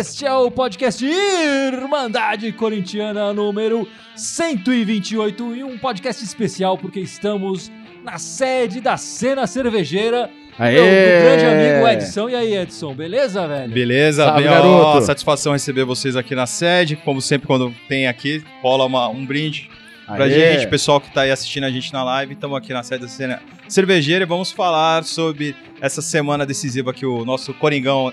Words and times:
Este 0.00 0.24
é 0.24 0.32
o 0.32 0.50
podcast 0.50 1.04
Irmandade 1.04 2.50
Corintiana 2.52 3.34
número 3.34 3.86
128 4.16 5.56
e 5.56 5.62
um 5.62 5.76
podcast 5.76 6.24
especial 6.24 6.78
porque 6.78 7.00
estamos 7.00 7.70
na 8.02 8.16
sede 8.18 8.80
da 8.80 8.96
cena 8.96 9.46
cervejeira 9.46 10.30
Aê! 10.58 10.74
do 10.76 11.22
grande 11.22 11.44
amigo 11.44 11.86
Edson. 11.88 12.30
E 12.30 12.34
aí, 12.34 12.56
Edson, 12.56 12.94
beleza, 12.94 13.46
velho? 13.46 13.72
Beleza, 13.72 14.24
Salve, 14.24 14.42
bem, 14.42 14.50
ó, 14.50 14.54
garoto. 14.54 15.02
satisfação 15.04 15.52
receber 15.52 15.84
vocês 15.84 16.16
aqui 16.16 16.34
na 16.34 16.46
sede. 16.46 16.96
Como 16.96 17.20
sempre, 17.20 17.46
quando 17.46 17.74
tem 17.88 18.06
aqui, 18.06 18.42
rola 18.62 18.86
uma- 18.86 19.08
um 19.08 19.26
brinde 19.26 19.68
pra 20.06 20.24
Aê! 20.24 20.30
gente, 20.58 20.66
pessoal 20.68 20.98
que 21.00 21.12
tá 21.12 21.22
aí 21.22 21.30
assistindo 21.30 21.64
a 21.64 21.70
gente 21.70 21.92
na 21.92 22.02
live. 22.02 22.32
Estamos 22.32 22.56
aqui 22.56 22.72
na 22.72 22.82
sede 22.82 23.02
da 23.02 23.08
cena 23.08 23.42
cervejeira 23.68 24.24
e 24.24 24.26
vamos 24.26 24.50
falar 24.50 25.04
sobre 25.04 25.54
essa 25.80 26.00
semana 26.00 26.46
decisiva 26.46 26.92
que 26.94 27.04
o 27.04 27.22
nosso 27.24 27.52
Coringão 27.54 28.10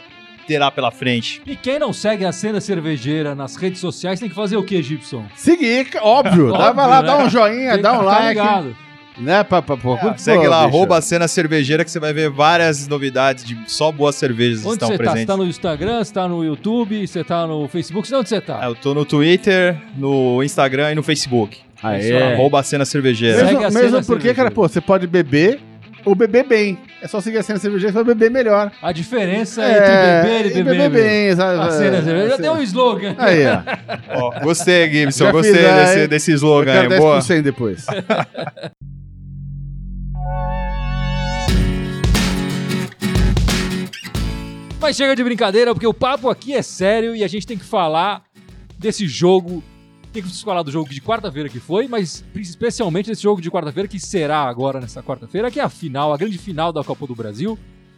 terá 0.47 0.71
pela 0.71 0.89
frente. 0.91 1.41
E 1.45 1.55
quem 1.55 1.77
não 1.77 1.91
segue 1.91 2.25
a 2.25 2.31
cena 2.31 2.61
cervejeira 2.61 3.35
nas 3.35 3.55
redes 3.57 3.79
sociais 3.81 4.19
tem 4.19 4.29
que 4.29 4.35
fazer 4.35 4.55
o 4.57 4.63
que, 4.63 4.81
Gibson? 4.81 5.25
Seguir, 5.35 5.87
óbvio. 6.01 6.51
dá, 6.53 6.57
Óbvio, 6.57 6.73
vai 6.75 6.87
lá, 6.87 7.01
né? 7.01 7.07
dá 7.07 7.17
um 7.17 7.29
joinha, 7.29 7.73
Tem 7.73 7.81
dá 7.81 7.91
que 7.91 7.97
um 7.97 8.01
like. 8.01 8.27
ligado. 8.29 8.75
Né, 9.19 9.43
pra, 9.43 9.63
pra, 9.63 9.75
pra, 9.75 9.97
pô, 9.97 10.13
segue 10.15 10.45
lá, 10.47 10.63
bicho. 10.65 10.77
arroba 10.77 10.95
a 10.97 11.01
cena 11.01 11.27
cervejeira 11.27 11.83
que 11.83 11.89
você 11.89 11.99
vai 11.99 12.13
ver 12.13 12.29
várias 12.29 12.87
novidades 12.87 13.43
de 13.43 13.57
só 13.65 13.91
boas 13.91 14.15
cervejas 14.15 14.63
Onde 14.63 14.73
estão 14.75 14.89
você 14.89 14.93
tá? 14.97 15.03
Você 15.03 15.09
presentes. 15.09 15.25
tá 15.25 15.37
no 15.37 15.45
Instagram, 15.45 16.03
você 16.03 16.13
tá 16.13 16.27
no 16.27 16.43
YouTube, 16.45 17.07
você 17.07 17.23
tá 17.23 17.47
no 17.47 17.67
Facebook? 17.67 18.13
Onde 18.13 18.29
você 18.29 18.39
tá? 18.39 18.59
É, 18.63 18.67
Eu 18.67 18.75
tô 18.75 18.93
no 18.93 19.03
Twitter, 19.05 19.75
no 19.97 20.43
Instagram 20.43 20.91
e 20.91 20.95
no 20.95 21.01
Facebook. 21.01 21.57
Aê. 21.81 22.11
É. 22.11 22.33
Arroba 22.35 22.59
a 22.59 22.63
cena 22.63 22.85
cervejeira. 22.85 23.43
Mesmo, 23.43 23.59
mesmo 23.59 23.71
porque, 23.91 24.03
cervejeira. 24.03 24.35
cara, 24.35 24.51
pô, 24.51 24.67
você 24.69 24.79
pode 24.79 25.07
beber 25.07 25.59
ou 26.05 26.13
beber 26.13 26.45
bem. 26.45 26.77
É 26.99 27.07
só 27.07 27.21
seguir 27.21 27.37
a 27.37 27.43
cena 27.43 27.59
cervejeira, 27.59 27.93
você 27.93 28.03
vai 28.03 28.15
beber 28.15 28.31
melhor. 28.31 28.71
A 28.81 28.91
diferença 28.91 29.61
É, 29.63 29.71
entre 29.77 29.87
beber 29.87 30.45
e 30.51 30.63
beber. 30.63 30.89
beber 30.89 31.03
bem, 31.03 31.35
sabe? 31.35 31.59
A 31.61 31.71
cena 31.71 31.97
cervejeira. 32.01 32.29
Já 32.29 32.35
É, 32.35 32.37
tem 32.37 32.49
um 32.49 32.61
slogan. 32.63 33.15
Aí, 33.19 33.43
ó. 33.45 34.23
Ó, 34.23 34.39
gostei, 34.41 34.89
Gibson. 34.91 35.25
Já 35.25 35.31
gostei 35.31 35.53
fiz, 35.53 35.63
desse, 35.63 35.99
aí. 35.99 36.07
desse 36.07 36.31
Eu 36.31 36.35
slogan 36.35 36.73
quero 36.73 36.93
aí. 36.93 36.99
Boa. 36.99 37.19
10% 37.19 37.41
depois. 37.43 37.85
Mas 44.79 44.95
chega 44.95 45.15
de 45.15 45.23
brincadeira, 45.23 45.73
porque 45.73 45.87
o 45.87 45.93
papo 45.93 46.29
aqui 46.29 46.53
é 46.53 46.61
sério 46.61 47.15
e 47.15 47.23
a 47.23 47.27
gente 47.27 47.47
tem 47.47 47.57
que 47.57 47.65
falar 47.65 48.23
desse 48.77 49.07
jogo. 49.07 49.63
Tem 50.13 50.23
que 50.23 50.43
falar 50.43 50.63
do 50.63 50.71
jogo 50.71 50.89
de 50.89 51.01
quarta-feira 51.01 51.47
que 51.49 51.59
foi, 51.59 51.87
mas 51.87 52.23
especialmente 52.35 53.07
desse 53.07 53.21
jogo 53.21 53.41
de 53.41 53.51
quarta-feira 53.51 53.87
que 53.87 53.99
será 53.99 54.43
agora 54.43 54.79
nessa 54.79 55.03
quarta-feira, 55.03 55.51
que 55.51 55.59
é 55.59 55.63
a 55.63 55.69
final, 55.69 56.11
a 56.13 56.17
grande 56.17 56.37
final 56.37 56.71
da 56.73 56.83
Copa 56.83 57.05
do 57.05 57.13
Brasil, 57.15 57.57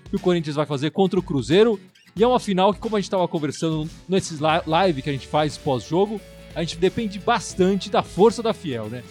que 0.10 0.16
o 0.16 0.20
Corinthians 0.20 0.56
vai 0.56 0.66
fazer 0.66 0.92
contra 0.92 1.20
o 1.20 1.24
Cruzeiro. 1.24 1.80
E 2.16 2.24
é 2.24 2.28
uma 2.28 2.40
final 2.40 2.74
que, 2.74 2.80
como 2.80 2.96
a 2.96 3.00
gente 3.00 3.06
estava 3.06 3.28
conversando 3.28 3.88
nesses 4.08 4.40
li- 4.40 4.62
live 4.66 5.02
que 5.02 5.10
a 5.10 5.14
gente 5.14 5.28
faz 5.28 5.58
pós-jogo, 5.58 6.20
a 6.56 6.62
gente 6.62 6.76
depende 6.78 7.20
bastante 7.20 7.90
da 7.90 8.02
força 8.04 8.42
da 8.44 8.52
Fiel, 8.54 8.88
né? 8.88 9.04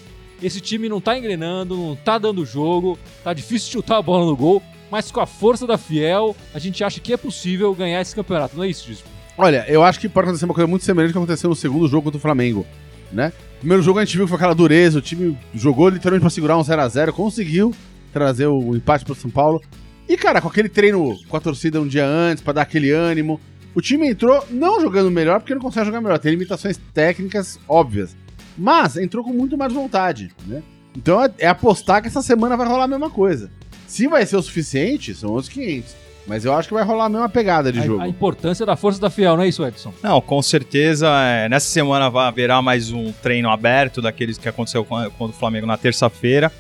Esse 0.43 0.61
time 0.61 0.89
não 0.89 1.01
tá 1.01 1.17
engrenando, 1.17 1.77
não 1.77 1.97
tá 1.97 2.19
dando 2.19 2.45
jogo, 2.45 2.99
tá 3.25 3.33
difícil 3.33 3.71
chutar 3.71 3.97
a 3.99 4.03
bola 4.03 4.27
no 4.27 4.37
gol, 4.37 4.63
mas 4.91 5.11
com 5.11 5.21
a 5.21 5.27
força 5.27 5.67
da 5.67 5.79
Fiel, 5.79 6.37
a 6.53 6.59
gente 6.59 6.83
acha 6.85 7.01
que 7.01 7.13
é 7.13 7.17
possível 7.17 7.73
ganhar 7.75 8.01
esse 8.01 8.15
campeonato, 8.15 8.57
não 8.57 8.65
é 8.65 8.69
isso, 8.69 8.87
Disco? 8.87 9.09
Olha, 9.37 9.65
eu 9.69 9.83
acho 9.85 10.01
que 10.01 10.09
pode 10.09 10.27
acontecer 10.27 10.45
uma 10.45 10.55
coisa 10.55 10.67
muito 10.67 10.85
semelhante 10.85 11.13
que 11.13 11.19
aconteceu 11.19 11.49
no 11.49 11.57
segundo 11.57 11.87
jogo 11.89 12.05
contra 12.05 12.19
o 12.19 12.21
Flamengo, 12.21 12.67
né? 13.13 13.33
Primeiro 13.59 13.83
jogo 13.83 13.99
a 13.99 14.05
gente 14.05 14.17
viu 14.17 14.27
que 14.27 14.31
foi 14.31 14.37
aquela 14.37 14.55
dureza, 14.55 14.99
o 14.99 15.03
time 15.03 15.37
jogou 15.55 15.89
literalmente 15.89 16.23
pra 16.23 16.31
segurar 16.31 16.57
um 16.57 16.63
0x0, 16.63 17.13
conseguiu 17.13 17.75
trazer 18.13 18.47
o 18.47 18.75
empate 18.75 19.05
pro 19.05 19.15
São 19.15 19.31
Paulo. 19.31 19.61
E, 20.09 20.17
cara, 20.17 20.41
com 20.41 20.49
aquele 20.49 20.69
treino 20.69 21.19
com 21.29 21.37
a 21.37 21.41
torcida 21.41 21.81
um 21.81 21.87
dia 21.87 22.07
antes, 22.07 22.43
pra 22.43 22.53
dar 22.53 22.63
aquele 22.63 22.91
ânimo, 22.91 23.41
o 23.75 23.81
time 23.81 24.09
entrou 24.09 24.45
não 24.51 24.81
jogando 24.81 25.11
melhor, 25.11 25.41
porque 25.41 25.55
não 25.55 25.61
consegue 25.61 25.87
jogar 25.87 26.01
melhor, 26.01 26.19
tem 26.19 26.33
limitações 26.33 26.81
técnicas 26.95 27.59
óbvias. 27.69 28.17
Mas 28.57 28.97
entrou 28.97 29.23
com 29.23 29.33
muito 29.33 29.57
mais 29.59 29.73
vontade, 29.73 30.31
né? 30.47 30.63
Então 30.97 31.23
é, 31.23 31.31
é 31.39 31.47
apostar 31.47 32.01
que 32.01 32.09
essa 32.09 32.23
semana 32.23 32.57
vai 32.57 32.67
rolar 32.67 32.85
a 32.85 32.89
mesma 32.89 33.11
coisa. 33.11 33.51
Se 33.87 34.07
vai 34.07 34.27
ser 34.27 34.37
o 34.37 34.43
suficiente, 34.43 35.15
são 35.15 35.31
outros 35.31 35.49
500. 35.53 35.95
Mas 36.29 36.45
eu 36.45 36.53
acho 36.53 36.69
que 36.69 36.75
vai 36.75 36.85
rolar 36.85 37.07
a 37.07 37.09
mesma 37.09 37.29
pegada 37.29 37.73
de 37.73 37.81
jogo. 37.83 38.03
A, 38.03 38.05
a 38.05 38.09
importância 38.09 38.67
da 38.67 38.77
força 38.77 39.01
da 39.01 39.09
Fiel, 39.09 39.35
não 39.37 39.43
é 39.43 39.49
isso, 39.49 39.65
Edson? 39.67 39.93
Não, 40.03 40.21
com 40.21 40.41
certeza. 40.43 41.09
é, 41.09 41.49
nessa 41.49 41.67
semana 41.69 42.11
vai 42.11 42.29
haverá 42.29 42.61
mais 42.61 42.93
um 42.93 43.11
treino 43.13 43.49
aberto 43.51 44.03
daqueles 44.03 44.37
que 44.37 44.49
aconteceu 44.49 44.85
com, 44.85 44.95
a- 44.95 45.09
com 45.11 45.25
o 45.25 45.33
Flamengo 45.33 45.67
na 45.67 45.79
terça-feira. 45.79 46.53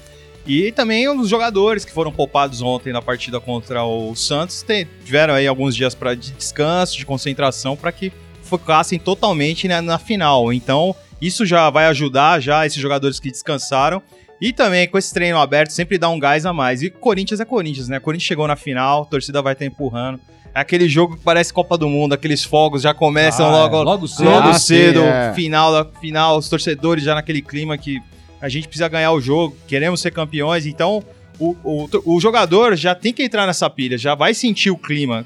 E 0.46 0.72
também 0.72 1.06
os 1.08 1.28
jogadores 1.28 1.84
que 1.84 1.92
foram 1.92 2.10
poupados 2.10 2.62
ontem 2.62 2.90
na 2.92 3.02
partida 3.02 3.38
contra 3.38 3.84
o 3.84 4.14
Santos 4.16 4.62
te- 4.62 4.86
tiveram 5.04 5.34
aí 5.34 5.46
alguns 5.46 5.76
dias 5.76 5.94
pra, 5.94 6.14
de 6.14 6.30
descanso, 6.32 6.96
de 6.96 7.04
concentração, 7.04 7.76
para 7.76 7.92
que 7.92 8.10
focassem 8.42 8.98
totalmente 8.98 9.68
né, 9.68 9.82
na 9.82 9.98
final. 9.98 10.50
Então, 10.50 10.96
isso 11.20 11.44
já 11.44 11.68
vai 11.68 11.84
ajudar 11.88 12.40
já 12.40 12.64
esses 12.64 12.80
jogadores 12.80 13.20
que 13.20 13.30
descansaram. 13.30 14.02
E 14.40 14.52
também 14.52 14.86
com 14.88 14.96
esse 14.98 15.12
treino 15.12 15.38
aberto 15.38 15.70
sempre 15.70 15.98
dá 15.98 16.08
um 16.08 16.18
gás 16.18 16.46
a 16.46 16.52
mais. 16.52 16.82
E 16.82 16.90
Corinthians 16.90 17.40
é 17.40 17.44
Corinthians, 17.44 17.88
né? 17.88 17.98
Corinthians 17.98 18.26
chegou 18.28 18.46
na 18.46 18.54
final, 18.56 19.02
a 19.02 19.04
torcida 19.06 19.42
vai 19.42 19.52
estar 19.54 19.64
empurrando. 19.64 20.20
É 20.54 20.60
aquele 20.60 20.88
jogo 20.88 21.16
que 21.16 21.22
parece 21.22 21.52
Copa 21.52 21.76
do 21.76 21.88
Mundo, 21.88 22.12
aqueles 22.14 22.42
fogos 22.44 22.82
já 22.82 22.94
começam 22.94 23.46
Ah, 23.46 23.50
logo, 23.50 23.76
é, 23.80 23.84
logo 23.84 24.06
cedo. 24.08 24.24
logo 24.30 24.48
Ah, 24.48 24.54
cedo, 24.58 25.00
sim, 25.00 25.06
é. 25.06 25.32
final 25.34 25.72
da 25.72 25.84
final, 26.00 26.38
os 26.38 26.48
torcedores 26.48 27.04
já 27.04 27.14
naquele 27.14 27.42
clima 27.42 27.76
que 27.76 28.00
a 28.40 28.48
gente 28.48 28.66
precisa 28.68 28.88
ganhar 28.88 29.12
o 29.12 29.20
jogo, 29.20 29.56
queremos 29.66 30.00
ser 30.00 30.12
campeões, 30.12 30.64
então 30.66 31.02
o, 31.38 31.54
o, 31.62 31.88
o 32.16 32.20
jogador 32.20 32.74
já 32.76 32.94
tem 32.94 33.12
que 33.12 33.22
entrar 33.22 33.46
nessa 33.46 33.68
pilha, 33.68 33.98
já 33.98 34.14
vai 34.14 34.32
sentir 34.34 34.70
o 34.70 34.76
clima. 34.78 35.24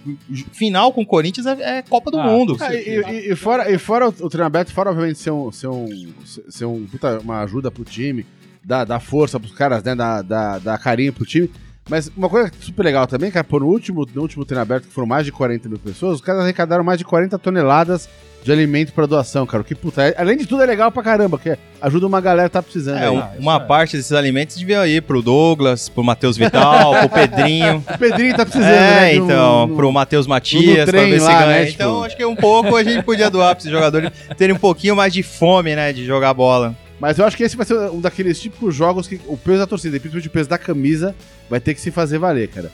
Final 0.52 0.92
com 0.92 1.02
o 1.02 1.06
Corinthians 1.06 1.46
é, 1.46 1.78
é 1.78 1.82
Copa 1.82 2.10
do 2.10 2.18
Ah, 2.18 2.24
Mundo. 2.26 2.56
Ah, 2.60 2.74
e, 2.74 2.78
e- 3.28 3.32
e 3.32 3.36
fora, 3.36 3.70
e 3.70 3.78
fora 3.78 4.08
o, 4.08 4.14
o 4.20 4.28
treino 4.28 4.46
aberto, 4.46 4.72
fora 4.72 4.90
obviamente 4.90 5.18
ser, 5.18 5.30
um, 5.30 5.50
ser, 5.52 5.68
um, 5.68 6.12
ser 6.48 6.64
um, 6.64 6.84
puta, 6.86 7.18
uma 7.20 7.40
ajuda 7.42 7.70
pro 7.70 7.84
time, 7.84 8.26
dar, 8.64 8.84
dar 8.84 9.00
força 9.00 9.38
pros 9.40 9.52
caras, 9.52 9.82
né? 9.82 9.94
Dar, 9.94 10.22
dar, 10.22 10.58
dar 10.60 10.78
carinho 10.78 11.12
pro 11.12 11.24
time. 11.24 11.50
Mas 11.88 12.10
uma 12.16 12.28
coisa 12.28 12.50
super 12.60 12.84
legal 12.84 13.06
também, 13.08 13.28
cara, 13.30 13.42
pô, 13.42 13.58
no 13.58 13.66
último, 13.66 14.06
no 14.14 14.22
último 14.22 14.44
treino 14.44 14.62
aberto, 14.62 14.86
que 14.86 14.94
foram 14.94 15.06
mais 15.08 15.24
de 15.24 15.32
40 15.32 15.68
mil 15.68 15.78
pessoas, 15.80 16.14
os 16.16 16.20
caras 16.20 16.42
arrecadaram 16.42 16.84
mais 16.84 16.96
de 16.96 17.04
40 17.04 17.36
toneladas 17.40 18.08
de 18.44 18.52
alimento 18.52 18.92
pra 18.92 19.04
doação, 19.04 19.44
cara. 19.46 19.62
O 19.62 19.64
que, 19.64 19.74
puta, 19.74 20.02
é- 20.02 20.14
além 20.16 20.36
de 20.36 20.46
tudo 20.46 20.62
é 20.62 20.66
legal 20.66 20.92
pra 20.92 21.02
caramba, 21.02 21.38
que 21.40 21.56
ajuda 21.80 22.06
uma 22.06 22.20
galera 22.20 22.48
que 22.48 22.52
tá 22.52 22.62
precisando. 22.62 22.98
É, 22.98 23.04
aí. 23.06 23.10
um- 23.10 23.18
Ah, 23.18 23.30
isso 23.32 23.40
uma 23.42 23.58
parte 23.60 23.96
desses 23.96 24.12
alimentos 24.12 24.56
devia 24.56 24.86
ir 24.86 25.02
pro 25.02 25.20
Douglas, 25.22 25.88
pro 25.88 26.04
Matheus 26.04 26.36
Vital, 26.36 26.92
pro 27.00 27.08
Pedrinho. 27.08 27.84
O 27.94 27.98
Pedrinho 27.98 28.36
tá 28.36 28.44
precisando, 28.46 28.70
né? 28.70 29.16
É, 29.16 29.20
um- 29.20 29.24
então, 29.24 29.66
no- 29.66 29.74
pro 29.76 29.90
Matheus 29.92 30.26
Matias, 30.28 30.88
pra 30.88 31.00
ver 31.02 31.18
se 31.20 31.24
lá, 31.26 31.32
ganha. 31.40 31.46
né, 31.64 31.70
Então, 31.70 31.94
tipo- 31.94 32.04
acho 32.04 32.16
que 32.16 32.24
um 32.24 32.36
pouco 32.36 32.76
a 32.76 32.84
gente 32.84 33.02
podia 33.04 33.28
doar 33.28 33.54
pra 33.56 33.58
esses 33.60 33.70
jogadores 33.70 34.10
terem 34.36 34.54
um 34.54 34.58
pouquinho 34.58 34.94
mais 34.94 35.12
de 35.12 35.22
fome, 35.24 35.74
né, 35.74 35.92
de 35.92 36.04
jogar 36.04 36.32
bola. 36.32 36.76
Mas 37.02 37.18
eu 37.18 37.26
acho 37.26 37.36
que 37.36 37.42
esse 37.42 37.56
vai 37.56 37.66
ser 37.66 37.74
um 37.90 38.00
daqueles 38.00 38.40
tipos 38.40 38.72
de 38.72 38.78
jogos 38.78 39.08
que 39.08 39.20
o 39.26 39.36
peso 39.36 39.58
da 39.58 39.66
torcida, 39.66 39.98
principalmente 39.98 40.28
o 40.28 40.30
peso 40.30 40.48
da 40.48 40.56
camisa, 40.56 41.16
vai 41.50 41.58
ter 41.58 41.74
que 41.74 41.80
se 41.80 41.90
fazer 41.90 42.16
valer, 42.18 42.46
cara. 42.48 42.70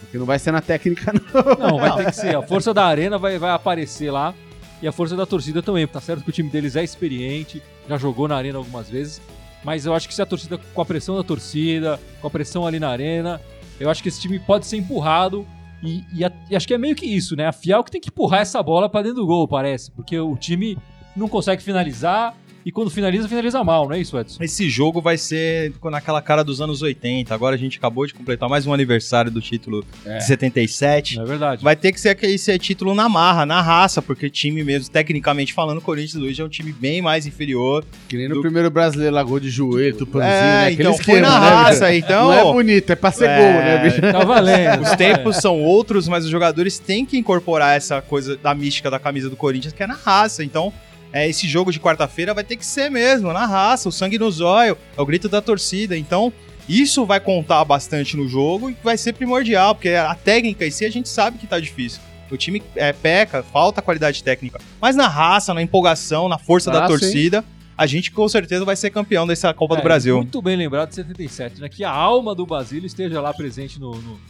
Porque 0.00 0.18
não 0.18 0.26
vai 0.26 0.36
ser 0.36 0.50
na 0.50 0.60
técnica, 0.60 1.12
não. 1.14 1.68
Não, 1.70 1.78
vai 1.78 1.94
ter 1.96 2.06
que 2.06 2.16
ser. 2.16 2.34
A 2.36 2.42
força 2.42 2.74
da 2.74 2.84
arena 2.84 3.16
vai, 3.18 3.38
vai 3.38 3.50
aparecer 3.50 4.10
lá 4.10 4.34
e 4.82 4.88
a 4.88 4.90
força 4.90 5.14
da 5.14 5.24
torcida 5.24 5.62
também. 5.62 5.86
Tá 5.86 6.00
certo 6.00 6.24
que 6.24 6.30
o 6.30 6.32
time 6.32 6.50
deles 6.50 6.74
é 6.74 6.82
experiente, 6.82 7.62
já 7.88 7.96
jogou 7.96 8.26
na 8.26 8.34
arena 8.34 8.58
algumas 8.58 8.90
vezes, 8.90 9.22
mas 9.62 9.86
eu 9.86 9.94
acho 9.94 10.08
que 10.08 10.14
se 10.14 10.20
a 10.20 10.26
torcida, 10.26 10.58
com 10.58 10.82
a 10.82 10.84
pressão 10.84 11.16
da 11.16 11.22
torcida, 11.22 12.00
com 12.20 12.26
a 12.26 12.30
pressão 12.30 12.66
ali 12.66 12.80
na 12.80 12.88
arena, 12.88 13.40
eu 13.78 13.88
acho 13.88 14.02
que 14.02 14.08
esse 14.08 14.20
time 14.20 14.40
pode 14.40 14.66
ser 14.66 14.76
empurrado. 14.76 15.46
E, 15.80 16.02
e 16.12 16.24
a- 16.24 16.32
e 16.50 16.56
acho 16.56 16.66
que 16.66 16.74
é 16.74 16.78
meio 16.78 16.96
que 16.96 17.06
isso, 17.06 17.36
né? 17.36 17.46
A 17.46 17.52
Fiel 17.52 17.84
que 17.84 17.92
tem 17.92 18.00
que 18.00 18.08
empurrar 18.08 18.40
essa 18.40 18.60
bola 18.60 18.88
pra 18.88 19.02
dentro 19.02 19.18
do 19.20 19.26
gol, 19.28 19.46
parece. 19.46 19.92
Porque 19.92 20.18
o 20.18 20.34
time 20.36 20.76
não 21.14 21.28
consegue 21.28 21.62
finalizar 21.62 22.34
e 22.64 22.72
quando 22.72 22.90
finaliza, 22.90 23.28
finaliza 23.28 23.62
mal, 23.64 23.86
não 23.88 23.94
é 23.94 24.00
isso, 24.00 24.18
Edson? 24.18 24.42
Esse 24.42 24.68
jogo 24.68 25.00
vai 25.00 25.16
ser 25.16 25.72
naquela 25.84 26.20
cara 26.20 26.42
dos 26.44 26.60
anos 26.60 26.82
80. 26.82 27.34
Agora 27.34 27.54
a 27.54 27.58
gente 27.58 27.78
acabou 27.78 28.06
de 28.06 28.12
completar 28.14 28.48
mais 28.48 28.66
um 28.66 28.72
aniversário 28.72 29.30
do 29.30 29.40
título 29.40 29.84
É. 30.04 30.18
de 30.18 30.26
77. 30.26 31.16
Não 31.16 31.22
é 31.24 31.26
verdade? 31.26 31.62
Vai 31.64 31.76
ter 31.76 31.92
que 31.92 32.00
ser 32.00 32.10
aquele 32.10 32.34
esse 32.34 32.58
título 32.58 32.94
na 32.94 33.08
marra, 33.08 33.44
na 33.46 33.60
raça, 33.62 34.02
porque 34.02 34.28
time 34.30 34.62
mesmo, 34.62 34.90
tecnicamente 34.90 35.52
falando, 35.52 35.78
o 35.78 35.80
Corinthians 35.80 36.22
hoje 36.22 36.40
é 36.40 36.44
um 36.44 36.48
time 36.48 36.72
bem 36.72 37.00
mais 37.00 37.26
inferior. 37.26 37.84
Que 38.08 38.16
nem 38.16 38.28
no 38.28 38.36
Do- 38.36 38.40
primeiro 38.42 38.70
brasileiro, 38.70 39.14
lagou 39.14 39.40
de 39.40 39.48
joelho, 39.50 39.96
tupanzinho, 39.96 40.30
é, 40.32 40.64
né? 40.66 40.72
Então 40.72 40.96
foi 40.98 41.20
na 41.20 41.40
né, 41.40 41.48
raça, 41.48 41.86
bicho? 41.90 42.04
então. 42.04 42.28
Não 42.28 42.32
é 42.32 42.52
bonito, 42.52 42.90
é 42.90 42.96
pra 42.96 43.10
ser 43.10 43.28
É, 43.28 43.36
gol, 43.38 43.60
né, 43.62 43.78
bicho? 43.84 44.00
Tá 44.00 44.24
valendo. 44.24 44.82
Os 44.82 44.90
tempos 44.96 45.36
são 45.36 45.60
outros, 45.62 46.06
mas 46.08 46.24
os 46.24 46.30
jogadores 46.30 46.78
têm 46.78 47.04
que 47.06 47.16
incorporar 47.16 47.76
essa 47.76 48.00
coisa 48.02 48.36
da 48.36 48.54
mística 48.54 48.90
da 48.90 48.98
camisa 48.98 49.28
do 49.30 49.36
Corinthians, 49.36 49.72
que 49.72 49.82
é 49.82 49.86
na 49.86 49.94
raça. 49.94 50.44
Então, 50.44 50.72
é, 51.12 51.28
esse 51.28 51.46
jogo 51.48 51.72
de 51.72 51.80
quarta-feira 51.80 52.34
vai 52.34 52.44
ter 52.44 52.56
que 52.56 52.66
ser 52.66 52.90
mesmo, 52.90 53.32
na 53.32 53.46
raça, 53.46 53.88
o 53.88 53.92
sangue 53.92 54.18
no 54.18 54.30
zóio, 54.30 54.76
é 54.96 55.00
o 55.00 55.06
grito 55.06 55.28
da 55.28 55.40
torcida. 55.40 55.96
Então, 55.96 56.32
isso 56.68 57.06
vai 57.06 57.18
contar 57.18 57.64
bastante 57.64 58.16
no 58.16 58.28
jogo 58.28 58.70
e 58.70 58.76
vai 58.84 58.96
ser 58.98 59.14
primordial, 59.14 59.74
porque 59.74 59.90
a 59.90 60.14
técnica 60.14 60.66
em 60.66 60.70
si 60.70 60.84
a 60.84 60.90
gente 60.90 61.08
sabe 61.08 61.38
que 61.38 61.46
tá 61.46 61.58
difícil. 61.58 62.00
O 62.30 62.36
time 62.36 62.62
é, 62.76 62.92
peca, 62.92 63.42
falta 63.42 63.80
qualidade 63.80 64.22
técnica. 64.22 64.60
Mas 64.80 64.94
na 64.94 65.08
raça, 65.08 65.54
na 65.54 65.62
empolgação, 65.62 66.28
na 66.28 66.36
força 66.36 66.70
Ah, 66.70 66.74
da 66.74 66.82
sim. 66.82 66.88
torcida, 66.88 67.42
a 67.74 67.86
gente 67.86 68.10
com 68.10 68.28
certeza 68.28 68.66
vai 68.66 68.76
ser 68.76 68.90
campeão 68.90 69.26
dessa 69.26 69.54
Copa 69.54 69.74
É, 69.74 69.76
do 69.78 69.82
Brasil. 69.82 70.16
Muito 70.18 70.42
bem 70.42 70.54
lembrado 70.56 70.90
de 70.90 70.96
77, 70.96 71.60
né? 71.62 71.70
Que 71.70 71.84
a 71.84 71.90
alma 71.90 72.34
do 72.34 72.44
Basílio 72.44 72.86
esteja 72.86 73.18
lá 73.22 73.32
presente 73.32 73.80
no, 73.80 73.92
no, 73.94 74.20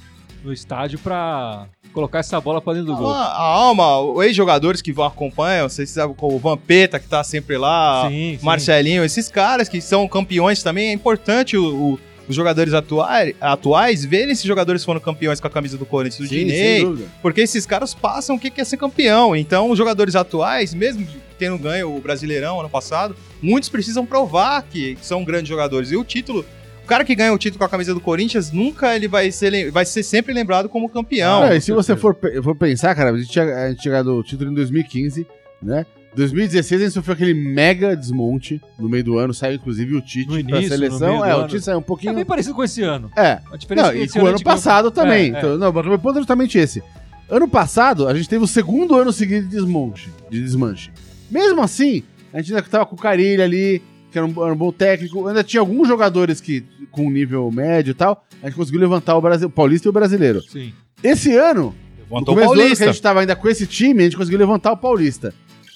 no 0.45 0.53
estádio 0.53 0.99
pra 0.99 1.67
colocar 1.93 2.19
essa 2.21 2.41
bola 2.41 2.61
pra 2.61 2.73
dentro 2.75 2.89
do 2.89 2.97
gol. 2.97 3.11
A, 3.11 3.25
a 3.25 3.43
alma, 3.43 3.99
os 4.01 4.25
ex-jogadores 4.25 4.81
que 4.81 4.93
vão 4.93 5.05
acompanham, 5.07 5.69
vocês 5.69 5.91
sabem 5.91 6.15
como 6.15 6.37
o 6.37 6.39
Vampeta, 6.39 6.99
que 7.01 7.09
tá 7.09 7.25
sempre 7.25 7.57
lá, 7.59 8.09
Sim, 8.09 8.37
sim. 8.39 8.45
Marcelinho, 8.45 9.05
esses 9.05 9.29
caras 9.29 9.69
que 9.69 9.81
são 9.81 10.07
campeões 10.07 10.63
também, 10.63 10.91
é 10.91 10.93
importante 10.93 11.57
o- 11.57 11.93
o- 11.95 11.99
os 12.29 12.37
jogadores 12.37 12.75
atuais, 12.75 13.35
atuais 13.41 14.05
verem 14.05 14.33
esses 14.33 14.45
jogadores 14.45 14.83
que 14.83 14.87
foram 14.87 15.01
campeões 15.01 15.41
com 15.41 15.47
a 15.47 15.51
camisa 15.51 15.79
do 15.79 15.87
Corinthians, 15.87 16.29
do 16.29 16.35
Sim, 16.35 16.45
Dinei, 16.45 16.87
porque 17.23 17.41
esses 17.41 17.65
caras 17.65 17.95
passam 17.95 18.37
o 18.37 18.39
que 18.39 18.51
que 18.51 18.61
é 18.61 18.65
ser 18.65 18.77
campeão. 18.77 19.35
Então, 19.35 19.71
os 19.71 19.79
jogadores 19.79 20.15
atuais, 20.15 20.75
mesmo 20.75 21.07
tendo 21.39 21.57
ganho 21.57 21.97
o 21.97 22.01
Brasileirão 22.01 22.61
ano 22.61 22.69
passado, 22.69 23.17
muitos 23.41 23.71
precisam 23.71 24.05
provar 24.05 24.63
que 24.63 24.99
são 25.01 25.25
grandes 25.25 25.49
jogadores. 25.49 25.91
E 25.91 25.97
o 25.97 26.05
título, 26.05 26.45
cara 26.89 27.05
que 27.05 27.15
ganha 27.15 27.33
o 27.33 27.39
título 27.39 27.59
com 27.59 27.65
a 27.65 27.69
camisa 27.69 27.95
do 27.95 28.01
Corinthians, 28.01 28.51
nunca 28.51 28.97
ele 28.97 29.07
vai 29.07 29.31
ser, 29.31 29.71
vai 29.71 29.85
ser 29.85 30.03
sempre 30.03 30.33
lembrado 30.33 30.69
como 30.69 30.89
campeão. 30.89 31.53
E 31.53 31.61
se 31.61 31.71
você 31.73 31.95
for, 31.97 32.17
for 32.43 32.55
pensar, 32.57 32.95
cara, 32.95 33.11
a 33.11 33.17
gente 33.19 33.31
tinha, 33.31 33.45
a 33.45 33.69
gente 33.71 33.81
tinha 33.83 34.03
o 34.03 34.23
título 34.23 34.51
em 34.51 34.55
2015, 34.55 35.27
né? 35.63 35.85
2016 36.17 36.81
a 36.81 36.85
gente 36.85 36.95
sofreu 36.95 37.15
aquele 37.15 37.35
mega 37.35 37.95
desmonte 37.95 38.61
no 38.79 38.89
meio 38.89 39.05
do 39.05 39.19
ano, 39.19 39.33
saiu 39.35 39.55
inclusive 39.57 39.95
o 39.95 40.01
Tite 40.01 40.29
No 40.29 40.39
início, 40.39 40.69
seleção. 40.71 41.09
meio 41.09 41.19
do 41.21 41.25
É, 41.25 41.35
o 41.37 41.39
ano. 41.41 41.49
Tite 41.49 41.63
saiu 41.65 41.79
um 41.79 41.81
É 41.81 41.85
pouquinho. 41.85 42.15
bem 42.15 42.25
parecido 42.25 42.55
com 42.55 42.65
esse 42.65 42.83
ano. 42.83 43.11
É. 43.15 43.39
A 43.53 43.57
diferença 43.57 43.87
Não, 43.89 43.95
é 43.95 43.99
que 43.99 44.05
e 44.05 44.09
com 44.09 44.19
o 44.21 44.23
a 44.23 44.29
ano 44.31 44.39
gente 44.39 44.45
ganhou- 44.45 44.57
passado 44.57 44.91
também. 44.91 45.33
É, 45.33 45.35
é. 45.35 45.39
Então, 45.39 45.59
não, 45.59 45.73
mas 45.73 45.87
o 45.87 45.89
meu 45.91 45.99
ponto 45.99 46.17
é 46.17 46.21
justamente 46.21 46.59
esse. 46.59 46.83
Ano 47.31 47.47
passado, 47.47 48.09
a 48.09 48.15
gente 48.15 48.29
teve 48.29 48.43
o 48.43 48.49
segundo 48.49 48.97
ano 48.97 49.13
seguido 49.13 49.47
de 49.47 49.51
desmonte, 49.55 50.11
de 50.31 50.41
desmanche. 50.43 50.91
Mesmo 51.31 51.61
assim, 51.63 52.03
a 52.33 52.39
gente 52.41 52.55
ainda 52.55 52.67
tava 52.67 52.87
com 52.87 52.97
o 52.97 52.99
Carilho 52.99 53.43
ali, 53.45 53.83
que 54.11 54.19
era 54.19 54.27
um, 54.27 54.45
era 54.45 54.53
um 54.53 54.57
bom 54.57 54.73
técnico. 54.73 55.27
Ainda 55.27 55.45
tinha 55.45 55.61
alguns 55.61 55.87
jogadores 55.87 56.41
que, 56.41 56.65
com 56.91 57.11
nível 57.11 57.51
médio 57.51 57.93
e 57.93 57.95
tal, 57.95 58.25
a 58.43 58.47
gente 58.47 58.57
conseguiu 58.57 58.81
levantar 58.81 59.17
o, 59.17 59.21
Brasil, 59.21 59.49
o 59.49 59.51
Paulista 59.51 59.89
e 59.89 59.91
o 59.91 59.93
Brasileiro. 59.93 60.43
Sim. 60.43 60.73
Esse 61.03 61.37
ano, 61.37 61.75
no 61.99 62.05
Levantou 62.05 62.35
o 62.35 62.37
começo 62.37 62.55
do 62.55 62.61
ano 62.61 62.77
que 62.77 62.85
a 62.85 62.87
gente 62.87 63.03
tava 63.03 63.21
ainda 63.21 63.37
com 63.37 63.49
esse 63.49 63.67
time, 63.67 64.01
a 64.01 64.05
gente 64.05 64.17
conseguiu 64.17 64.39
levantar 64.39 64.73
o 64.73 64.77
Paulista. 64.77 65.35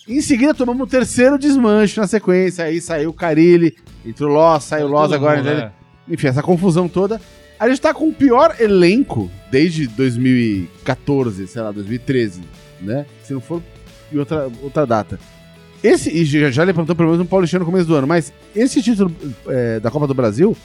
Em 0.08 0.20
seguida, 0.20 0.52
tomamos 0.52 0.82
o 0.82 0.90
terceiro 0.90 1.38
desmanche 1.38 2.00
na 2.00 2.06
sequência. 2.06 2.64
Aí 2.64 2.80
saiu 2.80 3.10
o 3.10 3.12
Carilli, 3.12 3.76
entrou 4.04 4.30
o 4.30 4.32
Loss, 4.32 4.64
saiu 4.64 4.86
o 4.86 4.90
Loss 4.90 5.12
agora. 5.12 5.36
mundo, 5.36 5.46
né? 5.46 5.72
é. 6.08 6.12
Enfim, 6.12 6.26
essa 6.26 6.42
confusão 6.42 6.88
toda. 6.88 7.20
A 7.58 7.68
gente 7.68 7.80
tá 7.80 7.94
com 7.94 8.08
o 8.08 8.12
pior 8.12 8.56
elenco 8.58 9.30
desde 9.50 9.86
2014, 9.86 11.46
sei 11.46 11.62
lá, 11.62 11.70
2013, 11.70 12.40
né? 12.80 13.06
Se 13.22 13.32
não 13.32 13.40
for 13.40 13.62
em 14.12 14.18
outra, 14.18 14.50
outra 14.60 14.84
data. 14.84 15.20
Esse, 15.82 16.10
e 16.10 16.24
já, 16.24 16.62
levantou 16.62 16.94
pelo 16.94 17.10
menos 17.10 17.24
um 17.24 17.28
Paulistano 17.28 17.64
no 17.64 17.70
começo 17.70 17.88
do 17.88 17.94
ano, 17.96 18.06
mas 18.06 18.32
esse 18.54 18.80
título 18.82 19.14
é, 19.48 19.80
da 19.80 19.90
Copa 19.90 20.06
do 20.06 20.14
Brasil 20.14 20.56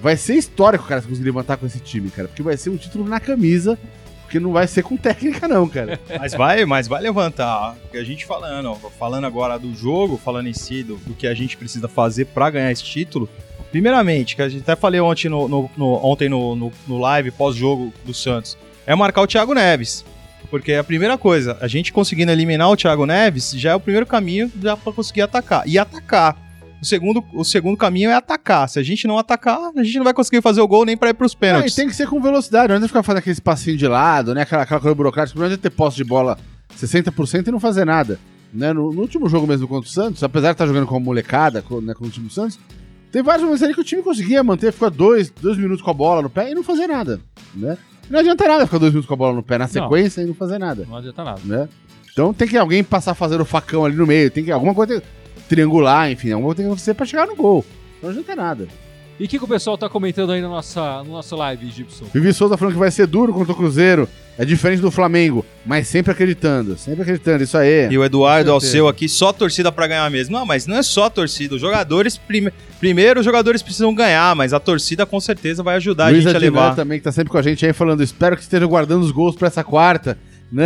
vai 0.00 0.16
ser 0.16 0.34
histórico, 0.34 0.84
cara, 0.84 1.00
se 1.00 1.08
conseguir 1.08 1.24
levantar 1.26 1.56
com 1.56 1.66
esse 1.66 1.80
time, 1.80 2.10
cara. 2.10 2.28
Porque 2.28 2.42
vai 2.42 2.56
ser 2.56 2.70
um 2.70 2.76
título 2.76 3.04
na 3.08 3.18
camisa, 3.18 3.78
porque 4.22 4.38
não 4.38 4.52
vai 4.52 4.66
ser 4.66 4.82
com 4.82 4.94
técnica, 4.96 5.48
não, 5.48 5.66
cara. 5.68 5.98
Mas 6.20 6.34
vai, 6.34 6.64
mas 6.66 6.86
vai 6.86 7.00
levantar. 7.02 7.74
Porque 7.82 7.96
a 7.96 8.04
gente 8.04 8.26
falando, 8.26 8.74
falando 8.98 9.24
agora 9.24 9.58
do 9.58 9.74
jogo, 9.74 10.18
falando 10.22 10.48
em 10.48 10.52
si, 10.54 10.82
do, 10.82 10.96
do 10.96 11.14
que 11.14 11.26
a 11.26 11.34
gente 11.34 11.56
precisa 11.56 11.88
fazer 11.88 12.26
pra 12.26 12.50
ganhar 12.50 12.70
esse 12.70 12.84
título. 12.84 13.26
Primeiramente, 13.70 14.36
que 14.36 14.42
a 14.42 14.48
gente 14.48 14.62
até 14.62 14.76
falei 14.76 15.00
ontem 15.00 15.28
no, 15.28 15.48
no- 15.48 15.70
no- 15.76 16.04
ontem 16.04 16.28
no, 16.28 16.54
no, 16.54 16.72
no 16.86 16.98
live 16.98 17.30
pós-jogo 17.30 17.92
do 18.04 18.12
Santos, 18.14 18.56
é 18.86 18.94
marcar 18.94 19.22
o 19.22 19.26
Thiago 19.26 19.52
Neves. 19.54 20.04
Porque 20.50 20.72
a 20.72 20.84
primeira 20.84 21.18
coisa, 21.18 21.58
a 21.60 21.68
gente 21.68 21.92
conseguindo 21.92 22.32
eliminar 22.32 22.70
o 22.70 22.76
Thiago 22.76 23.04
Neves 23.04 23.52
já 23.52 23.72
é 23.72 23.74
o 23.74 23.80
primeiro 23.80 24.06
caminho 24.06 24.50
já 24.60 24.76
pra 24.76 24.92
conseguir 24.92 25.22
atacar. 25.22 25.62
E 25.66 25.78
atacar. 25.78 26.36
O 26.80 26.84
segundo, 26.86 27.24
o 27.34 27.44
segundo 27.44 27.76
caminho 27.76 28.08
é 28.10 28.14
atacar. 28.14 28.68
Se 28.68 28.78
a 28.78 28.82
gente 28.82 29.06
não 29.06 29.18
atacar, 29.18 29.58
a 29.76 29.82
gente 29.82 29.96
não 29.96 30.04
vai 30.04 30.14
conseguir 30.14 30.40
fazer 30.40 30.60
o 30.60 30.68
gol 30.68 30.84
nem 30.84 30.96
pra 30.96 31.10
ir 31.10 31.14
pros 31.14 31.32
e 31.32 31.36
pênaltis. 31.36 31.74
tem 31.74 31.88
que 31.88 31.94
ser 31.94 32.06
com 32.06 32.20
velocidade, 32.20 32.68
não 32.68 32.76
adianta 32.76 32.88
ficar 32.88 33.02
fazendo 33.02 33.18
aquele 33.18 33.34
espacinho 33.34 33.76
de 33.76 33.86
lado, 33.88 34.34
né? 34.34 34.42
Aquela, 34.42 34.62
aquela 34.62 34.80
coisa 34.80 34.94
burocrática, 34.94 35.38
não 35.38 35.46
adianta 35.46 35.62
ter 35.62 35.70
posse 35.70 35.96
de 35.96 36.04
bola 36.04 36.38
60% 36.76 37.48
e 37.48 37.50
não 37.50 37.58
fazer 37.58 37.84
nada. 37.84 38.18
Né? 38.52 38.72
No, 38.72 38.92
no 38.92 39.00
último 39.02 39.28
jogo 39.28 39.46
mesmo 39.46 39.66
contra 39.66 39.88
o 39.88 39.92
Santos, 39.92 40.22
apesar 40.22 40.48
de 40.48 40.52
estar 40.52 40.66
jogando 40.66 40.86
com 40.86 40.96
a 40.96 41.00
molecada, 41.00 41.62
com, 41.62 41.80
né, 41.80 41.94
com 41.94 42.06
o 42.06 42.10
time 42.10 42.28
do 42.28 42.32
Santos, 42.32 42.58
tem 43.10 43.22
vários 43.22 43.42
momentos 43.42 43.62
ali 43.62 43.74
que 43.74 43.80
o 43.80 43.84
time 43.84 44.02
conseguia 44.02 44.42
manter, 44.44 44.72
ficar 44.72 44.90
dois, 44.90 45.30
dois 45.30 45.58
minutos 45.58 45.82
com 45.82 45.90
a 45.90 45.94
bola 45.94 46.22
no 46.22 46.30
pé 46.30 46.50
e 46.50 46.54
não 46.54 46.62
fazer 46.62 46.86
nada. 46.86 47.20
Né? 47.54 47.76
Não 48.10 48.20
adianta 48.20 48.48
nada 48.48 48.66
ficar 48.66 48.78
dois 48.78 48.92
minutos 48.92 49.06
com 49.08 49.14
a 49.14 49.16
bola 49.16 49.34
no 49.34 49.42
pé 49.42 49.58
na 49.58 49.68
sequência 49.68 50.22
e 50.22 50.26
não 50.26 50.34
fazer 50.34 50.58
nada. 50.58 50.86
Não 50.88 50.96
adianta 50.96 51.24
nada. 51.24 51.40
Né? 51.44 51.68
Então 52.12 52.32
tem 52.32 52.48
que 52.48 52.56
alguém 52.56 52.82
passar 52.82 53.14
fazendo 53.14 53.42
o 53.42 53.44
facão 53.44 53.84
ali 53.84 53.96
no 53.96 54.06
meio, 54.06 54.30
tem 54.30 54.44
que 54.44 54.50
alguma 54.50 54.74
coisa 54.74 55.02
triangular, 55.48 56.10
enfim, 56.10 56.32
alguma 56.32 56.48
coisa 56.48 56.56
tem 56.56 56.64
que 56.66 56.70
acontecer 56.72 56.94
pra 56.94 57.06
chegar 57.06 57.26
no 57.26 57.36
gol. 57.36 57.64
Não 58.02 58.10
adianta 58.10 58.36
nada. 58.36 58.68
E 59.18 59.24
o 59.24 59.28
que, 59.28 59.38
que 59.38 59.44
o 59.44 59.48
pessoal 59.48 59.76
tá 59.76 59.88
comentando 59.88 60.30
aí 60.30 60.40
na 60.40 60.48
nossa, 60.48 61.02
no 61.02 61.12
nosso 61.12 61.34
live, 61.34 61.68
Gibson? 61.70 62.04
Vivi 62.14 62.32
Souza 62.32 62.56
falando 62.56 62.74
que 62.74 62.78
vai 62.78 62.90
ser 62.90 63.06
duro 63.06 63.32
contra 63.32 63.52
o 63.52 63.56
Cruzeiro. 63.56 64.08
É 64.38 64.44
diferente 64.44 64.80
do 64.80 64.92
Flamengo, 64.92 65.44
mas 65.66 65.88
sempre 65.88 66.12
acreditando. 66.12 66.78
Sempre 66.78 67.02
acreditando, 67.02 67.42
isso 67.42 67.58
aí. 67.58 67.88
E 67.90 67.98
o 67.98 68.04
Eduardo 68.04 68.52
ao 68.52 68.60
seu 68.60 68.86
aqui, 68.86 69.08
só 69.08 69.32
torcida 69.32 69.72
pra 69.72 69.88
ganhar 69.88 70.08
mesmo. 70.12 70.38
Não, 70.38 70.46
mas 70.46 70.68
não 70.68 70.76
é 70.76 70.82
só 70.84 71.10
torcida. 71.10 71.56
Os 71.56 71.60
jogadores, 71.60 72.16
prime... 72.16 72.52
primeiro, 72.78 73.18
os 73.18 73.26
jogadores 73.26 73.60
precisam 73.60 73.92
ganhar, 73.92 74.36
mas 74.36 74.52
a 74.52 74.60
torcida 74.60 75.04
com 75.04 75.18
certeza 75.18 75.60
vai 75.60 75.74
ajudar 75.74 76.12
Luiz 76.12 76.24
a 76.24 76.28
gente 76.28 76.36
a 76.36 76.38
levar. 76.38 76.76
também, 76.76 76.98
que 77.00 77.04
tá 77.04 77.10
sempre 77.10 77.32
com 77.32 77.38
a 77.38 77.42
gente 77.42 77.66
aí, 77.66 77.72
falando: 77.72 78.00
espero 78.00 78.36
que 78.36 78.42
esteja 78.42 78.64
guardando 78.64 79.02
os 79.02 79.10
gols 79.10 79.34
pra 79.34 79.48
essa 79.48 79.64
quarta. 79.64 80.16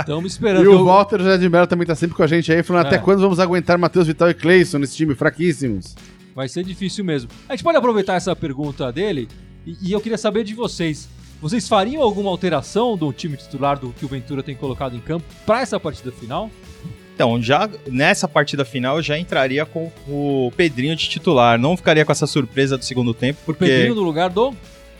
Estamos 0.00 0.32
esperando. 0.32 0.64
E 0.64 0.68
o 0.68 0.84
Walter 0.84 1.18
José 1.18 1.38
de 1.38 1.48
Mello 1.48 1.68
também 1.68 1.86
tá 1.86 1.94
sempre 1.94 2.16
com 2.16 2.22
a 2.24 2.26
gente 2.26 2.52
aí, 2.52 2.64
falando: 2.64 2.86
É. 2.86 2.88
até 2.88 2.98
quando 2.98 3.20
vamos 3.20 3.38
aguentar 3.38 3.78
Matheus 3.78 4.08
Vital 4.08 4.28
e 4.28 4.34
Cleison 4.34 4.78
nesse 4.78 4.96
time 4.96 5.14
fraquíssimos? 5.14 5.94
Vai 6.38 6.48
ser 6.48 6.62
difícil 6.62 7.04
mesmo. 7.04 7.28
A 7.48 7.52
gente 7.52 7.64
pode 7.64 7.76
aproveitar 7.76 8.14
essa 8.14 8.36
pergunta 8.36 8.92
dele 8.92 9.26
e, 9.66 9.88
e 9.88 9.92
eu 9.92 10.00
queria 10.00 10.16
saber 10.16 10.44
de 10.44 10.54
vocês. 10.54 11.08
Vocês 11.42 11.66
fariam 11.66 12.00
alguma 12.00 12.30
alteração 12.30 12.96
do 12.96 13.12
time 13.12 13.36
titular 13.36 13.76
do 13.76 13.90
que 13.90 14.04
o 14.04 14.08
Ventura 14.08 14.40
tem 14.40 14.54
colocado 14.54 14.94
em 14.94 15.00
campo 15.00 15.24
pra 15.44 15.62
essa 15.62 15.80
partida 15.80 16.12
final? 16.12 16.48
Então, 17.12 17.42
já 17.42 17.68
nessa 17.88 18.28
partida 18.28 18.64
final, 18.64 18.98
eu 18.98 19.02
já 19.02 19.18
entraria 19.18 19.66
com 19.66 19.90
o 20.06 20.52
Pedrinho 20.56 20.94
de 20.94 21.08
titular. 21.08 21.58
Não 21.58 21.76
ficaria 21.76 22.04
com 22.04 22.12
essa 22.12 22.24
surpresa 22.24 22.78
do 22.78 22.84
segundo 22.84 23.12
tempo, 23.12 23.40
porque 23.44 23.64
Pedrinho 23.64 23.96
no 23.96 24.02
lugar 24.02 24.30
do. 24.30 24.54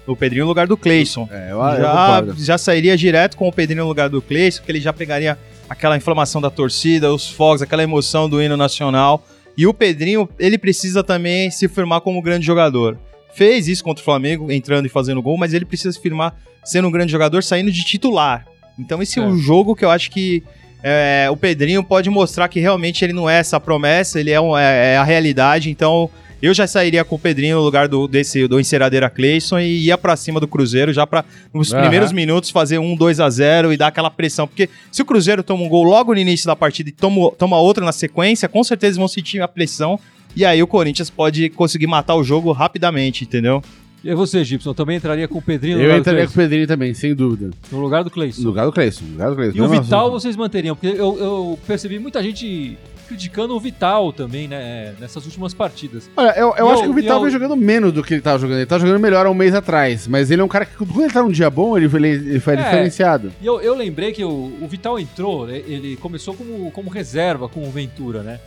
o 0.08 0.16
Pedrinho 0.16 0.42
no 0.42 0.48
lugar 0.48 0.66
do 0.66 0.76
Cleison. 0.76 1.28
É, 1.30 1.52
eu, 1.52 1.58
já, 1.60 2.24
já 2.36 2.58
sairia 2.58 2.96
direto 2.96 3.36
com 3.36 3.46
o 3.46 3.52
Pedrinho 3.52 3.84
no 3.84 3.88
lugar 3.88 4.08
do 4.08 4.20
Cleison, 4.20 4.60
que 4.64 4.72
ele 4.72 4.80
já 4.80 4.92
pegaria 4.92 5.38
aquela 5.68 5.96
inflamação 5.96 6.40
da 6.40 6.50
torcida, 6.50 7.14
os 7.14 7.30
fogos, 7.30 7.62
aquela 7.62 7.84
emoção 7.84 8.28
do 8.28 8.42
hino 8.42 8.56
nacional. 8.56 9.24
E 9.58 9.66
o 9.66 9.74
Pedrinho, 9.74 10.28
ele 10.38 10.56
precisa 10.56 11.02
também 11.02 11.50
se 11.50 11.66
firmar 11.68 12.00
como 12.00 12.22
grande 12.22 12.46
jogador. 12.46 12.96
Fez 13.34 13.66
isso 13.66 13.82
contra 13.82 14.00
o 14.00 14.04
Flamengo, 14.04 14.50
entrando 14.52 14.86
e 14.86 14.88
fazendo 14.88 15.20
gol, 15.20 15.36
mas 15.36 15.52
ele 15.52 15.64
precisa 15.64 15.90
se 15.92 16.00
firmar 16.00 16.34
sendo 16.64 16.86
um 16.86 16.90
grande 16.92 17.10
jogador, 17.10 17.42
saindo 17.42 17.70
de 17.72 17.84
titular. 17.84 18.46
Então 18.78 19.02
esse 19.02 19.18
é, 19.18 19.22
É. 19.22 19.26
um 19.26 19.36
jogo 19.36 19.74
que 19.74 19.84
eu 19.84 19.90
acho 19.90 20.10
que 20.12 20.44
é, 20.82 21.26
o 21.28 21.36
Pedrinho 21.36 21.82
pode 21.82 22.08
mostrar 22.08 22.46
que 22.48 22.60
realmente 22.60 23.04
ele 23.04 23.12
não 23.12 23.28
é 23.28 23.38
essa 23.40 23.58
promessa, 23.58 24.20
ele 24.20 24.30
é, 24.30 24.40
um- 24.40 24.56
é- 24.56 24.94
é 24.94 24.96
a 24.96 25.02
realidade. 25.02 25.70
Então 25.70 26.08
eu 26.40 26.54
já 26.54 26.66
sairia 26.66 27.04
com 27.04 27.16
o 27.16 27.18
Pedrinho 27.18 27.56
no 27.58 27.62
lugar 27.62 27.88
do, 27.88 28.06
desse, 28.06 28.46
do 28.46 28.60
Enceradeira 28.60 29.10
Cleison 29.10 29.58
e 29.58 29.86
ia 29.86 29.98
pra 29.98 30.16
cima 30.16 30.38
do 30.38 30.46
Cruzeiro 30.46 30.92
já 30.92 31.06
pra 31.06 31.24
nos 31.52 31.72
Aham. 31.72 31.80
primeiros 31.82 32.12
minutos 32.12 32.50
fazer 32.50 32.78
um 32.78 32.94
2 32.96 33.20
a 33.20 33.28
0 33.28 33.72
e 33.72 33.76
dar 33.76 33.88
aquela 33.88 34.10
pressão. 34.10 34.46
Porque 34.46 34.68
se 34.92 35.02
o 35.02 35.04
Cruzeiro 35.04 35.42
toma 35.42 35.62
um 35.64 35.68
gol 35.68 35.82
logo 35.84 36.14
no 36.14 36.20
início 36.20 36.46
da 36.46 36.54
partida 36.54 36.88
e 36.90 36.92
toma, 36.92 37.30
toma 37.32 37.58
outro 37.58 37.84
na 37.84 37.92
sequência, 37.92 38.48
com 38.48 38.62
certeza 38.62 38.98
vão 38.98 39.08
sentir 39.08 39.40
a 39.42 39.48
pressão. 39.48 39.98
E 40.36 40.44
aí 40.44 40.62
o 40.62 40.66
Corinthians 40.66 41.10
pode 41.10 41.48
conseguir 41.50 41.86
matar 41.86 42.14
o 42.14 42.22
jogo 42.22 42.52
rapidamente, 42.52 43.24
entendeu? 43.24 43.62
E 44.04 44.14
você, 44.14 44.44
Gibson, 44.44 44.72
também 44.74 44.96
entraria 44.96 45.26
com 45.26 45.38
o 45.38 45.42
Pedrinho 45.42 45.76
no 45.78 45.82
Eu 45.82 45.86
lugar, 45.88 45.98
entraria 46.00 46.24
do 46.24 46.28
com 46.28 46.34
o? 46.34 46.36
Pedrinho 46.36 46.66
também, 46.68 46.94
sem 46.94 47.12
dúvida. 47.16 47.50
no 47.72 47.80
lugar 47.80 48.04
do 48.04 48.06
No 48.06 48.10
Cleison. 48.12 48.42
lugar 48.46 48.64
do 48.66 48.70
Cleison. 48.72 49.04
No 49.04 49.10
lugar 49.12 49.30
do 49.30 49.34
Cleison. 49.36 49.56
E 49.56 49.60
o 49.60 49.68
Não, 49.68 49.70
Vital 49.82 50.04
não, 50.06 50.12
vocês 50.12 50.36
manteriam? 50.36 50.76
Porque 50.76 50.96
eu, 50.96 51.18
eu 51.18 51.58
percebi 51.66 51.98
muita 51.98 52.22
gente 52.22 52.78
criticando 53.08 53.56
o 53.56 53.60
Vital 53.60 54.12
também, 54.12 54.46
né? 54.46 54.94
Nessas 55.00 55.24
últimas 55.24 55.52
partidas. 55.54 56.08
Olha, 56.16 56.30
eu, 56.38 56.54
eu 56.56 56.68
acho 56.70 56.80
eu- 56.80 56.84
que 56.84 56.90
o 56.90 56.92
Vital 56.94 57.16
eu- 57.16 57.22
vem 57.22 57.30
jogando 57.32 57.56
menos 57.56 57.92
do 57.92 58.02
que 58.04 58.14
ele 58.14 58.20
tava 58.20 58.38
jogando. 58.38 58.58
Ele 58.58 58.66
tá 58.66 58.78
jogando 58.78 59.00
melhor 59.00 59.26
há 59.26 59.30
um 59.30 59.34
mês 59.34 59.54
atrás. 59.54 60.06
Mas 60.06 60.30
ele 60.30 60.40
é 60.42 60.44
um 60.44 60.48
cara 60.48 60.64
que, 60.66 60.76
quando 60.76 61.00
ele 61.02 61.12
tá 61.12 61.22
num 61.22 61.30
dia 61.30 61.48
bom, 61.50 61.76
ele, 61.76 61.86
ele, 61.86 62.08
ele 62.08 62.40
foi 62.40 62.54
É. 62.54 62.56
diferenciado. 62.62 63.32
E 63.40 63.46
eu, 63.46 63.60
eu 63.60 63.74
lembrei 63.74 64.12
que 64.12 64.22
o, 64.24 64.52
o 64.60 64.68
Vital 64.68 64.98
entrou, 64.98 65.46
né, 65.46 65.58
ele 65.66 65.96
começou 65.96 66.34
como, 66.34 66.70
como 66.70 66.90
reserva 66.90 67.48
com 67.48 67.66
o 67.66 67.70
Ventura, 67.70 68.22
né? 68.22 68.38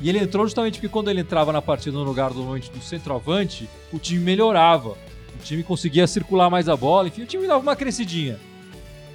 E 0.00 0.08
ele 0.08 0.18
entrou 0.18 0.44
justamente 0.46 0.74
porque 0.74 0.88
quando 0.88 1.10
ele 1.10 1.20
entrava 1.20 1.52
na 1.52 1.60
partida 1.62 1.96
no 1.96 2.04
lugar 2.04 2.30
do, 2.30 2.42
do 2.58 2.80
centroavante, 2.82 3.68
o 3.92 3.98
time 3.98 4.20
melhorava. 4.22 4.90
O 4.90 5.42
time 5.42 5.62
conseguia 5.62 6.06
circular 6.06 6.48
mais 6.50 6.68
a 6.68 6.76
bola, 6.76 7.08
enfim, 7.08 7.22
o 7.22 7.26
time 7.26 7.46
dava 7.46 7.60
uma 7.60 7.74
crescidinha. 7.76 8.38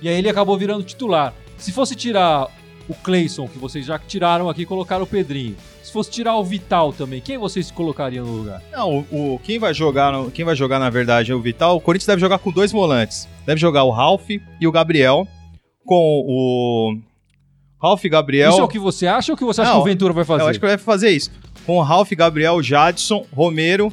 E 0.02 0.10
aí 0.10 0.16
ele 0.18 0.30
acabou 0.30 0.58
virando 0.58 0.84
titular. 0.84 1.34
Se 1.58 1.72
fosse 1.72 1.96
tirar 1.96 2.48
o 2.90 2.94
Cleison, 2.94 3.48
que 3.48 3.58
vocês 3.58 3.86
já 3.86 3.98
tiraram 3.98 4.50
aqui 4.50 4.64
e 4.64 4.66
colocaram 4.66 5.04
o 5.04 5.08
Pedrinho. 5.08 5.56
Se 5.82 5.92
fosse 5.92 6.12
tirar 6.12 6.36
o 6.38 6.44
Vital 6.44 6.92
também, 6.92 7.22
quem 7.22 7.38
vocês 7.38 7.70
colocariam 7.72 8.26
no 8.26 8.34
lugar? 8.34 8.62
Não, 8.72 9.06
o, 9.12 9.34
o- 9.36 9.40
quem 9.40 9.58
vai 9.60 9.74
jogar, 9.74 10.12
no- 10.12 10.30
quem 10.32 10.44
vai 10.44 10.56
jogar 10.56 10.80
na 10.80 10.90
verdade 10.90 11.32
é 11.32 11.36
o 11.36 11.40
Vital. 11.42 11.78
O 11.78 11.82
Corinthians 11.82 12.08
deve 12.08 12.20
jogar 12.22 12.40
com 12.40 12.52
dois 12.52 12.72
volantes. 12.72 13.28
Deve 13.46 13.60
jogar 13.62 13.84
o 13.84 13.92
Ralf 13.92 14.30
e 14.30 14.68
o 14.68 14.72
Gabriel 14.72 15.28
com 15.86 16.24
o 16.26 16.98
Ralf 17.82 18.04
e 18.06 18.10
Gabriel. 18.10 18.50
Isso 18.52 18.60
é 18.60 18.64
o 18.64 18.68
que 18.68 18.80
você 18.80 19.08
acha 19.08 19.32
ou 19.32 19.36
o 19.36 19.38
que 19.38 19.44
você 19.46 19.62
acha 19.62 19.70
Não, 19.72 19.78
que 19.78 19.82
o 19.90 19.92
Ventura 19.92 20.14
vai 20.14 20.24
fazer? 20.26 20.44
Eu 20.44 20.48
acho 20.48 20.60
que 20.60 20.66
vai 20.66 20.78
fazer 20.78 21.10
isso. 21.12 21.32
Com 21.66 21.78
o 21.78 21.82
Ralf, 21.82 22.12
Gabriel, 22.12 22.62
Jadson, 22.62 23.26
Romero 23.34 23.92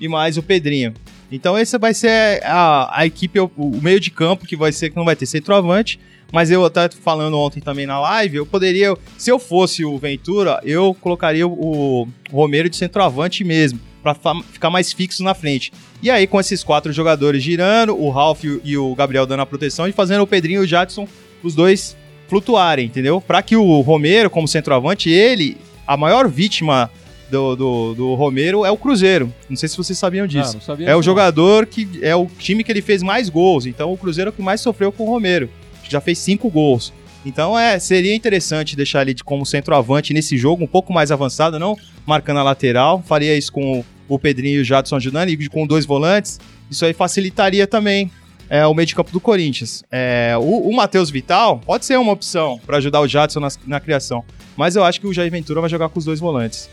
e 0.00 0.08
mais 0.08 0.36
o 0.36 0.42
Pedrinho. 0.42 0.94
Então 1.32 1.58
esse 1.58 1.76
vai 1.78 1.92
ser 1.94 2.42
a, 2.44 3.00
a 3.00 3.06
equipe, 3.06 3.40
o, 3.40 3.50
o 3.56 3.80
meio 3.82 3.98
de 3.98 4.10
campo 4.10 4.46
que 4.46 4.56
vai 4.56 4.70
ser 4.72 4.90
que 4.90 4.96
não 4.96 5.04
vai 5.04 5.16
ter 5.16 5.26
centroavante. 5.26 5.98
Mas 6.32 6.50
eu 6.50 6.64
até 6.64 6.88
falando 6.88 7.38
ontem 7.38 7.60
também 7.60 7.86
na 7.86 8.00
live, 8.00 8.38
eu 8.38 8.46
poderia, 8.46 8.96
se 9.16 9.30
eu 9.30 9.38
fosse 9.38 9.84
o 9.84 9.96
Ventura, 9.98 10.60
eu 10.64 10.94
colocaria 11.00 11.46
o, 11.46 12.08
Romero 12.30 12.68
de 12.68 12.76
centroavante 12.76 13.44
mesmo, 13.44 13.78
para 14.02 14.16
ficar 14.50 14.70
mais 14.70 14.92
fixo 14.92 15.22
na 15.22 15.34
frente. 15.34 15.72
E 16.02 16.10
aí 16.10 16.26
com 16.26 16.40
esses 16.40 16.64
quatro 16.64 16.92
jogadores 16.92 17.42
girando, 17.42 17.96
o 17.96 18.10
Ralph 18.10 18.44
e 18.64 18.76
o 18.76 18.94
Gabriel 18.94 19.26
dando 19.26 19.40
a 19.40 19.46
proteção 19.46 19.86
e 19.86 19.92
fazendo 19.92 20.22
o 20.22 20.26
Pedrinho 20.26 20.62
e 20.62 20.64
o 20.64 20.66
Jadson, 20.66 21.06
os 21.42 21.54
dois 21.54 21.96
flutuarem, 22.28 22.86
entendeu? 22.86 23.20
Para 23.20 23.42
que 23.42 23.56
o 23.56 23.80
Romero, 23.80 24.28
como 24.28 24.48
centroavante, 24.48 25.08
ele, 25.08 25.56
a 25.86 25.96
maior 25.96 26.28
vítima 26.28 26.90
do, 27.30 27.56
do, 27.56 27.94
do, 27.94 28.14
Romero 28.14 28.64
é 28.64 28.70
o 28.70 28.76
Cruzeiro. 28.76 29.32
Não 29.48 29.56
sei 29.56 29.68
se 29.68 29.76
vocês 29.76 29.98
sabiam 29.98 30.26
disso. 30.26 30.58
Ah, 30.68 30.76
é 30.80 30.96
o 30.96 31.02
jogador 31.02 31.66
que 31.66 31.88
é 32.02 32.14
o 32.14 32.26
time 32.38 32.62
que 32.62 32.70
ele 32.70 32.82
fez 32.82 33.02
mais 33.02 33.28
gols. 33.28 33.66
Então 33.66 33.92
o 33.92 33.96
Cruzeiro 33.96 34.28
é 34.28 34.32
o 34.32 34.32
que 34.32 34.42
mais 34.42 34.60
sofreu 34.60 34.92
com 34.92 35.04
o 35.04 35.06
Romero. 35.06 35.48
Já 35.88 36.00
fez 36.00 36.18
cinco 36.18 36.50
gols. 36.50 36.92
Então 37.24 37.58
é, 37.58 37.78
seria 37.78 38.14
interessante 38.14 38.76
deixar 38.76 39.02
ele 39.02 39.14
de, 39.14 39.24
como 39.24 39.46
centroavante 39.46 40.12
nesse 40.12 40.36
jogo, 40.36 40.62
um 40.62 40.66
pouco 40.66 40.92
mais 40.92 41.10
avançado, 41.10 41.58
não 41.58 41.76
marcando 42.06 42.38
a 42.38 42.42
lateral. 42.42 43.02
Faria 43.06 43.36
isso 43.36 43.50
com 43.52 43.80
o, 43.80 43.84
o 44.08 44.18
Pedrinho 44.18 44.58
e 44.58 44.60
o 44.60 44.64
Jadson 44.64 44.96
ajudando, 44.96 45.30
e 45.30 45.48
com 45.48 45.66
dois 45.66 45.86
volantes. 45.86 46.38
Isso 46.70 46.84
aí 46.84 46.92
facilitaria 46.92 47.66
também 47.66 48.10
é, 48.48 48.66
o 48.66 48.74
meio 48.74 48.86
de 48.86 48.94
campo 48.94 49.10
do 49.10 49.20
Corinthians. 49.20 49.82
É, 49.90 50.34
o, 50.38 50.68
o 50.68 50.76
Matheus 50.76 51.10
Vital 51.10 51.58
pode 51.64 51.84
ser 51.84 51.98
uma 51.98 52.12
opção 52.12 52.60
para 52.66 52.76
ajudar 52.76 53.00
o 53.00 53.08
Jadson 53.08 53.40
na, 53.40 53.48
na, 53.66 53.80
criação, 53.80 54.24
mas 54.56 54.76
eu 54.76 54.84
acho 54.84 55.00
que 55.00 55.06
o 55.06 55.12
Jair 55.12 55.30
Ventura 55.30 55.60
vai 55.60 55.70
jogar 55.70 55.88
com 55.88 55.98
os 55.98 56.04
dois 56.04 56.20
volantes. 56.20 56.68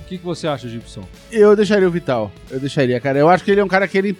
O 0.00 0.08
que, 0.08 0.16
que 0.16 0.24
você 0.24 0.46
acha, 0.46 0.68
Gibson? 0.68 1.02
Eu 1.30 1.54
deixaria 1.54 1.86
o 1.86 1.90
Vital. 1.90 2.32
Eu 2.50 2.58
deixaria, 2.58 2.98
cara. 2.98 3.18
Eu 3.18 3.28
acho 3.28 3.44
que 3.44 3.50
ele 3.50 3.60
é 3.60 3.64
um 3.64 3.68
cara 3.68 3.86
que 3.86 3.98
ele. 3.98 4.16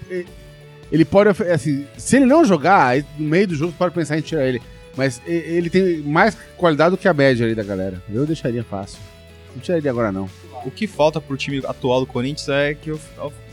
Ele 0.91 1.05
pode. 1.05 1.31
Assim, 1.53 1.87
se 1.97 2.17
ele 2.17 2.27
não 2.27 2.45
jogar, 2.45 2.97
no 3.19 3.29
meio 3.29 3.49
do 3.49 3.55
jogo, 3.55 3.73
você 3.73 3.79
pode 3.79 3.95
pensar 3.95 4.19
em 4.19 4.23
tirar 4.23 4.47
ele. 4.47 4.61
Mas 4.97 5.23
ele 5.27 5.71
tem 5.71 5.99
mais 5.99 6.37
qualidade 6.57 6.91
do 6.91 6.97
que 6.97 7.07
a 7.07 7.15
média 7.15 7.47
ali 7.47 7.55
da 7.55 7.63
galera. 7.63 8.03
Eu 8.13 8.27
deixaria 8.27 8.65
fácil. 8.65 8.99
Não 9.55 9.63
tiraria 9.63 9.91
agora, 9.91 10.11
não. 10.11 10.29
O 10.65 10.71
que 10.71 10.87
falta 10.87 11.21
pro 11.21 11.37
time 11.37 11.63
atual 11.67 12.01
do 12.01 12.07
Corinthians 12.07 12.49
é 12.49 12.75
que 12.75 12.91
eu, 12.91 13.01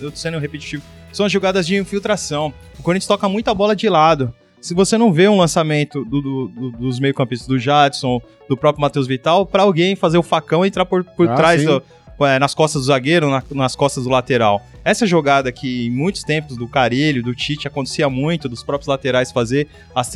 eu 0.01 0.11
tô 0.11 0.17
sendo 0.17 0.39
repetitivo. 0.39 0.83
São 1.13 1.25
as 1.25 1.31
jogadas 1.31 1.67
de 1.67 1.77
infiltração. 1.77 2.53
O 2.79 2.83
Corinthians 2.83 3.07
toca 3.07 3.29
muita 3.29 3.53
bola 3.53 3.75
de 3.75 3.87
lado. 3.87 4.33
Se 4.59 4.73
você 4.73 4.97
não 4.97 5.13
vê 5.13 5.27
um 5.27 5.37
lançamento 5.37 6.03
do, 6.03 6.21
do, 6.21 6.47
do, 6.47 6.71
dos 6.71 6.99
meio-campistas 6.99 7.47
do 7.47 7.59
Jadson, 7.59 8.19
do 8.49 8.57
próprio 8.57 8.81
Matheus 8.81 9.05
Vital, 9.05 9.45
para 9.45 9.61
alguém 9.61 9.95
fazer 9.95 10.17
o 10.17 10.23
facão 10.23 10.65
e 10.65 10.67
entrar 10.67 10.85
por, 10.85 11.03
por 11.03 11.29
ah, 11.29 11.35
trás 11.35 11.63
é, 11.63 12.39
nas 12.39 12.55
costas 12.55 12.81
do 12.81 12.87
zagueiro, 12.87 13.29
na, 13.29 13.43
nas 13.51 13.75
costas 13.75 14.05
do 14.05 14.09
lateral. 14.09 14.65
Essa 14.85 15.07
jogada 15.07 15.51
que 15.51 15.87
em 15.87 15.89
muitos 15.89 16.23
tempos 16.23 16.55
do 16.55 16.67
Carilho, 16.67 17.23
do 17.23 17.33
Tite, 17.33 17.67
acontecia 17.67 18.07
muito, 18.07 18.47
dos 18.47 18.63
próprios 18.63 18.87
laterais 18.87 19.31
fazer 19.31 19.67
as 19.95 20.11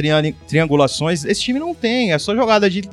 triangulações, 0.47 1.25
esse 1.25 1.41
time 1.41 1.59
não 1.59 1.73
tem, 1.73 2.13
é 2.13 2.19
só 2.19 2.35
jogada 2.35 2.69
de, 2.69 2.87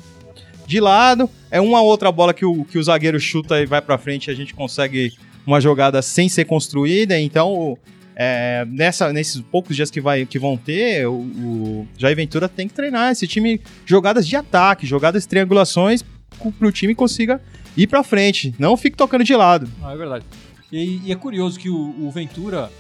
de 0.66 0.80
lado, 0.80 1.28
é 1.50 1.61
uma 1.61 1.83
outra 1.83 2.11
bola 2.11 2.33
que 2.33 2.47
o, 2.47 2.64
que 2.64 2.78
o 2.78 2.83
zagueiro 2.83 3.21
chuta 3.21 3.61
e 3.61 3.66
vai 3.66 3.83
para 3.83 3.99
frente 3.99 4.28
e 4.28 4.30
a 4.30 4.35
gente 4.35 4.54
consegue 4.54 5.12
uma 5.47 5.61
jogada 5.61 6.00
sem 6.00 6.30
ser 6.30 6.47
construída, 6.47 7.21
então 7.21 7.76
é, 8.16 8.66
nessa, 8.71 9.12
nesses 9.12 9.42
poucos 9.42 9.76
dias 9.76 9.90
que, 9.90 10.00
vai, 10.00 10.25
que 10.25 10.38
vão 10.38 10.56
ter, 10.56 11.06
o, 11.06 11.12
o 11.12 11.88
Jair 11.99 12.16
Ventura 12.16 12.49
tem 12.49 12.66
que 12.66 12.73
treinar 12.73 13.12
esse 13.12 13.28
time 13.28 13.61
jogadas 13.85 14.26
de 14.26 14.35
ataque, 14.35 14.87
jogadas 14.87 15.25
de 15.25 15.28
triangulações 15.28 16.02
para 16.59 16.66
o 16.68 16.73
time 16.73 16.95
consiga 16.95 17.38
ir 17.76 17.87
para 17.87 18.02
frente, 18.02 18.54
não 18.59 18.78
fique 18.78 18.97
tocando 18.97 19.23
de 19.23 19.37
lado. 19.37 19.68
Ah, 19.83 19.92
é 19.92 19.97
verdade. 19.97 20.25
E, 20.76 21.00
e, 21.06 21.12
é 21.12 21.14
curioso 21.14 21.59
que 21.59 21.71
o, 21.71 21.95
o 22.06 22.11
Ventura, 22.11 22.71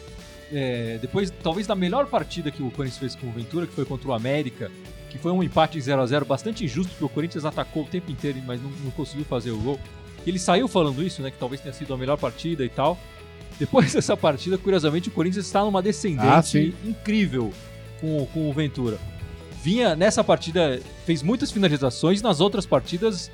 é, 0.52 0.98
depois 1.00 1.32
talvez 1.42 1.66
da 1.66 1.74
melhor 1.74 2.06
partida 2.06 2.50
que 2.50 2.62
o 2.62 2.70
Corinthians 2.70 2.98
fez 2.98 3.14
com 3.14 3.28
o 3.28 3.32
Ventura, 3.32 3.66
que 3.66 3.72
foi 3.72 3.86
contra 3.86 4.08
o 4.08 4.12
América, 4.12 4.70
que 5.08 5.16
foi 5.16 5.32
um 5.32 5.42
empate 5.42 5.78
em 5.78 5.80
0 5.80 6.02
a 6.02 6.06
0 6.06 6.26
bastante 6.26 6.64
injusto, 6.64 6.90
porque 6.90 7.04
o 7.04 7.08
Corinthians 7.08 7.44
atacou 7.46 7.84
o 7.84 7.86
tempo 7.86 8.10
inteiro, 8.10 8.38
mas 8.46 8.62
não, 8.62 8.70
não 8.84 8.90
conseguiu 8.90 9.24
fazer 9.24 9.50
o 9.50 9.58
gol. 9.58 9.80
Ele 10.26 10.38
saiu 10.38 10.68
falando 10.68 11.02
isso, 11.02 11.22
né, 11.22 11.30
que 11.30 11.38
talvez 11.38 11.60
tenha 11.60 11.72
sido 11.72 11.94
a 11.94 11.96
melhor 11.96 12.18
partida 12.18 12.64
e 12.64 12.68
tal. 12.68 12.98
Depois 13.58 13.92
dessa 13.94 14.14
partida, 14.14 14.58
curiosamente, 14.58 15.08
o 15.08 15.12
Corinthians 15.12 15.46
está 15.46 15.64
numa 15.64 15.80
descendente 15.80 16.74
ah, 16.76 16.88
incrível 16.88 17.50
com, 18.00 18.26
com 18.26 18.50
o 18.50 18.52
Ventura. 18.52 18.98
Vinha 19.62 19.96
nessa 19.96 20.22
partida, 20.22 20.80
fez 21.06 21.22
muitas 21.22 21.50
finalizações, 21.50 22.20
nas 22.20 22.40
outras 22.40 22.66
partidas 22.66 23.30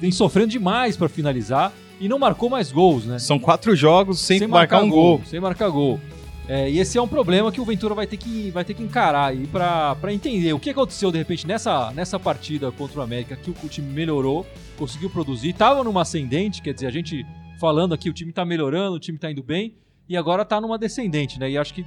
vem 0.00 0.10
sofrendo 0.10 0.48
demais 0.48 0.96
para 0.96 1.08
finalizar 1.08 1.70
e 2.00 2.08
não 2.08 2.18
marcou 2.18 2.48
mais 2.48 2.72
gols, 2.72 3.04
né? 3.04 3.18
São 3.18 3.38
quatro 3.38 3.76
jogos 3.76 4.18
sem, 4.18 4.38
sem 4.38 4.48
marcar, 4.48 4.76
marcar, 4.76 4.86
um 4.86 4.88
gol, 4.88 5.18
gol. 5.18 5.26
Sem 5.26 5.38
marcar 5.38 5.68
gol. 5.68 6.00
É, 6.48 6.68
e 6.68 6.80
esse 6.80 6.98
é 6.98 7.02
um 7.02 7.06
problema 7.06 7.52
que 7.52 7.60
o 7.60 7.64
Ventura 7.64 7.94
vai 7.94 8.08
ter 8.08 8.16
que, 8.16 8.50
vai 8.50 8.64
ter 8.64 8.74
que 8.74 8.82
encarar 8.82 9.26
aí 9.26 9.46
para 9.46 10.12
entender 10.12 10.52
o 10.52 10.58
que 10.58 10.70
aconteceu 10.70 11.12
de 11.12 11.18
repente 11.18 11.46
nessa, 11.46 11.92
nessa 11.92 12.18
partida 12.18 12.72
contra 12.72 12.98
o 12.98 13.02
América, 13.02 13.36
que 13.36 13.50
o, 13.50 13.68
time 13.68 13.92
melhorou, 13.92 14.44
conseguiu 14.76 15.08
produzir, 15.10 15.50
estava 15.50 15.84
numa 15.84 16.02
ascendente, 16.02 16.60
quer 16.60 16.74
dizer, 16.74 16.88
a 16.88 16.90
gente 16.90 17.24
falando 17.60 17.94
aqui, 17.94 18.10
o 18.10 18.12
time 18.12 18.30
está 18.30 18.44
melhorando, 18.44 18.96
o 18.96 18.98
time 18.98 19.16
está 19.16 19.30
indo 19.30 19.44
bem, 19.44 19.76
e 20.08 20.16
agora 20.16 20.42
está 20.42 20.60
numa 20.60 20.76
descendente, 20.76 21.38
né? 21.38 21.50
E 21.50 21.56
acho 21.56 21.72
que 21.72 21.86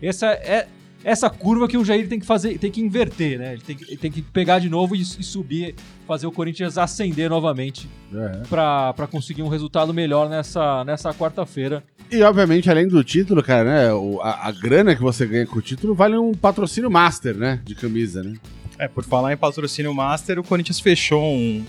essa 0.00 0.28
é, 0.28 0.66
essa 1.04 1.30
curva 1.30 1.68
que 1.68 1.76
o 1.76 1.84
Jair 1.84 2.08
tem 2.08 2.18
que 2.18 2.26
fazer, 2.26 2.58
tem 2.58 2.70
que 2.70 2.80
inverter, 2.80 3.38
né? 3.38 3.52
Ele 3.52 3.62
tem, 3.62 3.76
ele 3.86 3.96
tem 3.96 4.10
que 4.10 4.20
pegar 4.20 4.58
de 4.58 4.68
novo 4.68 4.96
e, 4.96 5.00
e, 5.00 5.04
subir, 5.04 5.74
fazer 6.06 6.26
o 6.26 6.32
Corinthians 6.32 6.76
ascender 6.76 7.30
novamente 7.30 7.88
é. 8.12 8.42
para 8.48 9.06
conseguir 9.10 9.42
um 9.42 9.48
resultado 9.48 9.94
melhor 9.94 10.28
nessa, 10.28 10.84
nessa 10.84 11.14
quarta-feira. 11.14 11.82
E 12.10 12.22
obviamente, 12.22 12.70
além 12.70 12.88
do 12.88 13.02
título, 13.04 13.42
cara, 13.42 13.64
né? 13.64 13.92
O, 13.92 14.20
a, 14.20 14.48
a, 14.48 14.52
grana 14.52 14.96
que 14.96 15.02
você 15.02 15.26
ganha 15.26 15.46
com 15.46 15.58
o 15.58 15.62
título 15.62 15.94
vale 15.94 16.16
um 16.16 16.32
patrocínio 16.32 16.90
master, 16.90 17.36
né? 17.36 17.60
De 17.64 17.74
camisa, 17.74 18.22
né? 18.22 18.34
É, 18.78 18.88
por 18.88 19.04
falar 19.04 19.32
em 19.32 19.36
patrocínio 19.36 19.94
master, 19.94 20.38
o 20.38 20.44
Corinthians 20.44 20.80
fechou 20.80 21.22
um, 21.22 21.64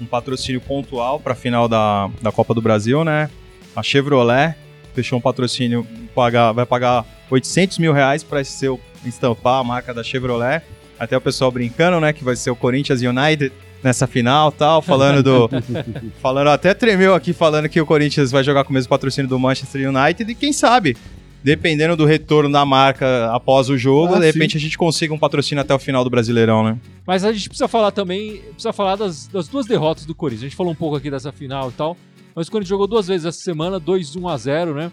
um 0.00 0.06
patrocínio 0.06 0.60
pontual 0.60 1.20
para 1.20 1.32
a 1.32 1.36
final 1.36 1.68
da, 1.68 2.10
da 2.20 2.32
Copa 2.32 2.54
do 2.54 2.62
Brasil, 2.62 3.04
né? 3.04 3.30
A 3.76 3.82
Chevrolet 3.82 4.56
fechou 4.94 5.18
um 5.18 5.22
patrocínio, 5.22 5.86
pagar, 6.14 6.52
vai 6.52 6.66
pagar 6.66 7.04
800 7.30 7.78
mil 7.78 7.92
reais 7.92 8.22
para 8.22 8.42
seu 8.44 8.80
estampar 9.04 9.60
a 9.60 9.64
marca 9.64 9.92
da 9.92 10.02
Chevrolet. 10.02 10.62
Até 10.98 11.16
o 11.16 11.20
pessoal 11.20 11.50
brincando, 11.50 11.98
né, 12.00 12.12
que 12.12 12.22
vai 12.22 12.36
ser 12.36 12.50
o 12.50 12.56
Corinthians 12.56 13.00
United 13.02 13.52
nessa 13.82 14.06
final 14.06 14.52
tal, 14.52 14.80
falando 14.80 15.22
do. 15.22 15.50
falando, 16.22 16.48
até 16.48 16.72
tremeu 16.72 17.14
aqui 17.14 17.32
falando 17.32 17.68
que 17.68 17.80
o 17.80 17.86
Corinthians 17.86 18.30
vai 18.30 18.44
jogar 18.44 18.64
com 18.64 18.70
o 18.70 18.72
mesmo 18.72 18.88
patrocínio 18.88 19.28
do 19.28 19.38
Manchester 19.38 19.88
United 19.88 20.30
e 20.30 20.34
quem 20.34 20.52
sabe, 20.52 20.96
dependendo 21.42 21.96
do 21.96 22.04
retorno 22.04 22.50
da 22.50 22.64
marca 22.64 23.30
após 23.32 23.68
o 23.68 23.76
jogo, 23.76 24.14
ah, 24.14 24.20
de 24.20 24.26
repente 24.26 24.52
sim. 24.52 24.58
a 24.58 24.60
gente 24.60 24.78
consiga 24.78 25.12
um 25.12 25.18
patrocínio 25.18 25.60
até 25.60 25.74
o 25.74 25.78
final 25.78 26.04
do 26.04 26.10
Brasileirão, 26.10 26.62
né? 26.62 26.78
Mas 27.04 27.24
a 27.24 27.32
gente 27.32 27.48
precisa 27.48 27.66
falar 27.66 27.90
também, 27.90 28.38
precisa 28.52 28.72
falar 28.72 28.96
das, 28.96 29.26
das 29.26 29.48
duas 29.48 29.66
derrotas 29.66 30.06
do 30.06 30.14
Corinthians. 30.14 30.44
A 30.44 30.48
gente 30.48 30.56
falou 30.56 30.72
um 30.72 30.76
pouco 30.76 30.96
aqui 30.96 31.10
dessa 31.10 31.32
final 31.32 31.70
e 31.70 31.72
tal, 31.72 31.96
mas 32.34 32.48
o 32.48 32.50
Corinthians 32.50 32.68
jogou 32.68 32.86
duas 32.86 33.08
vezes 33.08 33.26
essa 33.26 33.40
semana, 33.40 33.80
2-1 33.80 34.32
a 34.32 34.36
0, 34.36 34.74
né? 34.74 34.92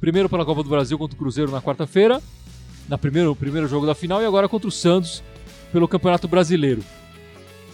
Primeiro 0.00 0.28
pela 0.28 0.44
Copa 0.44 0.62
do 0.62 0.68
Brasil 0.68 0.98
contra 0.98 1.14
o 1.14 1.18
Cruzeiro 1.18 1.50
na 1.50 1.62
quarta-feira, 1.62 2.22
na 2.88 2.98
primeiro 2.98 3.34
primeiro 3.34 3.66
jogo 3.66 3.86
da 3.86 3.94
final, 3.94 4.22
e 4.22 4.26
agora 4.26 4.48
contra 4.48 4.68
o 4.68 4.72
Santos 4.72 5.22
pelo 5.72 5.88
Campeonato 5.88 6.28
Brasileiro. 6.28 6.84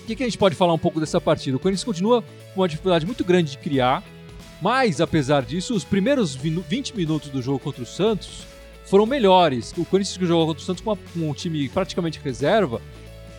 O 0.02 0.06
que, 0.06 0.16
que 0.16 0.22
a 0.22 0.26
gente 0.26 0.38
pode 0.38 0.54
falar 0.54 0.72
um 0.72 0.78
pouco 0.78 0.98
dessa 0.98 1.20
partida? 1.20 1.56
O 1.56 1.60
Corinthians 1.60 1.84
continua 1.84 2.22
com 2.54 2.60
uma 2.60 2.68
dificuldade 2.68 3.04
muito 3.06 3.24
grande 3.24 3.52
de 3.52 3.58
criar, 3.58 4.02
mas 4.60 5.00
apesar 5.00 5.42
disso, 5.42 5.74
os 5.74 5.84
primeiros 5.84 6.34
20 6.34 6.96
minutos 6.96 7.28
do 7.30 7.40
jogo 7.42 7.58
contra 7.58 7.82
o 7.82 7.86
Santos 7.86 8.46
foram 8.84 9.06
melhores. 9.06 9.72
O 9.76 9.84
Corinthians 9.84 10.16
que 10.16 10.26
jogou 10.26 10.46
contra 10.46 10.62
o 10.62 10.66
Santos 10.66 10.82
com, 10.82 10.96
um 11.16 11.32
time 11.32 11.68
praticamente 11.68 12.20
reserva 12.22 12.80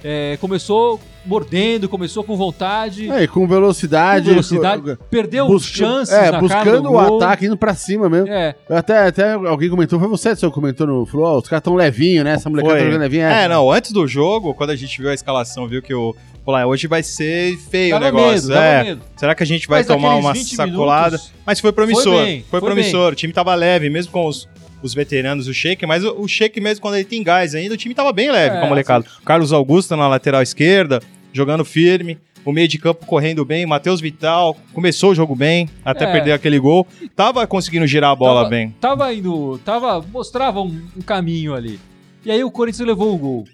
é, 0.03 0.37
começou 0.39 0.99
mordendo, 1.25 1.87
começou 1.87 2.23
com 2.23 2.35
vontade. 2.35 3.09
É, 3.09 3.27
com 3.27 3.47
velocidade. 3.47 4.25
Com 4.25 4.31
velocidade 4.31 4.81
com, 4.81 4.95
perdeu 5.05 5.47
busca, 5.47 5.77
chances 5.77 6.13
é, 6.13 6.39
buscando 6.39 6.91
o 6.91 6.99
ataque, 6.99 7.45
indo 7.45 7.57
pra 7.57 7.73
cima 7.75 8.09
mesmo. 8.09 8.27
É. 8.27 8.55
Até, 8.69 9.07
até 9.07 9.33
alguém 9.33 9.69
comentou, 9.69 9.99
foi 9.99 10.07
você, 10.07 10.35
que 10.35 10.49
comentou 10.49 10.87
no 10.87 11.05
falou, 11.05 11.35
oh, 11.35 11.37
os 11.39 11.47
caras 11.47 11.63
tão 11.63 11.75
levinho, 11.75 12.23
né? 12.23 12.33
Essa 12.33 12.49
molecada 12.49 12.75
tá 12.75 12.83
jogando 12.83 13.01
levinho. 13.01 13.23
É. 13.23 13.43
é, 13.43 13.47
não, 13.47 13.71
antes 13.71 13.91
do 13.91 14.07
jogo, 14.07 14.53
quando 14.53 14.71
a 14.71 14.75
gente 14.75 14.99
viu 14.99 15.09
a 15.09 15.13
escalação, 15.13 15.67
viu 15.67 15.81
que 15.81 15.93
o 15.93 16.15
Pô, 16.43 16.57
hoje 16.57 16.87
vai 16.87 17.03
ser 17.03 17.55
feio 17.69 17.91
dava 17.91 18.05
o 18.05 18.07
negócio. 18.07 18.47
Medo, 18.47 18.59
é. 18.59 18.83
Medo. 18.83 19.01
Será 19.15 19.35
que 19.35 19.43
a 19.43 19.45
gente 19.45 19.67
vai 19.67 19.81
Mas 19.81 19.87
tomar 19.87 20.15
uma 20.15 20.33
sacolada? 20.33 21.17
Minutos, 21.17 21.33
Mas 21.45 21.59
foi 21.59 21.71
promissor. 21.71 22.03
Foi, 22.03 22.25
bem, 22.25 22.41
foi, 22.49 22.59
foi 22.59 22.61
promissor. 22.61 23.05
Bem. 23.05 23.11
O 23.11 23.15
time 23.15 23.31
tava 23.31 23.53
leve, 23.53 23.91
mesmo 23.91 24.11
com 24.11 24.25
os 24.25 24.49
os 24.81 24.93
veteranos, 24.93 25.47
o 25.47 25.53
Sheik, 25.53 25.85
mas 25.85 26.03
o, 26.03 26.21
o 26.21 26.27
Sheik 26.27 26.59
mesmo 26.59 26.81
quando 26.81 26.95
ele 26.95 27.05
tem 27.05 27.23
gás 27.23 27.55
ainda, 27.55 27.73
o 27.73 27.77
time 27.77 27.93
tava 27.93 28.11
bem 28.11 28.31
leve 28.31 28.55
é, 28.55 28.59
com 28.59 28.65
a 28.65 28.69
molecada. 28.69 29.05
Assim. 29.05 29.23
Carlos 29.25 29.53
Augusto 29.53 29.95
na 29.95 30.07
lateral 30.07 30.41
esquerda, 30.41 31.01
jogando 31.33 31.65
firme. 31.65 32.17
O 32.43 32.51
meio 32.51 32.67
de 32.67 32.79
campo 32.79 33.05
correndo 33.05 33.45
bem, 33.45 33.67
Matheus 33.67 34.01
Vital 34.01 34.57
começou 34.73 35.11
o 35.11 35.15
jogo 35.15 35.35
bem, 35.35 35.69
até 35.85 36.05
é. 36.05 36.11
perder 36.11 36.31
aquele 36.31 36.57
gol. 36.57 36.87
Tava 37.15 37.45
conseguindo 37.45 37.85
girar 37.85 38.09
a 38.09 38.15
bola 38.15 38.39
tava, 38.39 38.49
bem. 38.49 38.75
Tava 38.81 39.13
indo, 39.13 39.59
tava, 39.63 40.01
mostrava 40.11 40.59
um, 40.59 40.81
um 40.97 41.01
caminho 41.01 41.53
ali. 41.53 41.79
E 42.25 42.31
aí 42.31 42.43
o 42.43 42.49
Corinthians 42.49 42.87
levou 42.87 43.13
o 43.13 43.17
gol. 43.17 43.45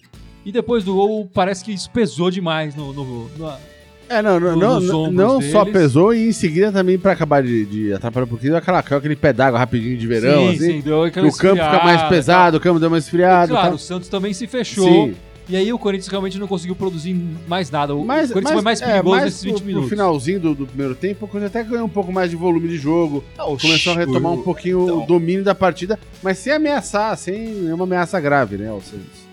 E 0.45 0.53
depois 0.53 0.85
do 0.85 0.93
gol, 0.93 1.29
parece 1.33 1.65
que 1.65 1.73
isso 1.73 1.89
pesou 1.91 2.31
demais 2.31 2.73
no, 2.75 2.93
no, 2.93 3.29
no 3.37 3.53
É, 4.09 4.21
não, 4.21 4.39
não, 4.39 4.55
no- 4.55 4.59
não, 4.59 4.79
não, 4.79 5.11
não 5.11 5.41
só 5.41 5.65
pesou 5.65 6.13
e 6.13 6.29
em 6.29 6.31
seguida 6.31 6.71
também 6.71 6.97
pra 6.97 7.11
acabar 7.11 7.43
de, 7.43 7.65
de 7.65 7.93
atrapalhar 7.93 8.25
um 8.25 8.29
pouquinho, 8.29 8.55
aquela, 8.55 8.79
aquele 8.79 9.15
pé 9.15 9.33
d'água 9.33 9.59
rapidinho 9.59 9.97
de 9.97 10.07
verão, 10.07 10.49
sim, 10.49 10.55
assim. 10.55 10.57
sim, 10.73 10.81
deu 10.81 11.01
que 11.03 11.07
aquela 11.09 11.27
o 11.27 11.35
campo 11.35 11.63
fica 11.63 11.83
mais 11.83 12.03
pesado, 12.03 12.57
o 12.57 12.59
campo 12.59 12.79
deu 12.79 12.89
mais 12.89 13.03
esfriado. 13.03 13.51
E, 13.51 13.53
claro, 13.53 13.67
tal. 13.67 13.75
o 13.75 13.79
Santos 13.79 14.07
também 14.07 14.33
se 14.33 14.47
fechou. 14.47 14.87
Sim. 14.87 15.15
E 15.49 15.55
aí 15.55 15.71
o 15.71 15.79
Corinthians 15.79 16.09
realmente 16.09 16.37
não 16.37 16.45
conseguiu 16.47 16.75
produzir 16.75 17.13
mais 17.47 17.71
nada. 17.71 17.95
O 17.95 18.03
Mas, 18.03 18.31
Corinthians 18.31 18.53
foi 18.55 18.61
mais 18.63 18.81
é, 18.81 18.85
perigoso 18.85 19.09
mais 19.11 19.23
nesses 19.23 19.43
20 19.43 19.51
pro, 19.51 19.59
pro 19.59 19.67
minutos. 19.67 19.89
finalzinho 19.89 20.39
do, 20.41 20.53
do 20.55 20.67
primeiro 20.67 20.93
tempo, 20.93 21.23
o 21.25 21.27
Corinthians 21.27 21.55
até 21.55 21.63
ganhou 21.69 21.85
um 21.85 21.89
pouco 21.89 22.11
mais 22.11 22.29
de 22.29 22.35
volume 22.35 22.67
de 22.67 22.77
jogo, 22.77 23.23
começou 23.61 23.93
a 23.93 23.95
retomar 23.95 24.33
um 24.33 24.41
pouquinho 24.41 24.83
então. 24.83 25.03
o 25.03 25.05
domínio 25.05 25.45
da 25.45 25.55
partida, 25.55 25.97
mas 26.21 26.37
sem 26.37 26.51
ameaçar, 26.51 27.17
sem 27.17 27.37
nenhuma 27.47 27.85
ameaça 27.85 28.19
grave, 28.19 28.57
né, 28.57 28.67
ao 28.67 28.81
Santos. 28.81 29.26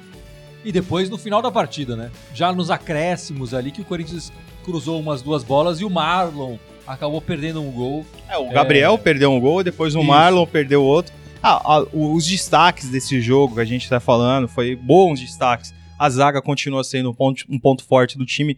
E 0.64 0.72
depois 0.72 1.10
no 1.10 1.18
final 1.18 1.42
da 1.42 1.50
partida, 1.50 1.94
né? 1.94 2.10
Já 2.34 2.52
nos 2.52 2.70
acréscimos 2.70 3.52
ali 3.52 3.70
que 3.70 3.82
o 3.82 3.84
Corinthians 3.84 4.32
cruzou 4.64 4.98
umas 4.98 5.20
duas 5.20 5.44
bolas 5.44 5.80
e 5.80 5.84
o 5.84 5.90
Marlon 5.90 6.56
acabou 6.86 7.20
perdendo 7.20 7.60
um 7.60 7.70
gol. 7.70 8.06
É, 8.28 8.36
o 8.36 8.48
Gabriel 8.50 8.96
perdeu 8.96 9.30
um 9.30 9.40
gol, 9.40 9.62
depois 9.62 9.94
o 9.94 9.98
Isso. 9.98 10.08
Marlon 10.08 10.46
perdeu 10.46 10.82
outro. 10.82 11.12
Ah, 11.42 11.60
ah, 11.62 11.86
os 11.92 12.26
destaques 12.26 12.88
desse 12.88 13.20
jogo 13.20 13.56
que 13.56 13.60
a 13.60 13.64
gente 13.64 13.88
tá 13.88 14.00
falando 14.00 14.48
foi 14.48 14.74
bons 14.74 15.20
destaques. 15.20 15.74
A 15.98 16.08
zaga 16.08 16.40
continua 16.40 16.82
sendo 16.82 17.10
um 17.10 17.14
ponto, 17.14 17.44
um 17.48 17.58
ponto 17.58 17.84
forte 17.84 18.16
do 18.16 18.24
time. 18.24 18.56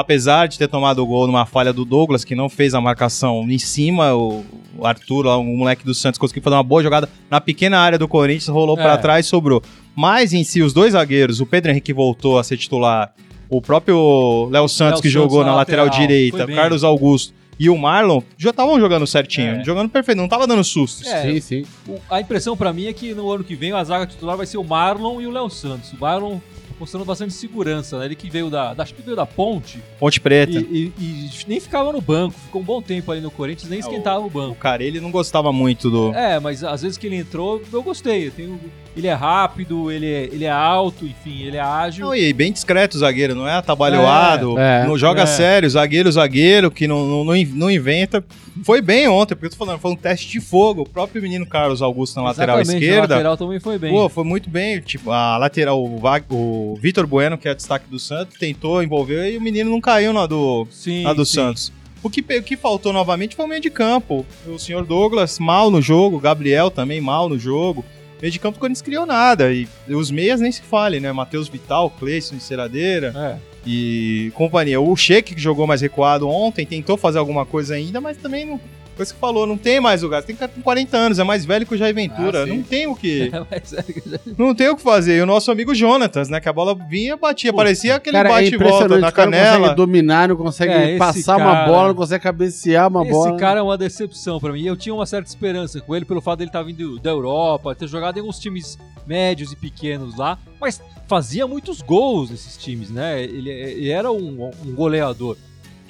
Apesar 0.00 0.48
de 0.48 0.58
ter 0.58 0.66
tomado 0.68 1.02
o 1.02 1.06
gol 1.06 1.26
numa 1.26 1.44
falha 1.46 1.72
do 1.72 1.84
Douglas, 1.84 2.24
que 2.24 2.34
não 2.34 2.48
fez 2.48 2.74
a 2.74 2.80
marcação 2.80 3.46
em 3.48 3.58
cima, 3.58 4.14
o, 4.14 4.44
Arthur, 4.82 5.26
lá, 5.26 5.36
o 5.36 5.44
moleque 5.44 5.84
do 5.84 5.94
Santos, 5.94 6.18
conseguiu 6.18 6.42
fazer 6.42 6.56
uma 6.56 6.62
boa 6.62 6.82
jogada 6.82 7.08
na 7.30 7.40
pequena 7.40 7.78
área 7.78 7.98
do 7.98 8.08
Corinthians, 8.08 8.48
rolou 8.48 8.78
É. 8.78 8.82
pra 8.82 8.96
trás 8.98 9.26
e 9.26 9.28
sobrou. 9.28 9.62
Mas 9.94 10.32
em 10.32 10.42
si, 10.44 10.62
os 10.62 10.72
dois 10.72 10.92
zagueiros, 10.92 11.40
o 11.40 11.46
Pedro 11.46 11.70
Henrique 11.70 11.92
voltou 11.92 12.38
a 12.38 12.44
ser 12.44 12.56
titular, 12.56 13.12
o 13.48 13.60
próprio 13.60 14.48
Léo 14.50 14.68
Santos, 14.68 15.00
Léo 15.00 15.02
que 15.02 15.08
Santos 15.08 15.12
jogou 15.12 15.40
na 15.40 15.50
na 15.50 15.56
lateral, 15.56 15.86
lateral, 15.86 16.06
direita. 16.06 16.46
Carlos 16.46 16.82
Augusto 16.84 17.34
e 17.58 17.68
o 17.68 17.76
Marlon, 17.76 18.22
já 18.38 18.50
estavam 18.50 18.80
jogando 18.80 19.06
certinho, 19.06 19.56
É. 19.60 19.64
jogando 19.64 19.90
perfeito, 19.90 20.16
não 20.16 20.28
tava 20.28 20.46
dando 20.46 20.64
sustos. 20.64 21.06
É. 21.06 21.22
Sim, 21.22 21.40
sim. 21.40 21.64
O- 21.86 21.98
a 22.08 22.20
impressão 22.20 22.56
pra 22.56 22.72
mim 22.72 22.86
é 22.86 22.92
que 22.94 23.12
no 23.12 23.30
ano 23.30 23.44
que 23.44 23.54
vem 23.54 23.72
a 23.72 23.84
zaga 23.84 24.06
titular 24.06 24.34
vai 24.36 24.46
ser 24.46 24.56
o 24.56 24.64
Marlon 24.64 25.20
e 25.20 25.26
o 25.26 25.30
Léo 25.30 25.50
Santos. 25.50 25.92
O 25.92 25.96
Marlon 26.00 26.38
mostrando 26.80 27.04
bastante 27.04 27.32
segurança, 27.34 27.98
né? 27.98 28.06
Ele 28.06 28.16
que 28.16 28.28
veio 28.30 28.48
da, 28.50 28.72
da- 28.74 28.82
acho 28.82 28.94
que 28.94 29.02
veio 29.02 29.14
da 29.16 29.26
Ponte 29.26 29.82
Ponte 29.98 30.16
e, 30.16 30.20
Preta. 30.20 30.52
e- 30.58 30.92
e 30.98 31.30
nem 31.46 31.60
ficava 31.60 31.92
no 31.92 32.00
banco, 32.00 32.38
ficou 32.40 32.62
um 32.62 32.64
bom 32.64 32.80
tempo 32.82 33.12
ali 33.12 33.20
no 33.20 33.30
Corinthians, 33.30 33.68
nem 33.70 33.78
É, 33.78 33.80
esquentava 33.80 34.20
o 34.24 34.26
O 34.26 34.30
banco. 34.30 34.54
cara, 34.56 34.82
ele 34.82 34.98
não 35.00 35.10
gostava 35.10 35.52
muito 35.52 35.90
do. 35.90 36.12
É, 36.14 36.40
mas 36.40 36.64
às 36.64 36.82
vezes 36.82 36.96
que 36.98 37.06
ele 37.06 37.16
entrou, 37.16 37.62
eu 37.72 37.82
gostei. 37.82 38.28
Eu 38.28 38.30
tenho- 38.32 38.60
ele 38.96 39.06
é 39.06 39.12
rápido, 39.14 39.90
ele 39.90 40.06
é, 40.06 40.24
ele 40.24 40.44
é 40.44 40.50
alto, 40.50 41.04
enfim, 41.06 41.42
ele 41.42 41.56
é 41.56 41.60
ágil. 41.60 42.06
Não, 42.06 42.14
e 42.14 42.32
bem 42.32 42.52
discreto 42.52 42.96
o 42.96 43.00
zagueiro, 43.00 43.34
não 43.34 43.46
é 43.48 43.52
atabalhoado, 43.54 44.58
É, 44.58 44.82
é. 44.82 44.86
não 44.86 44.98
joga 44.98 45.22
É. 45.22 45.26
sério, 45.26 45.68
zagueiro, 45.70 46.10
zagueiro, 46.10 46.70
que 46.70 46.86
não, 46.86 47.06
não, 47.06 47.24
não 47.24 47.36
in- 47.36 47.52
não 47.54 47.70
inventa. 47.70 48.22
Foi 48.64 48.82
bem 48.82 49.06
ontem, 49.08 49.34
porque 49.34 49.46
eu 49.46 49.50
tô 49.50 49.56
falando, 49.56 49.78
foi 49.78 49.90
um 49.92 49.96
teste 49.96 50.28
de 50.28 50.40
fogo. 50.40 50.82
O 50.82 50.88
próprio 50.88 51.22
menino 51.22 51.46
Carlos 51.46 51.80
Augusto 51.80 52.16
na 52.16 52.24
lateral 52.24 52.60
Exatamente, 52.60 52.84
esquerda. 52.84 53.14
A 53.14 53.16
lateral 53.18 53.36
também 53.36 53.60
foi 53.60 53.78
bem. 53.78 53.90
Pô, 53.92 54.08
foi 54.08 54.24
muito 54.24 54.50
bem. 54.50 54.80
Tipo, 54.80 55.10
a 55.12 55.36
lateral, 55.38 55.82
o, 55.82 56.00
o 56.30 56.76
Vitor 56.80 57.06
Bueno, 57.06 57.38
que 57.38 57.48
é 57.48 57.54
destaque 57.54 57.86
do 57.88 57.98
Santos, 57.98 58.36
tentou 58.38 58.82
envolver 58.82 59.32
e 59.32 59.38
o 59.38 59.40
menino 59.40 59.70
não 59.70 59.80
caiu 59.80 60.12
na 60.12 60.26
do, 60.26 60.66
sim, 60.70 61.04
na 61.04 61.12
do 61.12 61.24
sim. 61.24 61.34
Santos. 61.34 61.72
O 62.02 62.08
que, 62.10 62.20
o 62.20 62.42
que 62.42 62.56
faltou 62.56 62.92
novamente 62.92 63.36
foi 63.36 63.44
o 63.44 63.48
meio 63.48 63.60
de 63.60 63.70
campo. 63.70 64.24
O 64.46 64.58
senhor 64.58 64.84
Douglas 64.84 65.38
mal 65.38 65.70
no 65.70 65.80
jogo, 65.82 66.16
o 66.16 66.20
Gabriel 66.20 66.70
também 66.70 67.00
mal 67.00 67.28
no 67.28 67.38
jogo. 67.38 67.84
Meio 68.20 68.30
de 68.32 68.38
campo 68.38 68.56
o 68.58 68.60
Corinthians 68.60 68.82
criou 68.82 69.06
nada. 69.06 69.52
E 69.52 69.66
os 69.88 70.10
meias 70.10 70.40
nem 70.40 70.52
se 70.52 70.62
fale, 70.62 71.00
né? 71.00 71.10
Matheus 71.12 71.48
Vital, 71.48 71.90
Cleison, 71.90 72.34
Enceradeira 72.36 73.12
É. 73.16 73.36
e 73.66 74.30
companhia. 74.34 74.80
O 74.80 74.94
Sheik, 74.96 75.34
que 75.34 75.40
jogou 75.40 75.66
mais 75.66 75.80
recuado 75.80 76.28
ontem, 76.28 76.66
tentou 76.66 76.96
fazer 76.96 77.18
alguma 77.18 77.46
coisa 77.46 77.74
ainda, 77.74 78.00
mas 78.00 78.16
também 78.16 78.44
não. 78.46 78.60
Coisa 79.00 79.14
que 79.14 79.18
falou, 79.20 79.46
não 79.46 79.56
tem 79.56 79.80
mais 79.80 80.04
o 80.04 80.08
gasto. 80.10 80.26
Tem 80.26 80.36
cara 80.36 80.52
com 80.54 80.60
40 80.60 80.94
anos, 80.94 81.18
é 81.18 81.24
mais 81.24 81.46
velho 81.46 81.64
que 81.64 81.74
o 81.74 81.78
Jair 81.78 81.94
Ventura. 81.94 82.42
Ah, 82.42 82.46
não 82.46 82.62
tem 82.62 82.86
o 82.86 82.94
que. 82.94 83.30
É 83.50 83.58
que- 83.60 84.20
Não 84.36 84.54
tem 84.54 84.68
o 84.68 84.76
que 84.76 84.82
fazer. 84.82 85.16
E 85.16 85.22
o 85.22 85.26
nosso 85.26 85.50
amigo 85.50 85.74
Jonatas, 85.74 86.28
né? 86.28 86.38
Que 86.38 86.48
a 86.50 86.52
bola 86.52 86.74
vinha, 86.74 87.16
batia. 87.16 87.50
Puta. 87.50 87.62
Parecia 87.64 87.94
aquele 87.96 88.14
Cara, 88.16 88.28
é 88.28 88.32
bate 88.32 88.46
e 88.48 88.50
volta 88.58 88.64
impressionante, 88.66 89.00
na 89.00 89.10
cara 89.12 89.30
não 89.30 89.38
canela. 89.38 89.58
consegue 89.60 89.76
dominar, 89.76 90.28
não 90.28 90.36
consegue 90.36 90.72
É, 90.74 90.90
esse 90.90 90.98
passar 90.98 91.36
uma 91.38 91.46
cara- 91.52 91.66
bola, 91.66 91.88
não 91.88 91.94
consegue 91.94 92.22
cabecear 92.22 92.88
uma 92.88 93.02
Esse 93.02 93.10
bola. 93.10 93.36
cara 93.38 93.60
é 93.60 93.62
uma 93.62 93.78
decepção 93.78 94.38
pra 94.38 94.52
mim. 94.52 94.64
Eu 94.66 94.76
tinha 94.76 94.94
uma 94.94 95.06
certa 95.06 95.28
esperança 95.30 95.80
com 95.80 95.96
ele 95.96 96.04
pelo 96.04 96.20
fato 96.20 96.40
dele 96.40 96.50
estar 96.50 96.62
vindo 96.62 96.98
da 96.98 97.08
Europa, 97.10 97.74
ter 97.74 97.88
jogado 97.88 98.18
em 98.18 98.20
alguns 98.20 98.38
times 98.38 98.78
médios 99.06 99.50
e 99.52 99.56
pequenos 99.56 100.14
lá, 100.16 100.38
mas 100.60 100.80
fazia 101.08 101.46
muitos 101.46 101.80
gols 101.80 102.30
nesses 102.30 102.56
times, 102.58 102.90
né? 102.90 103.22
Ele, 103.22 103.48
ele 103.50 103.88
era 103.88 104.12
um, 104.12 104.50
um 104.66 104.72
goleador. 104.74 105.36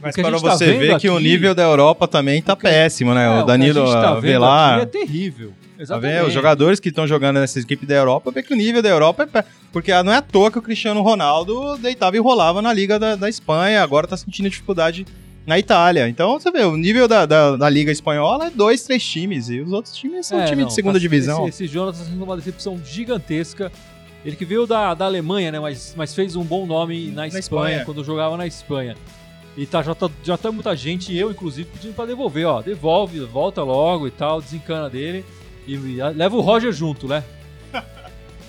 Mas 0.02 0.14
O 0.16 0.20
para 0.22 0.30
tá 0.32 0.38
você 0.38 0.66
vendo 0.66 0.78
ver 0.80 0.98
que 0.98 1.08
o 1.08 1.14
aqui- 1.14 1.22
nível 1.24 1.54
da 1.54 1.62
Europa 1.62 2.08
também 2.08 2.40
tá 2.40 2.56
que- 2.56 2.62
péssimo, 2.62 3.12
né? 3.14 3.26
É, 3.26 3.42
o 3.42 3.44
Danilo 3.44 3.84
gente 3.86 3.92
tá 3.94 4.14
vendo 4.14 4.20
Velar. 4.22 4.74
aqui 4.74 4.82
é 4.82 4.86
terrível. 4.86 5.48
Tá 5.76 5.82
Exatamente. 5.82 6.12
vendo? 6.14 6.26
Os 6.28 6.32
jogadores 6.32 6.80
que 6.80 6.88
estão 6.90 7.06
jogando 7.06 7.40
nessa 7.40 7.58
equipe 7.58 7.86
da 7.86 7.94
Europa, 7.94 8.30
vê 8.30 8.42
que 8.42 8.52
o 8.52 8.56
nível 8.56 8.82
da 8.82 8.88
Europa 8.88 9.22
é. 9.22 9.26
pé- 9.26 9.44
Porque 9.72 9.90
não 10.02 10.12
é 10.12 10.16
à 10.16 10.22
toa 10.22 10.50
que 10.50 10.58
o 10.58 10.62
Cristiano 10.62 11.00
Ronaldo 11.00 11.76
deitava 11.78 12.16
e 12.16 12.18
rolava 12.18 12.60
na 12.60 12.72
Liga 12.72 12.98
da, 12.98 13.14
da 13.16 13.28
Espanha, 13.28 13.82
agora 13.82 14.06
tá 14.06 14.16
sentindo 14.16 14.48
dificuldade 14.50 15.06
na 15.46 15.58
Itália. 15.58 16.08
Então 16.08 16.38
você 16.38 16.50
vê, 16.50 16.64
o 16.64 16.76
nível 16.76 17.06
da, 17.08 17.24
da, 17.24 17.56
da 17.56 17.68
Liga 17.70 17.90
Espanhola 17.90 18.46
é 18.46 18.50
dois, 18.50 18.82
três 18.84 19.02
times, 19.02 19.48
e 19.48 19.60
os 19.60 19.72
outros 19.72 19.94
times 19.94 20.26
são 20.26 20.40
É, 20.40 20.44
time 20.44 20.62
não, 20.62 20.68
de 20.68 20.74
segunda 20.74 20.94
tá- 20.94 21.00
divisão. 21.00 21.46
Esse, 21.48 21.64
esse 21.64 21.72
Jonas 21.72 21.98
tá 21.98 22.04
sendo 22.04 22.22
uma 22.24 22.36
decepção 22.36 22.78
gigantesca. 22.84 23.70
Ele 24.22 24.36
que 24.36 24.44
veio 24.44 24.66
da, 24.66 24.92
da 24.92 25.06
Alemanha, 25.06 25.50
né? 25.50 25.58
Mas, 25.60 25.94
mas 25.96 26.14
fez 26.14 26.36
um 26.36 26.44
bom 26.44 26.66
nome 26.66 27.10
na, 27.10 27.26
Espanha, 27.26 27.38
Espanha. 27.40 27.82
quando 27.86 28.04
jogava 28.04 28.36
na 28.36 28.46
Espanha. 28.46 28.94
E 29.56 29.66
tá, 29.66 29.82
já, 29.82 29.94
tá, 29.94 30.08
já 30.22 30.36
tá 30.36 30.52
muita 30.52 30.74
gente, 30.76 31.14
eu 31.16 31.30
inclusive, 31.30 31.68
pedindo 31.72 31.94
pra 31.94 32.06
devolver, 32.06 32.46
ó. 32.46 32.62
Devolve, 32.62 33.20
volta 33.20 33.62
logo 33.62 34.06
e 34.06 34.10
tal, 34.10 34.40
desencana 34.40 34.88
dele. 34.88 35.24
E, 35.66 35.74
e 35.74 36.02
leva 36.14 36.36
o 36.36 36.40
Roger 36.40 36.72
junto, 36.72 37.06
né? 37.08 37.22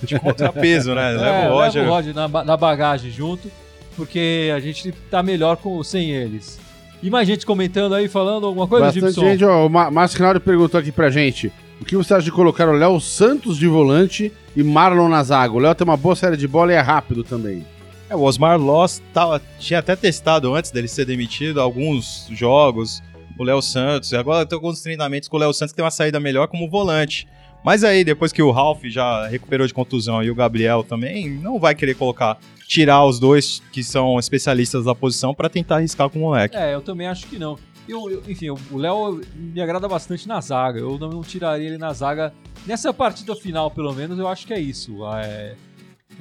De 0.02 0.18
contrapeso, 0.18 0.94
né? 0.94 1.14
É, 1.14 1.16
Leva 1.16 1.48
o 1.50 1.58
Roger. 1.58 1.82
Leva 1.82 1.92
o 1.92 1.96
Roger 1.96 2.14
na, 2.14 2.28
na 2.44 2.56
bagagem 2.56 3.10
junto, 3.10 3.50
porque 3.96 4.50
a 4.54 4.60
gente 4.60 4.92
tá 5.10 5.22
melhor 5.22 5.56
com, 5.56 5.82
sem 5.82 6.10
eles. 6.10 6.58
E 7.02 7.10
mais 7.10 7.26
gente 7.26 7.44
comentando 7.44 7.94
aí, 7.94 8.08
falando 8.08 8.46
alguma 8.46 8.66
coisa, 8.66 8.86
Bastante 8.86 9.06
Gibson? 9.06 9.20
gente, 9.22 9.44
ó, 9.44 9.66
o 9.66 9.68
Márcio 9.68 10.18
Rinaldi 10.18 10.40
perguntou 10.40 10.78
aqui 10.78 10.92
pra 10.92 11.10
gente. 11.10 11.52
O 11.80 11.84
que 11.84 11.96
você 11.96 12.14
acha 12.14 12.24
de 12.24 12.30
colocar 12.30 12.68
o 12.68 12.72
Léo 12.72 13.00
Santos 13.00 13.58
de 13.58 13.66
volante 13.66 14.32
e 14.54 14.62
Marlon 14.62 15.08
na 15.08 15.20
zaga? 15.24 15.52
O 15.52 15.58
Léo 15.58 15.74
tem 15.74 15.84
uma 15.84 15.96
boa 15.96 16.14
série 16.14 16.36
de 16.36 16.46
bola 16.46 16.72
e 16.72 16.76
é 16.76 16.80
rápido 16.80 17.24
também. 17.24 17.66
É, 18.12 18.16
o 18.16 18.20
Osmar 18.22 18.60
Loss 18.60 19.02
tava, 19.14 19.40
tinha 19.58 19.78
até 19.78 19.96
testado 19.96 20.54
antes 20.54 20.70
dele 20.70 20.86
ser 20.86 21.06
demitido 21.06 21.60
alguns 21.60 22.26
jogos, 22.30 23.02
o 23.38 23.42
Léo 23.42 23.62
Santos. 23.62 24.12
Agora 24.12 24.44
tem 24.44 24.54
alguns 24.54 24.82
treinamentos 24.82 25.28
com 25.30 25.36
o 25.38 25.40
Léo 25.40 25.52
Santos 25.54 25.72
que 25.72 25.76
tem 25.76 25.84
uma 25.84 25.90
saída 25.90 26.20
melhor 26.20 26.46
como 26.48 26.68
volante. 26.68 27.26
Mas 27.64 27.84
aí, 27.84 28.04
depois 28.04 28.32
que 28.32 28.42
o 28.42 28.50
Ralph 28.50 28.82
já 28.84 29.26
recuperou 29.28 29.66
de 29.66 29.72
contusão 29.72 30.22
e 30.22 30.30
o 30.30 30.34
Gabriel 30.34 30.82
também, 30.84 31.30
não 31.30 31.58
vai 31.58 31.74
querer 31.74 31.94
colocar, 31.94 32.36
tirar 32.66 33.04
os 33.06 33.18
dois 33.20 33.62
que 33.72 33.82
são 33.84 34.18
especialistas 34.18 34.84
da 34.84 34.94
posição 34.94 35.32
pra 35.32 35.48
tentar 35.48 35.76
arriscar 35.76 36.10
com 36.10 36.18
o 36.18 36.22
moleque. 36.22 36.54
É, 36.56 36.74
eu 36.74 36.82
também 36.82 37.06
acho 37.06 37.26
que 37.28 37.38
não. 37.38 37.56
Eu, 37.88 38.10
eu- 38.10 38.22
enfim, 38.28 38.50
o 38.50 38.76
Léo 38.76 39.20
me 39.34 39.60
agrada 39.60 39.88
bastante 39.88 40.26
na 40.28 40.40
zaga. 40.40 40.80
Eu 40.80 40.98
não, 40.98 41.08
não 41.08 41.22
tiraria 41.22 41.66
ele 41.68 41.78
na 41.78 41.92
zaga. 41.92 42.32
Nessa 42.66 42.92
partida 42.92 43.34
final, 43.36 43.70
pelo 43.70 43.92
menos, 43.94 44.18
eu 44.18 44.26
acho 44.28 44.46
que 44.46 44.52
é 44.52 44.60
isso. 44.60 44.98
É, 45.16 45.54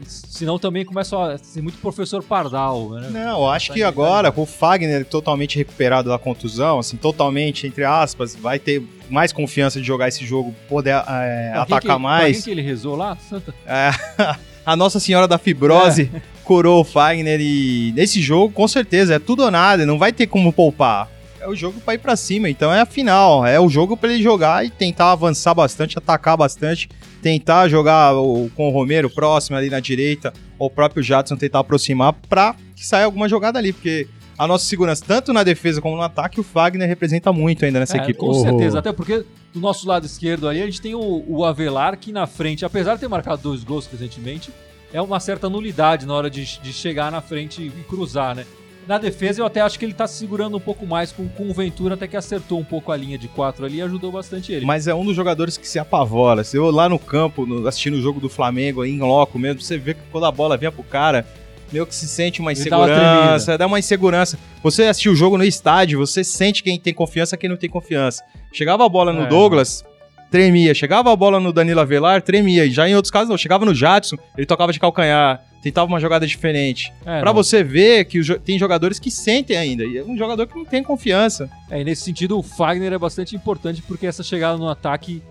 senão 0.05 0.57
também 0.57 0.83
começa 0.85 1.33
a 1.33 1.37
ser 1.37 1.61
muito 1.61 1.77
professor 1.79 2.23
Pardal, 2.23 2.89
né? 2.91 3.09
Não, 3.11 3.49
acho 3.49 3.73
que 3.73 3.83
agora, 3.83 4.31
com 4.31 4.41
o 4.41 4.45
Fagner 4.45 5.05
totalmente 5.05 5.57
recuperado 5.57 6.09
da 6.09 6.17
contusão, 6.17 6.79
assim, 6.79 6.97
totalmente, 6.97 7.67
entre 7.67 7.83
aspas, 7.83 8.35
vai 8.35 8.57
ter 8.59 8.81
mais 9.09 9.31
confiança 9.31 9.79
de 9.79 9.85
jogar 9.87 10.07
esse 10.07 10.25
jogo, 10.25 10.53
poder 10.69 10.91
é, 11.07 11.51
Pra 11.51 11.61
atacar 11.63 11.81
que- 11.81 11.87
pra 11.87 11.99
mais. 11.99 12.37
quem 12.37 12.41
que 12.45 12.51
ele 12.51 12.61
rezou 12.61 12.95
lá? 12.95 13.15
Santa. 13.29 13.53
É, 13.65 13.91
a 14.65 14.75
Nossa 14.75 14.99
Senhora 14.99 15.27
da 15.27 15.37
Fibrose 15.37 16.09
curou 16.43 16.81
o 16.81 16.83
Fagner 16.83 17.39
e 17.41 17.91
nesse 17.95 18.21
jogo, 18.21 18.53
com 18.53 18.67
certeza, 18.67 19.15
é 19.15 19.19
tudo 19.19 19.43
ou 19.43 19.51
nada, 19.51 19.85
não 19.85 19.97
vai 19.99 20.11
ter 20.11 20.27
como 20.27 20.51
poupar. 20.51 21.09
É 21.41 21.47
o 21.47 21.55
jogo 21.55 21.81
pra 21.81 21.95
ir 21.95 21.97
pra 21.97 22.15
cima, 22.15 22.47
então 22.49 22.71
é 22.71 22.81
a 22.81 22.85
final, 22.85 23.43
é 23.45 23.59
o 23.59 23.67
jogo 23.67 23.97
pra 23.97 24.11
ele 24.13 24.21
jogar 24.21 24.63
e 24.65 24.69
tentar 24.69 25.11
avançar 25.11 25.53
bastante, 25.55 25.97
atacar 25.97 26.37
bastante, 26.37 26.87
tentar 27.21 27.67
jogar 27.67 28.13
o- 28.15 28.49
com 28.55 28.67
o 28.67 28.71
Romero 28.71 29.09
próximo 29.09 29.57
ali 29.57 29.69
na 29.69 29.79
direita, 29.79 30.31
ou 30.59 30.67
o 30.67 30.69
próprio 30.69 31.01
Jadson 31.01 31.35
tentar 31.35 31.59
aproximar 31.59 32.13
pra 32.29 32.55
que 32.75 32.85
saia 32.85 33.05
alguma 33.05 33.27
jogada 33.27 33.57
ali, 33.57 33.73
porque 33.73 34.07
a 34.37 34.45
nossa 34.47 34.65
segurança, 34.65 35.03
tanto 35.07 35.33
na 35.33 35.43
defesa 35.43 35.81
como 35.81 35.95
no 35.95 36.01
ataque, 36.03 36.39
o 36.39 36.43
Fagner 36.43 36.87
representa 36.87 37.33
muito 37.33 37.65
ainda 37.65 37.79
nessa 37.79 37.97
É, 37.97 38.01
equipe. 38.01 38.19
Com 38.19 38.29
Oh. 38.29 38.33
certeza, 38.35 38.77
até 38.79 38.91
porque 38.93 39.23
do 39.53 39.59
nosso 39.59 39.87
lado 39.87 40.05
esquerdo 40.05 40.47
ali 40.47 40.61
a 40.61 40.65
gente 40.65 40.79
tem 40.81 40.93
o, 40.93 41.23
o 41.27 41.43
Avelar 41.43 41.97
que 41.97 42.11
na 42.11 42.27
frente, 42.27 42.63
apesar 42.63 42.95
de 42.95 43.01
ter 43.01 43.07
marcado 43.07 43.41
dois 43.41 43.63
gols 43.63 43.87
recentemente, 43.91 44.51
é 44.93 45.01
uma 45.01 45.19
certa 45.19 45.49
nulidade 45.49 46.05
na 46.05 46.13
hora 46.13 46.29
de, 46.29 46.59
de 46.61 46.71
chegar 46.73 47.11
na 47.11 47.21
frente 47.21 47.61
e 47.63 47.69
cruzar, 47.87 48.35
né? 48.35 48.45
Na 48.87 48.97
defesa 48.97 49.41
eu 49.41 49.45
até 49.45 49.61
acho 49.61 49.77
que 49.79 49.85
ele 49.85 49.93
tá 49.93 50.07
se 50.07 50.17
segurando 50.17 50.57
um 50.57 50.59
pouco 50.59 50.85
mais 50.85 51.11
com, 51.11 51.27
com 51.29 51.49
o 51.49 51.53
Ventura, 51.53 51.93
até 51.95 52.07
que 52.07 52.17
acertou 52.17 52.59
um 52.59 52.63
pouco 52.63 52.91
a 52.91 52.97
linha 52.97 53.17
de 53.17 53.27
quatro 53.27 53.65
ali 53.65 53.77
e 53.77 53.81
ajudou 53.81 54.11
bastante 54.11 54.51
ele. 54.51 54.65
Mas 54.65 54.87
é 54.87 54.93
um 54.93 55.05
dos 55.05 55.15
jogadores 55.15 55.57
que 55.57 55.67
se 55.67 55.79
apavora. 55.79 56.43
Se 56.43 56.57
eu 56.57 56.69
lá 56.71 56.89
no 56.89 56.99
campo, 56.99 57.45
no- 57.45 57.67
assistindo 57.67 57.95
o 57.97 58.01
jogo 58.01 58.19
do 58.19 58.27
Flamengo, 58.29 58.83
em 58.83 58.99
loco 58.99 59.37
mesmo, 59.39 59.61
você 59.61 59.77
vê 59.77 59.93
que 59.93 60.01
quando 60.11 60.25
a 60.25 60.31
bola 60.31 60.57
vinha 60.57 60.71
pro 60.71 60.83
cara, 60.83 61.25
meio 61.71 61.85
que 61.85 61.95
se 61.95 62.07
sente 62.07 62.41
uma 62.41 62.51
Ele 62.51 62.69
dá 62.69 62.77
uma 62.77 62.85
insegurança, 62.89 63.57
dá 63.57 63.67
uma 63.67 63.79
insegurança. 63.79 64.39
Você 64.63 64.83
assistiu 64.83 65.13
o 65.13 65.15
jogo 65.15 65.37
no 65.37 65.43
estádio, 65.43 65.99
você 65.99 66.23
sente 66.23 66.61
quem 66.63 66.77
tem 66.79 66.93
confiança 66.93 67.37
quem 67.37 67.49
não 67.49 67.57
tem 67.57 67.69
confiança. 67.69 68.23
Chegava 68.51 68.85
a 68.85 68.89
bola 68.89 69.13
no 69.13 69.23
É. 69.23 69.27
Douglas, 69.27 69.85
tremia. 70.31 70.73
Chegava 70.73 71.11
a 71.11 71.15
bola 71.15 71.39
no 71.39 71.53
Danilo 71.53 71.79
Avelar, 71.81 72.21
tremia. 72.23 72.65
E 72.65 72.71
já 72.71 72.89
em 72.89 72.95
outros 72.95 73.11
casos 73.11 73.29
não. 73.29 73.37
Chegava 73.37 73.65
no 73.65 73.75
Jadson, 73.75 74.15
ele 74.37 74.47
tocava 74.47 74.71
de 74.73 74.79
calcanhar, 74.79 75.43
tentava 75.61 75.85
uma 75.87 75.99
jogada 75.99 76.25
diferente. 76.25 76.91
É, 77.05 77.19
Pra 77.19 77.25
não. 77.25 77.33
você 77.33 77.63
ver 77.63 78.05
que 78.05 78.21
jo- 78.23 78.39
tem 78.39 78.57
jogadores 78.57 78.97
que 78.97 79.11
sentem 79.11 79.57
ainda. 79.57 79.83
E 79.83 79.97
é 79.97 80.03
um 80.03 80.17
jogador 80.17 80.47
que 80.47 80.55
não 80.55 80.65
tem 80.65 80.81
confiança. 80.81 81.49
É, 81.69 81.81
e 81.81 81.83
nesse 81.83 82.01
sentido, 82.03 82.39
o 82.39 82.41
Fagner 82.41 82.93
é 82.93 82.97
bastante 82.97 83.35
importante 83.35 83.81
porque 83.83 84.07
essa 84.07 84.23
chegada 84.23 84.57
no 84.57 84.69
ataque, 84.69 85.21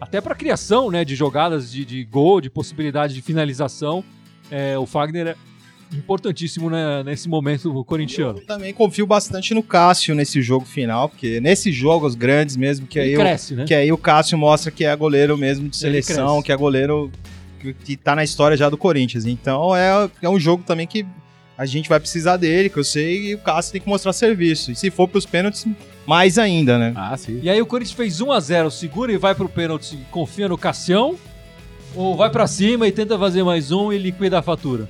até 0.00 0.20
para 0.20 0.34
criação 0.34 0.90
né, 0.90 1.04
de 1.04 1.14
jogadas 1.16 1.70
de, 1.70 1.84
de 1.84 2.04
gol, 2.04 2.40
de 2.40 2.48
possibilidade 2.48 3.12
de 3.12 3.20
finalização, 3.20 4.04
é, 4.50 4.78
o 4.78 4.86
Fagner 4.86 5.26
é 5.28 5.36
importantíssimo 5.96 6.68
né, 6.70 7.02
nesse 7.02 7.28
momento 7.28 7.84
corintiano. 7.84 8.38
Eu 8.38 8.46
também 8.46 8.72
confio 8.72 9.06
bastante 9.06 9.54
no 9.54 9.62
Cássio 9.62 10.14
nesse 10.14 10.40
jogo 10.42 10.64
final, 10.64 11.08
porque 11.08 11.40
nesses 11.40 11.74
jogos 11.74 12.14
grandes 12.14 12.56
mesmo, 12.56 12.86
que 12.86 12.98
aí, 12.98 13.08
Ele 13.08 13.16
o, 13.16 13.20
cresce, 13.20 13.54
né? 13.54 13.64
que 13.64 13.74
aí 13.74 13.92
o 13.92 13.98
Cássio 13.98 14.36
mostra 14.38 14.70
que 14.70 14.84
é 14.84 14.94
goleiro 14.94 15.36
mesmo 15.36 15.68
de 15.68 15.76
Ele 15.76 16.02
seleção, 16.02 16.28
cresce. 16.28 16.44
que 16.44 16.52
é 16.52 16.56
goleiro 16.56 17.10
que, 17.60 17.72
que 17.72 17.96
tá 17.96 18.14
na 18.14 18.24
história 18.24 18.56
já 18.56 18.68
do 18.68 18.76
Corinthians. 18.76 19.24
Então 19.26 19.74
é, 19.74 20.08
é 20.22 20.28
um 20.28 20.38
jogo 20.38 20.62
também 20.64 20.86
que 20.86 21.06
a 21.56 21.66
gente 21.66 21.88
vai 21.88 22.00
precisar 22.00 22.36
dele, 22.36 22.68
que 22.68 22.78
eu 22.78 22.84
sei, 22.84 23.30
e 23.30 23.34
o 23.34 23.38
Cássio 23.38 23.72
tem 23.72 23.80
que 23.80 23.88
mostrar 23.88 24.12
serviço. 24.12 24.72
E 24.72 24.76
se 24.76 24.90
for 24.90 25.06
pros 25.06 25.24
pênaltis, 25.24 25.64
mais 26.04 26.36
ainda, 26.36 26.78
né? 26.78 26.92
Ah, 26.96 27.16
sim. 27.16 27.38
E 27.42 27.48
aí 27.48 27.60
o 27.62 27.66
Corinthians 27.66 27.96
fez 27.96 28.20
1 28.20 28.32
a 28.32 28.40
0 28.40 28.70
segura 28.70 29.12
e 29.12 29.16
vai 29.16 29.34
pro 29.34 29.48
pênalti, 29.48 29.96
confia 30.10 30.48
no 30.48 30.58
Cassião, 30.58 31.16
ou 31.94 32.16
vai 32.16 32.28
pra 32.28 32.46
cima 32.48 32.88
e 32.88 32.92
tenta 32.92 33.16
fazer 33.18 33.44
mais 33.44 33.70
um 33.70 33.92
e 33.92 33.98
liquida 33.98 34.38
a 34.40 34.42
fatura? 34.42 34.88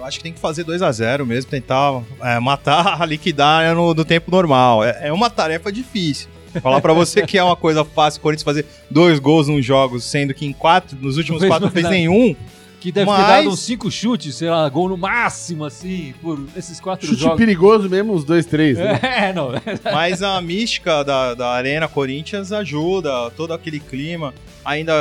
Eu 0.00 0.06
acho 0.06 0.16
que 0.16 0.22
tem 0.22 0.32
que 0.32 0.40
fazer 0.40 0.64
2 0.64 0.80
a 0.80 0.90
0 0.90 1.26
mesmo, 1.26 1.50
tentar 1.50 2.02
é, 2.22 2.40
matar, 2.40 2.98
liquidar 3.06 3.74
no, 3.74 3.92
no 3.92 4.04
tempo 4.04 4.30
normal. 4.30 4.82
É, 4.82 5.08
é 5.08 5.12
uma 5.12 5.28
tarefa 5.28 5.70
difícil. 5.70 6.26
Falar 6.62 6.80
pra 6.80 6.94
você 6.94 7.24
que 7.26 7.36
é 7.36 7.44
uma 7.44 7.54
coisa 7.54 7.84
fácil 7.84 8.18
o 8.18 8.22
Corinthians 8.22 8.42
fazer 8.42 8.66
dois 8.90 9.18
gols 9.18 9.46
nos 9.46 9.64
jogos, 9.64 10.02
sendo 10.02 10.32
que 10.32 10.46
em 10.46 10.54
quatro, 10.54 10.96
nos 11.00 11.18
últimos 11.18 11.44
quatro 11.44 11.66
não 11.66 11.70
fez 11.70 11.84
nada. 11.84 11.94
nenhum. 11.94 12.34
Que 12.80 12.90
deve 12.90 13.04
ter 13.10 13.12
Mas- 13.16 13.26
dado 13.26 13.48
uns 13.50 13.60
5 13.60 13.90
chutes, 13.90 14.34
sei 14.36 14.48
lá, 14.48 14.66
gol 14.68 14.88
no 14.88 14.96
máximo, 14.96 15.64
assim, 15.66 16.14
por 16.22 16.42
esses 16.56 16.80
quatro 16.80 17.06
Chute 17.06 17.20
jogos. 17.20 17.36
perigoso 17.36 17.90
mesmo, 17.90 18.14
os 18.14 18.24
dois, 18.24 18.46
três. 18.46 18.78
né? 18.78 18.98
É, 19.28 19.32
não. 19.34 19.50
Mas 19.92 20.22
a 20.22 20.40
mística 20.40 21.04
da, 21.04 21.34
da 21.34 21.48
Arena 21.50 21.86
Corinthians 21.86 22.52
ajuda, 22.52 23.30
todo 23.36 23.52
aquele 23.52 23.78
clima. 23.78 24.32
Ainda, 24.64 24.92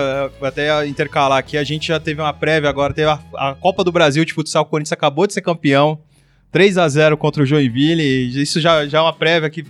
eh, 0.42 0.46
até 0.46 0.86
intercalar 0.88 1.38
aqui, 1.38 1.58
a 1.58 1.64
gente 1.64 1.88
já 1.88 2.00
teve 2.00 2.22
uma 2.22 2.34
prévia 2.34 2.70
agora, 2.70 2.94
teve 2.94 3.10
a, 3.10 3.20
a 3.36 3.56
Copa 3.56 3.84
do 3.84 3.92
Brasil 3.94 4.26
de 4.26 4.34
futsal, 4.34 4.64
o 4.64 4.66
Corinthians 4.66 4.92
acabou 4.94 5.26
de 5.26 5.34
ser 5.34 5.42
campeão. 5.42 6.00
3 6.52 6.78
a 6.78 6.88
0 6.90 7.16
contra 7.16 7.44
o 7.44 7.46
Joinville, 7.46 8.02
e 8.04 8.42
isso 8.42 8.60
já, 8.60 8.86
já 8.88 8.98
é 8.98 9.02
uma 9.02 9.14
prévia 9.14 9.50
que 9.50 9.64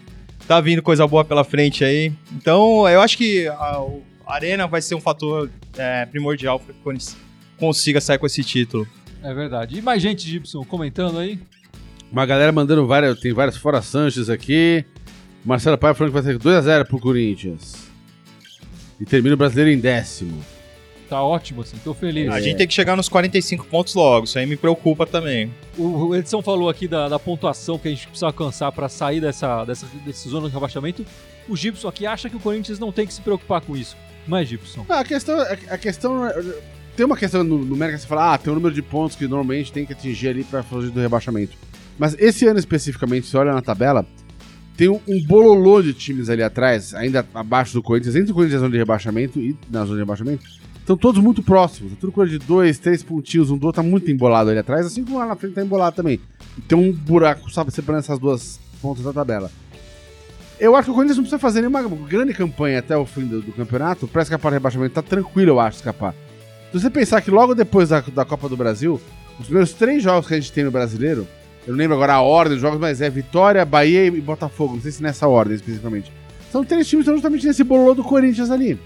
tá 0.48 0.60
vindo 0.62 0.82
coisa 0.82 1.06
boa 1.06 1.24
pela 1.26 1.44
frente 1.44 1.84
aí. 1.84 2.12
Então, 2.36 2.88
eu 2.90 3.02
acho 3.02 3.18
que 3.18 3.48
a, 3.48 3.84
a 4.26 4.34
Arena 4.34 4.66
vai 4.66 4.82
ser 4.82 4.96
um 4.96 5.02
fator 5.02 5.50
eh, 5.78 6.08
primordial 6.08 6.60
para 6.60 6.72
o 6.72 6.76
Corinthians 6.84 7.16
consiga 7.60 8.00
sair 8.02 8.18
com 8.18 8.26
esse 8.26 8.44
título. 8.44 8.88
É 9.22 9.34
verdade. 9.34 9.78
E 9.78 9.82
mais 9.82 10.02
gente, 10.02 10.28
Gibson, 10.28 10.64
comentando 10.64 11.20
aí? 11.20 11.40
Uma 12.12 12.26
galera 12.26 12.52
mandando 12.52 12.88
várias. 12.88 13.20
Tem 13.20 13.34
várias 13.34 13.58
fora 13.58 13.82
Sanches 13.82 14.30
aqui. 14.30 14.84
Marcelo 15.46 15.78
Pai 15.78 15.94
falando 15.94 16.14
que 16.14 16.22
vai 16.22 16.34
ser 16.34 16.40
2x0 16.40 16.86
pro 16.86 17.00
Corinthians. 17.00 17.76
E 19.00 19.06
termina 19.06 19.36
o 19.36 19.38
brasileiro 19.38 19.70
em 19.72 19.80
décimo. 19.80 20.44
Tá 21.10 21.24
ótimo, 21.24 21.62
assim, 21.62 21.76
tô 21.84 21.92
feliz. 21.94 22.30
A 22.30 22.40
gente 22.40 22.58
tem 22.58 22.68
que 22.68 22.74
chegar 22.74 22.96
nos 22.96 23.10
45 23.10 23.66
pontos 23.66 23.96
logo, 23.96 24.26
isso 24.26 24.38
aí 24.38 24.46
me 24.46 24.56
preocupa 24.56 25.08
também. 25.08 25.52
O 25.76 26.10
o 26.10 26.16
Edson 26.16 26.40
falou 26.42 26.70
aqui 26.70 26.88
da, 26.88 27.10
da 27.10 27.18
pontuação 27.18 27.80
que 27.80 27.88
a 27.88 27.92
gente 27.92 28.06
precisa 28.06 28.28
alcançar 28.28 28.72
pra 28.72 28.88
sair 28.88 29.20
dessa, 29.20 29.66
dessa, 29.66 29.88
desse 30.06 30.30
zona 30.30 30.48
de 30.48 30.54
rebaixamento. 30.54 31.04
O 31.48 31.58
Gibson 31.58 31.88
aqui 31.88 32.06
acha 32.06 32.30
que 32.30 32.36
o 32.36 32.40
Corinthians 32.40 32.78
não 32.78 32.92
tem 32.92 33.08
que 33.08 33.14
se 33.14 33.22
preocupar 33.22 33.60
com 33.62 33.76
isso. 33.76 33.98
Mas, 34.28 34.48
Gibson, 34.50 34.86
Ah, 34.88 35.00
a 35.00 35.04
questão. 35.04 35.40
A, 35.40 35.74
a 35.74 35.78
questão 35.80 36.28
é- 36.28 36.44
tem 37.00 37.06
uma 37.06 37.16
questão 37.16 37.46
numérica 37.46 37.98
que 37.98 38.02
você 38.02 38.08
fala, 38.10 38.34
ah, 38.34 38.38
tem 38.38 38.52
um 38.52 38.56
número 38.58 38.76
de 38.76 38.82
pontos 38.82 39.16
que 39.16 39.26
normalmente 39.26 39.72
tem 39.72 39.86
que 39.86 39.94
atingir 39.94 40.28
ali 40.28 40.44
pra 40.44 40.62
fugir 40.62 40.92
do 40.92 41.00
rebaixamento. 41.00 41.56
Mas 41.98 42.14
esse 42.20 42.46
ano 42.46 42.60
especificamente, 42.60 43.26
se 43.26 43.38
olha 43.38 43.54
na 43.54 43.62
tabela, 43.62 44.06
tem 44.76 44.90
um, 44.90 45.00
bololô 45.26 45.82
de 45.82 45.94
times 45.94 46.30
ali 46.30 46.44
atrás, 46.44 46.94
ainda 46.94 47.26
abaixo 47.34 47.72
do 47.72 47.82
Corinthians, 47.82 48.18
entre 48.18 48.34
o 48.34 48.36
Corinthians 48.36 48.56
na 48.56 48.68
zona 48.68 48.72
de 48.74 48.78
rebaixamento 48.80 49.40
e 49.40 49.58
na 49.70 49.86
zona 49.86 49.94
de 49.94 50.00
rebaixamento. 50.02 50.44
Estão 50.78 50.98
todos 50.98 51.24
muito 51.24 51.42
próximos, 51.42 51.94
é 51.94 51.96
tudo 51.96 52.12
coisa 52.12 52.38
de 52.38 52.46
dois, 52.46 52.78
três 52.78 53.02
pontinhos, 53.02 53.50
um 53.50 53.58
do 53.58 53.68
outro 53.68 53.82
tá 53.82 53.88
muito 53.88 54.12
embolado 54.12 54.50
ali 54.50 54.60
atrás, 54.60 54.86
assim 54.86 55.06
como 55.06 55.20
lá 55.20 55.26
na 55.26 55.38
frente 55.38 55.54
tá 55.54 55.62
embolado 55.62 55.96
também. 55.96 56.20
E 56.58 56.62
tem 56.62 56.78
um 56.78 56.92
buraco, 56.92 57.50
sabe, 57.50 57.72
separando 57.72 58.04
essas 58.04 58.20
duas 58.20 58.60
pontas 58.82 59.06
da 59.06 59.14
tabela. 59.14 59.50
Eu 60.60 60.76
acho 60.76 60.88
que 60.88 60.92
o 60.92 60.94
Corinthians 60.94 61.16
não 61.16 61.24
precisa 61.24 61.40
fazer 61.40 61.62
nenhuma 61.62 61.82
grande 61.82 62.34
campanha 62.34 62.80
até 62.80 62.98
o 62.98 63.06
fim 63.06 63.26
do, 63.26 63.42
do 63.42 63.54
campeonato 63.54 64.06
pra 64.06 64.22
escapar 64.22 64.50
do 64.50 64.56
rebaixamento. 64.56 64.96
Tá 64.96 65.02
tranquilo, 65.02 65.52
eu 65.52 65.60
acho, 65.62 65.78
escapar. 65.78 66.14
Se 66.72 66.80
você 66.80 66.90
pensar 66.90 67.22
que 67.22 67.32
logo 67.32 67.56
depois 67.56 67.90
da, 67.90 68.00
da 68.02 68.24
Copa 68.26 68.48
do 68.48 68.56
Brasil, 68.56 69.02
os 69.40 69.46
primeiros 69.46 69.74
três 69.74 70.04
jogos 70.04 70.28
que 70.28 70.34
a 70.36 70.40
gente 70.40 70.52
tem 70.52 70.64
no 70.64 70.72
brasileiro, 70.72 71.28
eu 71.66 71.72
não 71.74 71.78
lembro 71.80 71.96
agora 71.96 72.14
a 72.14 72.22
ordem 72.22 72.54
dos 72.54 72.62
jogos, 72.62 72.80
mas 72.80 73.02
é 73.02 73.10
Vitória, 73.10 73.66
Bahia 73.66 74.06
e 74.06 74.12
Botafogo. 74.22 74.76
Não 74.76 74.82
sei 74.82 74.92
se 74.92 75.02
nessa 75.02 75.28
ordem 75.28 75.56
especificamente. 75.56 76.12
São 76.52 76.64
três 76.64 76.88
times 76.88 77.06
que 77.06 77.10
estão 77.12 77.16
justamente 77.16 77.46
nesse 77.48 77.64
bololô 77.64 77.94
do 77.94 78.04
Corinthians 78.04 78.50
ali. 78.52 78.80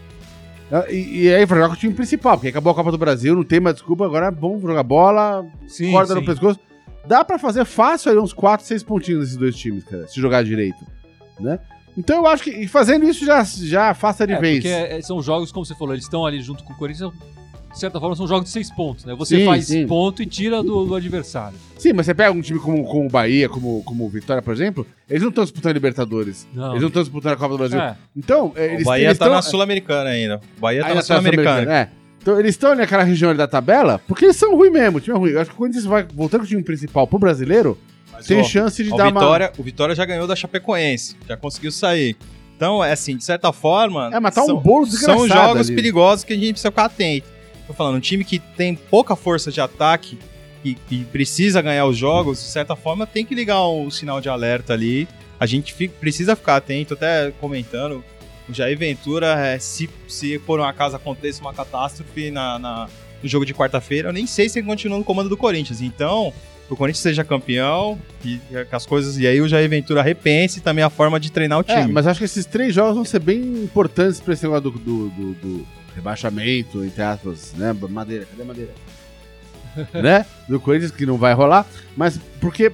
Ah, 0.71 0.85
E, 0.89 1.23
e 1.23 1.33
aí 1.33 1.45
vai 1.45 1.57
jogar 1.57 1.69
com 1.69 1.75
o 1.75 1.79
time 1.79 1.93
principal, 1.93 2.37
porque 2.37 2.47
acabou 2.49 2.71
a 2.71 2.75
Copa 2.75 2.91
do 2.91 2.97
Brasil, 2.97 3.35
não 3.35 3.43
tem 3.43 3.59
mais 3.59 3.75
desculpa, 3.75 4.05
agora 4.05 4.31
vamos 4.31 4.61
jogar 4.61 4.83
bola, 4.83 5.45
sim, 5.67 5.91
corda 5.91 6.13
sim. 6.13 6.19
no 6.19 6.25
pescoço. 6.25 6.59
Dá 7.05 7.23
pra 7.25 7.37
fazer 7.37 7.65
fácil 7.65 8.11
aí 8.11 8.17
uns 8.17 8.31
4, 8.31 8.65
6 8.65 8.83
pontinhos 8.83 9.21
nesses 9.21 9.37
dois 9.37 9.55
times, 9.57 9.83
cara, 9.83 10.07
se 10.07 10.19
jogar 10.21 10.41
direito, 10.43 10.79
né? 11.39 11.59
Então 11.97 12.17
eu 12.17 12.27
acho 12.27 12.43
que 12.43 12.65
fazendo 12.67 13.05
isso 13.07 13.25
já, 13.25 13.43
já 13.43 13.89
afasta 13.89 14.25
de 14.25 14.33
É, 14.33 14.39
vez. 14.39 14.55
porque 14.63 14.69
é, 14.69 15.01
são 15.01 15.21
jogos, 15.21 15.51
como 15.51 15.65
você 15.65 15.75
falou, 15.75 15.93
eles 15.93 16.05
estão 16.05 16.25
ali 16.25 16.41
junto 16.41 16.63
com 16.63 16.73
o 16.73 16.75
Corinthians, 16.77 17.11
de 17.73 17.79
certa 17.79 17.99
forma 17.99 18.15
são 18.15 18.27
jogos 18.27 18.45
de 18.45 18.51
seis 18.51 18.71
pontos, 18.71 19.03
né? 19.03 19.13
Você 19.15 19.37
Sim, 19.39 19.45
faz 19.45 19.65
sim. 19.67 19.85
ponto 19.87 20.21
e 20.21 20.25
tira 20.25 20.61
do, 20.63 20.85
do 20.85 20.95
adversário. 20.95 21.57
Sim, 21.77 21.91
mas 21.93 22.05
você 22.05 22.13
pega 22.13 22.31
um 22.31 22.39
time 22.41 22.59
como, 22.59 22.85
como 22.85 23.07
o 23.07 23.09
Bahia, 23.09 23.49
como, 23.49 23.83
como 23.83 24.05
o 24.05 24.09
Vitória, 24.09 24.41
por 24.41 24.53
exemplo, 24.53 24.85
eles 25.09 25.21
não 25.23 25.29
estão 25.29 25.43
disputando 25.43 25.73
Libertadores. 25.73 26.47
Não. 26.53 26.69
Eles 26.71 26.81
não 26.81 26.87
estão 26.87 27.01
disputando 27.01 27.33
a 27.33 27.35
Copa 27.35 27.49
do 27.49 27.57
Brasil. 27.57 27.79
É, 27.81 27.95
Então, 28.15 28.53
é, 28.55 28.73
eles 28.73 28.83
o 28.83 28.85
Bahia 28.85 29.07
eles 29.07 29.17
tá 29.17 29.25
tão- 29.25 29.33
na 29.33 29.41
Sul-Americana 29.41 30.09
ainda. 30.11 30.39
O 30.57 30.61
Bahia 30.61 30.81
tá 30.81 30.87
na 30.87 30.93
tá 30.93 30.95
na 30.97 31.01
Sul-Americana. 31.03 31.49
Sul-Americana, 31.61 31.79
É. 31.99 32.03
Então, 32.21 32.39
eles 32.39 32.51
estão 32.51 32.73
naquela 32.75 33.03
região 33.03 33.29
ali 33.31 33.37
da 33.37 33.47
tabela 33.47 33.99
porque 34.07 34.23
eles 34.25 34.37
são 34.37 34.55
ruins 34.55 34.71
mesmo. 34.71 34.97
O 34.99 35.01
time 35.01 35.13
é 35.15 35.19
ruim. 35.19 35.31
Eu 35.31 35.41
acho 35.41 35.49
que 35.51 35.57
quando 35.57 35.73
eles 35.73 35.83
vai 35.83 36.03
voltando 36.13 36.41
com 36.41 36.45
o 36.45 36.49
time 36.49 36.63
principal 36.63 37.05
pro 37.05 37.19
brasileiro, 37.19 37.77
Mas, 38.13 38.25
tem 38.27 38.39
ó, 38.39 38.43
chance 38.45 38.81
de 38.81 38.93
o 38.93 38.95
dar 38.95 39.07
Vitória, 39.11 39.51
o 39.57 39.63
Vitória 39.63 39.93
já 39.93 40.05
ganhou 40.05 40.25
da 40.25 40.33
Chapecoense, 40.35 41.17
já 41.27 41.35
conseguiu 41.35 41.69
sair. 41.71 42.15
Então, 42.55 42.81
é 42.81 42.93
assim, 42.93 43.17
de 43.17 43.25
certa 43.25 43.51
forma. 43.51 44.07
uma. 44.07 44.15
É, 44.15 44.19
mas 44.21 44.33
tá 44.35 44.41
um 44.43 44.45
são, 44.45 44.57
bolo 44.57 44.85
desgraçado. 44.85 45.19
são 45.19 45.27
jogos 45.27 45.67
ali. 45.67 45.75
perigosos 45.75 46.23
que 46.23 46.31
a 46.31 46.35
gente 46.37 46.51
precisa 46.53 46.69
ficar 46.71 46.85
atento. 46.85 47.27
Tô 47.67 47.73
falando, 47.73 47.95
um 47.95 47.99
time 47.99 48.23
que 48.23 48.39
tem 48.39 48.75
pouca 48.75 49.15
força 49.15 49.51
de 49.51 49.61
ataque 49.61 50.17
e, 50.63 50.77
e 50.91 50.97
precisa 51.05 51.61
ganhar 51.61 51.85
os 51.85 51.97
jogos, 51.97 52.39
de 52.39 52.45
certa 52.49 52.75
forma, 52.75 53.05
tem 53.07 53.25
que 53.25 53.33
ligar 53.35 53.61
o 53.63 53.89
sinal 53.89 54.19
de 54.21 54.29
alerta 54.29 54.73
ali. 54.73 55.07
A 55.39 55.45
gente 55.45 55.73
fi- 55.73 55.87
precisa 55.87 56.35
ficar 56.35 56.57
atento, 56.57 56.93
até 56.93 57.31
comentando. 57.39 58.03
O 58.47 58.53
Jair 58.53 58.77
Ventura, 58.77 59.39
é, 59.39 59.57
se, 59.59 59.89
se 60.07 60.37
por 60.39 60.59
um 60.59 60.63
acaso 60.63 60.95
aconteça 60.95 61.41
uma 61.41 61.53
catástrofe 61.53 62.29
na, 62.31 62.59
na- 62.59 62.89
no 63.21 63.29
jogo 63.29 63.45
de 63.45 63.53
quarta-feira, 63.53 64.09
eu 64.09 64.13
nem 64.13 64.27
sei 64.27 64.49
se 64.49 64.59
ele 64.59 64.67
continua 64.67 64.97
no 64.97 65.03
comando 65.03 65.29
do 65.29 65.37
Corinthians. 65.37 65.79
Então, 65.81 66.33
o 66.69 66.75
Corinthians 66.75 67.01
seja 67.01 67.23
campeão 67.23 67.97
e 68.23 68.39
e 68.51 68.65
que 68.65 68.75
as 68.75 68.85
coisas. 68.85 69.17
E 69.17 69.25
aí 69.25 69.39
o 69.39 69.47
Jair 69.47 69.69
Ventura 69.69 70.01
repense 70.01 70.59
também 70.59 70.83
a 70.83 70.89
forma 70.89 71.19
de 71.19 71.31
treinar 71.31 71.59
o 71.59 71.63
time. 71.63 71.81
É, 71.81 71.87
mas 71.87 72.05
acho 72.07 72.19
que 72.19 72.25
esses 72.25 72.45
três 72.45 72.73
jogos 72.75 72.95
vão 72.95 73.05
ser 73.05 73.19
bem 73.19 73.39
importantes 73.63 74.19
pra 74.19 74.33
esse 74.33 74.43
negócio 74.43 74.69
do, 74.69 74.71
do, 74.71 75.09
do- 75.09 75.33
do 75.35 75.67
rebaixamento, 75.95 76.83
entre 76.83 77.01
aspas, 77.01 77.53
né? 77.53 77.73
Madeira, 77.73 78.25
cadê 78.25 78.41
a 78.41 78.45
madeira? 78.45 78.71
né? 80.01 80.25
Do 80.47 80.59
Corinthians, 80.59 80.91
que 80.91 81.05
não 81.05 81.17
vai 81.17 81.33
rolar, 81.33 81.65
mas 81.95 82.19
porque 82.39 82.71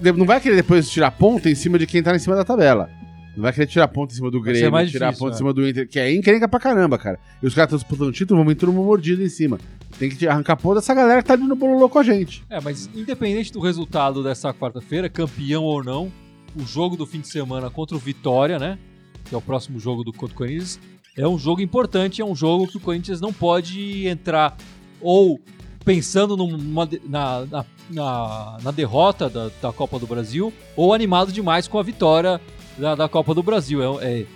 não 0.00 0.26
vai 0.26 0.40
querer 0.40 0.56
depois 0.56 0.88
tirar 0.88 1.10
ponta 1.10 1.48
em 1.48 1.54
cima 1.54 1.78
de 1.78 1.86
quem 1.86 2.02
tá 2.02 2.14
em 2.14 2.18
cima 2.18 2.36
da 2.36 2.44
tabela. 2.44 2.90
Não 3.36 3.42
vai 3.42 3.52
querer 3.52 3.66
tirar 3.66 3.88
ponta 3.88 4.12
em 4.12 4.16
cima 4.16 4.30
do 4.30 4.40
Grêmio, 4.40 4.86
tirar 4.86 5.08
difícil, 5.08 5.18
ponta 5.18 5.32
é. 5.32 5.34
em 5.34 5.38
cima 5.38 5.52
do 5.52 5.68
Inter, 5.68 5.88
que 5.88 5.98
é 5.98 6.14
encrenca 6.14 6.46
pra 6.46 6.60
caramba, 6.60 6.96
cara. 6.96 7.18
E 7.42 7.46
os 7.46 7.54
caras 7.54 7.68
estão 7.68 7.78
disputando 7.78 8.08
o 8.08 8.12
título, 8.12 8.38
vão 8.38 8.48
vir 8.48 8.54
todo 8.54 8.72
mundo 8.72 8.86
mordido 8.86 9.22
em 9.22 9.28
cima. 9.28 9.58
Tem 9.98 10.08
que 10.08 10.26
arrancar 10.26 10.56
ponta 10.56 10.76
dessa 10.76 10.94
galera 10.94 11.20
que 11.20 11.26
tá 11.26 11.34
ali 11.34 11.42
no 11.42 11.56
bololô 11.56 11.88
com 11.88 11.98
a 11.98 12.02
gente. 12.02 12.44
é, 12.48 12.60
mas 12.60 12.88
independente 12.94 13.52
do 13.52 13.60
resultado 13.60 14.22
dessa 14.22 14.54
quarta-feira, 14.54 15.08
campeão 15.08 15.64
ou 15.64 15.82
não, 15.82 16.12
o 16.54 16.64
jogo 16.64 16.96
do 16.96 17.06
fim 17.06 17.20
de 17.20 17.28
semana 17.28 17.70
contra 17.70 17.96
o 17.96 17.98
Vitória, 17.98 18.58
né? 18.58 18.78
Que 19.24 19.34
é 19.34 19.38
o 19.38 19.42
próximo 19.42 19.80
jogo 19.80 20.04
do 20.04 20.12
Corinthians, 20.12 20.78
é 21.16 21.26
um 21.26 21.38
jogo 21.38 21.60
importante, 21.60 22.20
é 22.20 22.24
um 22.24 22.34
jogo 22.34 22.66
que 22.66 22.76
o 22.76 22.80
Corinthians 22.80 23.20
não 23.20 23.32
pode 23.32 24.06
entrar 24.06 24.56
ou 25.00 25.40
pensando 25.84 26.36
numa 26.36 26.88
na, 27.04 27.46
na, 27.46 27.64
na, 27.90 28.58
na 28.62 28.70
derrota 28.70 29.28
da, 29.28 29.50
da 29.60 29.72
Copa 29.72 29.98
do 29.98 30.06
Brasil 30.06 30.52
ou 30.74 30.92
animado 30.94 31.30
demais 31.30 31.68
com 31.68 31.78
a 31.78 31.82
vitória 31.82 32.40
da, 32.76 32.94
da 32.94 33.08
Copa 33.08 33.34
do 33.34 33.42
Brasil. 33.42 34.00
É, 34.00 34.20
é- 34.20 34.26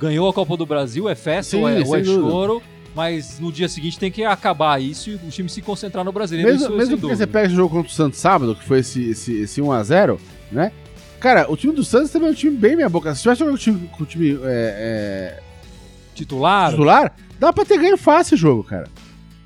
ganhou 0.00 0.28
a 0.28 0.32
Copa 0.32 0.56
do 0.56 0.64
Brasil, 0.64 1.08
é 1.08 1.14
festa 1.14 1.56
Sim, 1.56 1.62
ou 1.62 1.68
é, 1.68 1.80
ou 1.80 1.96
é 1.96 2.04
choro, 2.04 2.62
Mas 2.94 3.40
no 3.40 3.50
dia 3.50 3.68
seguinte 3.68 3.98
tem 3.98 4.12
que 4.12 4.24
acabar 4.24 4.80
isso 4.80 5.10
e 5.10 5.14
o 5.14 5.18
time 5.28 5.48
se 5.48 5.60
concentrar 5.60 6.04
no 6.04 6.12
brasileiro. 6.12 6.52
Mesmo, 6.52 6.66
isso, 6.66 6.70
mesmo 6.70 6.86
sem 6.86 6.96
porque 6.96 7.14
dúvida. 7.14 7.16
você 7.16 7.26
pega 7.26 7.46
esse 7.46 7.56
jogo 7.56 7.74
contra 7.74 7.90
o 7.90 7.94
Santos 7.94 8.18
sábado, 8.20 8.54
que 8.54 8.64
foi 8.64 8.78
esse, 8.78 9.10
esse, 9.10 9.36
esse 9.38 9.60
1x0, 9.60 10.18
né? 10.52 10.70
Cara, 11.18 11.50
o 11.50 11.56
time 11.56 11.72
do 11.74 11.82
Santos 11.82 12.12
também 12.12 12.28
é 12.28 12.30
um 12.30 12.34
time 12.34 12.56
bem 12.56 12.76
meia 12.76 12.88
boca. 12.88 13.12
Se 13.12 13.22
tivesse 13.22 13.40
jogado 13.40 13.54
com 13.54 13.56
o 13.56 13.60
time, 13.60 13.88
com 13.88 14.02
o 14.04 14.06
time 14.06 14.38
é, 14.44 15.42
Titular, 16.18 16.70
titular, 16.70 17.14
dá 17.38 17.52
pra 17.52 17.64
ter 17.64 17.78
ganho 17.78 17.96
fácil 17.96 18.34
esse 18.34 18.42
jogo, 18.42 18.64
cara. 18.64 18.88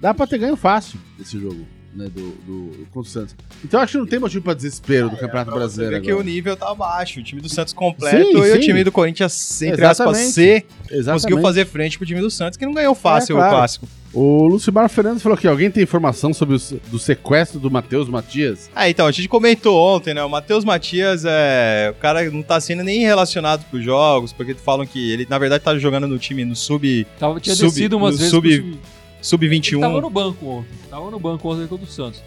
Dá 0.00 0.14
pra 0.14 0.26
ter 0.26 0.38
ganho 0.38 0.56
fácil 0.56 0.98
esse 1.20 1.38
jogo, 1.38 1.66
né? 1.94 2.09
Do, 2.14 2.31
do, 2.46 2.87
contra 2.92 3.00
o 3.00 3.05
Santos. 3.05 3.35
Então 3.64 3.78
eu 3.81 3.85
acho 3.85 3.92
que 3.92 3.98
não 3.98 4.07
tem 4.07 4.18
motivo 4.18 4.42
pra 4.42 4.55
desespero 4.55 5.09
do 5.11 5.16
Campeonato 5.16 5.50
Pra 5.50 5.61
você 5.61 5.76
Brasileiro. 5.78 5.94
ver 5.96 6.00
que 6.02 6.12
o 6.12 6.22
nível 6.22 6.57
tá 6.57 6.74
baixo. 6.74 7.20
O 7.20 7.22
time 7.22 7.40
do 7.40 7.48
Santos 7.48 7.72
completo 7.72 8.16
Sim, 8.26 8.37
e 8.37 8.50
o 8.50 8.55
sim. 8.55 8.61
time 8.61 8.85
do 8.85 8.92
Corinthians, 8.92 9.62
entre 9.62 9.85
aspas. 9.85 10.16
C, 10.18 10.64
Exatamente. 10.90 11.12
conseguiu 11.22 11.40
fazer 11.42 11.66
frente 11.66 11.96
pro 11.98 12.07
time 12.07 12.20
do 12.20 12.31
Santos, 12.31 12.57
que 12.57 12.64
não 12.66 12.72
ganhou 12.74 12.94
fácil 12.94 13.35
É, 13.37 13.38
claro. 13.38 13.52
o 13.55 13.57
clássico. 13.59 13.88
O 14.14 14.44
Lucimar 14.46 14.90
Fernandes 14.90 15.22
falou 15.22 15.38
aqui: 15.38 15.48
alguém 15.48 15.70
tem 15.70 15.83
informação 15.83 16.35
sobre 16.35 16.57
o 16.57 16.61
do 16.90 16.98
sequestro 16.98 17.59
do 17.59 17.70
Matheus 17.70 18.11
Matias? 18.11 18.68
Ah, 18.74 18.87
então, 18.88 19.07
a 19.07 19.11
gente 19.11 19.26
comentou 19.26 19.74
ontem, 19.96 20.12
né? 20.12 20.22
O 20.22 20.28
Matheus 20.28 20.66
Matias, 20.66 21.24
é, 21.26 21.94
o 21.96 22.00
cara 22.00 22.31
não 22.31 22.42
tá 22.42 22.61
sendo 22.61 22.83
nem 22.85 23.00
relacionado 23.00 23.64
pros 23.70 23.83
jogos, 23.83 24.31
porque 24.31 24.52
falam 24.52 24.87
que 24.87 25.11
ele, 25.11 25.26
na 25.31 25.38
verdade, 25.38 25.64
tá 25.64 25.78
jogando 25.78 26.07
no 26.07 26.18
time 26.18 26.44
no 26.44 26.55
sub- 26.55 27.07
tava, 27.18 27.40
tinha 27.40 27.57
Sub- 27.57 27.68
descido 27.70 27.96
umas 27.96 28.12
no 28.12 28.18
vezes. 28.18 28.31
sub- 28.31 28.78
pro 29.22 29.38
time- 29.38 29.56
Ele 29.56 29.80
tava 29.80 29.94
sub-21. 29.94 30.00
no 30.02 30.11
banco 30.11 30.46
ontem. 30.46 30.68
Tava 30.90 31.11
no 31.11 31.18
banco 31.20 31.48
ontem 31.52 31.66
contra 31.66 31.85
o 31.85 31.88
Santos. 31.88 32.22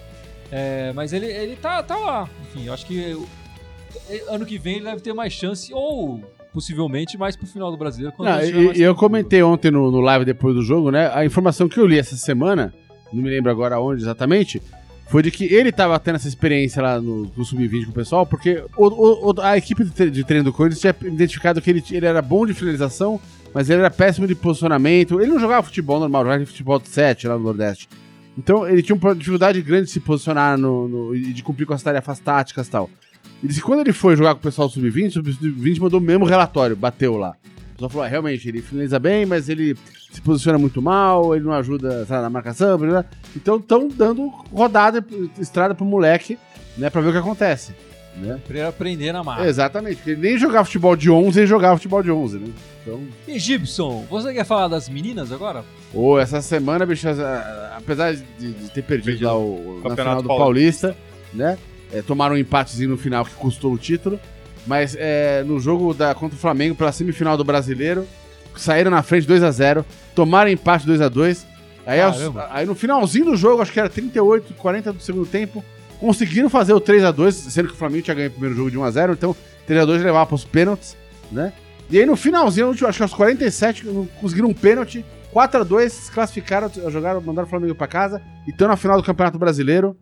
É, 0.51 0.91
mas 0.93 1.11
ele, 1.13 1.25
ele 1.25 1.55
tá, 1.55 1.81
tá 1.83 1.97
lá. 1.97 2.29
Enfim, 2.43 2.65
eu 2.67 2.73
acho 2.73 2.85
que 2.85 2.97
eu- 2.99 3.27
ano 4.29 4.45
que 4.45 4.57
vem 4.57 4.75
ele 4.77 4.85
deve 4.85 5.01
ter 5.01 5.13
mais 5.13 5.33
chance, 5.33 5.73
ou 5.73 6.21
possivelmente 6.53 7.17
mais 7.17 7.35
pro 7.35 7.47
final 7.47 7.71
do 7.71 7.77
brasileiro. 7.77 8.15
quando 8.15 8.29
Não, 8.29 8.39
ele 8.39 8.77
e, 8.79 8.81
eu 8.81 8.95
comentei 8.95 9.41
ontem 9.43 9.71
no, 9.71 9.91
no 9.91 9.99
live 9.99 10.23
depois 10.23 10.55
do 10.55 10.61
jogo, 10.61 10.91
né? 10.91 11.11
A 11.13 11.25
informação 11.25 11.67
que 11.67 11.79
eu 11.79 11.85
li 11.85 11.97
essa 11.99 12.15
semana, 12.15 12.73
não 13.11 13.21
me 13.23 13.29
lembro 13.29 13.51
agora 13.51 13.79
onde 13.79 14.01
exatamente, 14.01 14.61
foi 15.09 15.21
de 15.21 15.31
que 15.31 15.45
ele 15.45 15.71
tava 15.71 15.99
tendo 15.99 16.15
essa 16.15 16.27
experiência 16.27 16.81
lá 16.81 16.99
no, 17.01 17.31
no 17.35 17.43
Sub-20 17.45 17.85
com 17.85 17.91
o 17.91 17.93
pessoal, 17.93 18.25
porque 18.25 18.63
o- 18.77 19.31
o- 19.31 19.41
a 19.41 19.57
equipe 19.57 19.83
de, 19.83 19.91
tre- 19.91 20.09
de 20.09 20.23
treino 20.23 20.45
do 20.45 20.53
Corinthians 20.53 20.79
tinha 20.81 20.95
identificado 21.13 21.61
que 21.61 21.69
ele, 21.69 21.83
ele 21.91 22.05
era 22.05 22.21
bom 22.21 22.45
de 22.45 22.53
finalização, 22.53 23.19
mas 23.55 23.69
ele 23.69 23.79
era 23.79 23.89
péssimo 23.89 24.27
de 24.27 24.35
posicionamento. 24.35 25.19
Ele 25.19 25.31
não 25.31 25.39
jogava 25.39 25.63
futebol 25.63 25.99
normal, 25.99 26.23
jogava 26.25 26.45
futebol 26.45 26.77
de 26.77 26.89
7 26.89 27.27
lá 27.27 27.37
no 27.37 27.43
Nordeste. 27.45 27.87
Então 28.37 28.67
ele 28.67 28.83
tinha 28.83 28.95
uma 28.97 29.15
dificuldade 29.15 29.61
grande 29.61 29.85
de 29.85 29.91
se 29.91 29.99
posicionar 30.01 30.57
no, 30.57 30.87
no- 30.89 31.15
e 31.15 31.31
de 31.31 31.41
cumprir 31.41 31.65
com 31.65 31.73
as 31.73 31.81
tarefas 31.81 32.19
táticas 32.19 32.67
e 32.67 32.69
tal. 32.69 32.89
Ele 33.41 33.47
disse 33.47 33.61
quando 33.61 33.79
ele 33.79 33.93
foi 33.93 34.15
jogar 34.17 34.33
com 34.35 34.39
o 34.39 34.43
pessoal 34.43 34.67
do 34.67 34.73
Sub-20, 34.73 35.07
o 35.07 35.11
Sub-20 35.33 35.79
mandou 35.79 35.99
o 36.01 36.03
mesmo 36.03 36.25
relatório, 36.25 36.75
bateu 36.75 37.15
lá. 37.15 37.29
O 37.69 37.73
pessoal 37.75 37.89
falou, 37.89 38.05
ah, 38.05 38.09
realmente, 38.09 38.47
ele 38.47 38.61
finaliza 38.61 38.99
bem, 38.99 39.25
mas 39.25 39.47
ele 39.49 39.75
se 40.11 40.21
posiciona 40.21 40.57
muito 40.57 40.81
mal, 40.81 41.35
ele 41.35 41.43
não 41.45 41.51
ajuda 41.53 42.05
sabe, 42.05 42.21
na 42.23 42.29
marcação, 42.29 42.77
blá, 42.77 42.89
blá. 42.89 43.05
então 43.35 43.57
estão 43.57 43.87
dando 43.89 44.27
rodada, 44.53 45.05
estrada 45.39 45.73
pro 45.75 45.85
moleque, 45.85 46.37
né, 46.77 46.89
pra 46.89 47.01
ver 47.01 47.09
o 47.09 47.11
que 47.13 47.17
acontece. 47.17 47.73
Né? 48.17 48.39
Pra 48.47 48.57
ele 48.57 48.67
aprender 48.67 49.11
na 49.11 49.23
marra. 49.23 49.45
Exatamente, 49.47 49.97
porque 49.97 50.11
ele 50.11 50.21
nem 50.21 50.37
jogava 50.37 50.63
futebol 50.65 50.95
de 50.95 51.09
11, 51.09 51.39
ele 51.39 51.47
jogava 51.47 51.75
futebol 51.75 52.01
de 52.03 52.11
11, 52.11 52.37
né? 52.39 52.47
Então, 52.85 53.01
E 53.27 53.39
Gibson, 53.39 54.05
você 54.09 54.31
quer 54.33 54.45
falar 54.45 54.67
das 54.67 54.87
meninas 54.87 55.31
agora? 55.31 55.63
ou 55.93 56.19
essa 56.19 56.41
semana, 56.41 56.85
bicho, 56.85 57.07
apesar 57.75 58.13
de, 58.13 58.21
de 58.37 58.69
ter 58.69 58.83
perdido 58.83 59.05
Perdido 59.05 59.25
lá 59.25 59.37
o, 59.37 59.79
na 59.83 59.89
Campeonato 59.89 60.21
do 60.23 60.27
Paulista, 60.27 60.95
né, 61.33 61.57
é, 61.91 62.01
tomaram 62.01 62.35
um 62.35 62.37
empatezinho 62.37 62.89
no 62.89 62.97
final 62.97 63.23
que 63.25 63.33
custou 63.35 63.71
o 63.73 63.77
título, 63.77 64.19
mas 64.67 64.95
é, 64.99 65.43
no 65.43 65.59
jogo 65.59 65.93
da, 65.93 66.13
contra 66.13 66.35
o 66.35 66.39
Flamengo, 66.39 66.75
pela 66.75 66.91
semifinal 66.91 67.37
do 67.37 67.43
Brasileiro, 67.43 68.05
saíram 68.55 68.91
na 68.91 69.01
frente 69.01 69.25
2 69.27 69.41
a 69.43 69.51
0 69.51 69.85
tomaram 70.13 70.49
empate 70.51 70.85
2 70.85 71.01
a 71.01 71.09
2 71.09 71.45
aí, 71.85 72.01
aos- 72.01 72.17
aí 72.51 72.65
no 72.65 72.75
finalzinho 72.75 73.25
do 73.25 73.35
jogo, 73.35 73.61
acho 73.61 73.71
que 73.71 73.79
era 73.79 73.89
38, 73.89 74.53
40 74.55 74.93
do 74.93 74.99
segundo 75.01 75.25
tempo, 75.25 75.63
conseguiram 75.99 76.49
fazer 76.49 76.73
o 76.73 76.79
3 76.79 77.03
a 77.03 77.11
2 77.11 77.33
sendo 77.35 77.69
que 77.69 77.73
o 77.73 77.77
Flamengo 77.77 78.03
tinha 78.03 78.15
ganho 78.15 78.27
o 78.29 78.31
primeiro 78.31 78.55
jogo 78.55 78.69
de 78.71 78.77
1 78.77 78.83
a 78.83 78.91
0 78.91 79.13
então 79.13 79.35
3 79.65 79.81
a 79.81 79.85
2 79.85 80.03
levava 80.03 80.25
para 80.25 80.35
os 80.35 80.43
pênaltis, 80.45 80.95
né? 81.31 81.53
E 81.89 81.99
aí 81.99 82.05
no 82.05 82.15
finalzinho, 82.15 82.69
acho 82.71 82.97
que 82.97 83.03
aos 83.03 83.13
47, 83.13 83.85
conseguiram 84.19 84.49
um 84.49 84.53
pênalti, 84.53 85.05
4 85.31 85.61
a 85.61 85.63
2 85.63 85.91
se 85.91 86.11
classificaram, 86.11 86.69
jogaram, 86.89 87.21
mandaram 87.21 87.45
o 87.47 87.49
Flamengo 87.49 87.75
para 87.75 87.87
casa 87.87 88.21
e 88.47 88.51
estão 88.51 88.67
na 88.67 88.75
final 88.77 88.97
do 88.97 89.03
Campeonato 89.03 89.37
Brasileiro. 89.37 89.95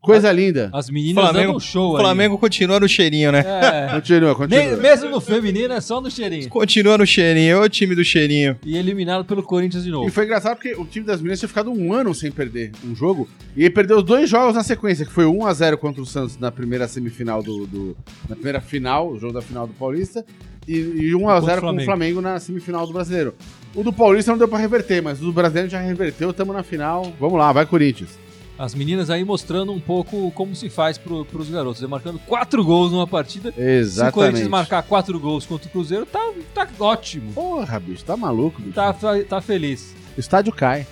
Coisa 0.00 0.30
linda. 0.30 0.70
As 0.72 0.88
meninas 0.88 1.24
Flamengo- 1.24 1.52
dando 1.54 1.60
show 1.60 1.92
O 1.92 1.96
aí. 1.96 2.02
Flamengo 2.02 2.38
continua 2.38 2.78
no 2.78 2.88
cheirinho, 2.88 3.32
né? 3.32 3.40
É. 3.44 3.88
Continua, 3.98 4.32
continua. 4.34 4.62
Nem- 4.64 4.76
mesmo 4.76 5.10
no 5.10 5.20
feminino 5.20 5.74
é 5.74 5.80
só 5.80 6.00
no 6.00 6.08
cheirinho. 6.08 6.48
Continua 6.48 6.96
no 6.98 7.04
cheirinho, 7.06 7.56
é 7.56 7.60
o 7.60 7.68
time 7.68 7.96
do 7.96 8.04
cheirinho. 8.04 8.56
E 8.64 8.76
eliminado 8.78 9.24
pelo 9.24 9.42
Corinthians 9.42 9.82
de 9.82 9.88
E 9.88 9.92
novo. 9.92 10.08
foi 10.12 10.24
engraçado 10.24 10.54
porque 10.54 10.72
o 10.74 10.84
time 10.84 11.04
das 11.04 11.16
meninas 11.20 11.40
tinha 11.40 11.48
ficado 11.48 11.72
um 11.72 11.92
ano 11.92 12.14
sem 12.14 12.30
perder 12.30 12.70
um 12.86 12.94
jogo. 12.94 13.28
E 13.56 13.62
ele 13.62 13.70
perdeu 13.70 13.96
os 13.98 14.04
dois 14.04 14.30
jogos 14.30 14.54
na 14.54 14.62
sequência, 14.62 15.04
que 15.04 15.12
foi 15.12 15.24
1x0 15.24 15.76
contra 15.78 16.00
o 16.00 16.06
Santos 16.06 16.38
na 16.38 16.52
primeira 16.52 16.86
semifinal 16.86 17.42
do. 17.42 17.66
do- 17.66 17.96
na 18.28 18.36
primeira 18.36 18.60
final, 18.60 19.10
o 19.10 19.18
jogo 19.18 19.32
da 19.32 19.42
final 19.42 19.66
do 19.66 19.72
Paulista. 19.72 20.24
E, 20.68 20.76
e 20.76 21.12
1x0 21.12 21.18
Contra 21.18 21.38
o 21.38 21.40
com 21.40 21.46
o 21.56 21.60
Flamengo. 21.60 21.84
Flamengo 21.84 22.20
na 22.20 22.38
semifinal 22.38 22.86
do 22.86 22.92
brasileiro. 22.92 23.34
O 23.74 23.82
do 23.82 23.92
Paulista 23.92 24.30
não 24.30 24.38
deu 24.38 24.46
pra 24.48 24.58
reverter, 24.58 25.02
mas 25.02 25.20
o 25.20 25.24
do 25.24 25.32
brasileiro 25.32 25.68
já 25.70 25.80
reverteu, 25.80 26.32
tamo 26.32 26.52
na 26.52 26.62
final. 26.62 27.12
Vamos 27.18 27.38
lá, 27.38 27.50
vai 27.52 27.64
Corinthians. 27.64 28.18
As 28.58 28.74
meninas 28.74 29.08
aí 29.08 29.24
mostrando 29.24 29.72
um 29.72 29.78
pouco 29.78 30.30
como 30.32 30.54
se 30.54 30.68
faz 30.68 30.98
pro, 30.98 31.24
pros 31.24 31.48
garotos. 31.48 31.80
Marcando 31.82 32.18
quatro 32.26 32.64
gols 32.64 32.90
numa 32.90 33.06
partida. 33.06 33.52
Se 33.52 33.58
o 33.60 33.62
Exatamente. 33.62 34.14
Corinthians 34.14 34.48
marcar 34.48 34.82
quatro 34.82 35.18
gols 35.20 35.46
contra 35.46 35.68
o 35.68 35.70
Cruzeiro, 35.70 36.04
tá, 36.04 36.32
tá 36.52 36.68
ótimo. 36.80 37.32
Porra, 37.32 37.78
bicho, 37.78 38.04
tá 38.04 38.16
maluco, 38.16 38.60
bicho. 38.60 38.74
Tá, 38.74 38.92
tá, 38.92 39.12
tá 39.28 39.40
feliz. 39.40 39.94
O 40.16 40.20
estádio 40.20 40.52
cai. 40.52 40.84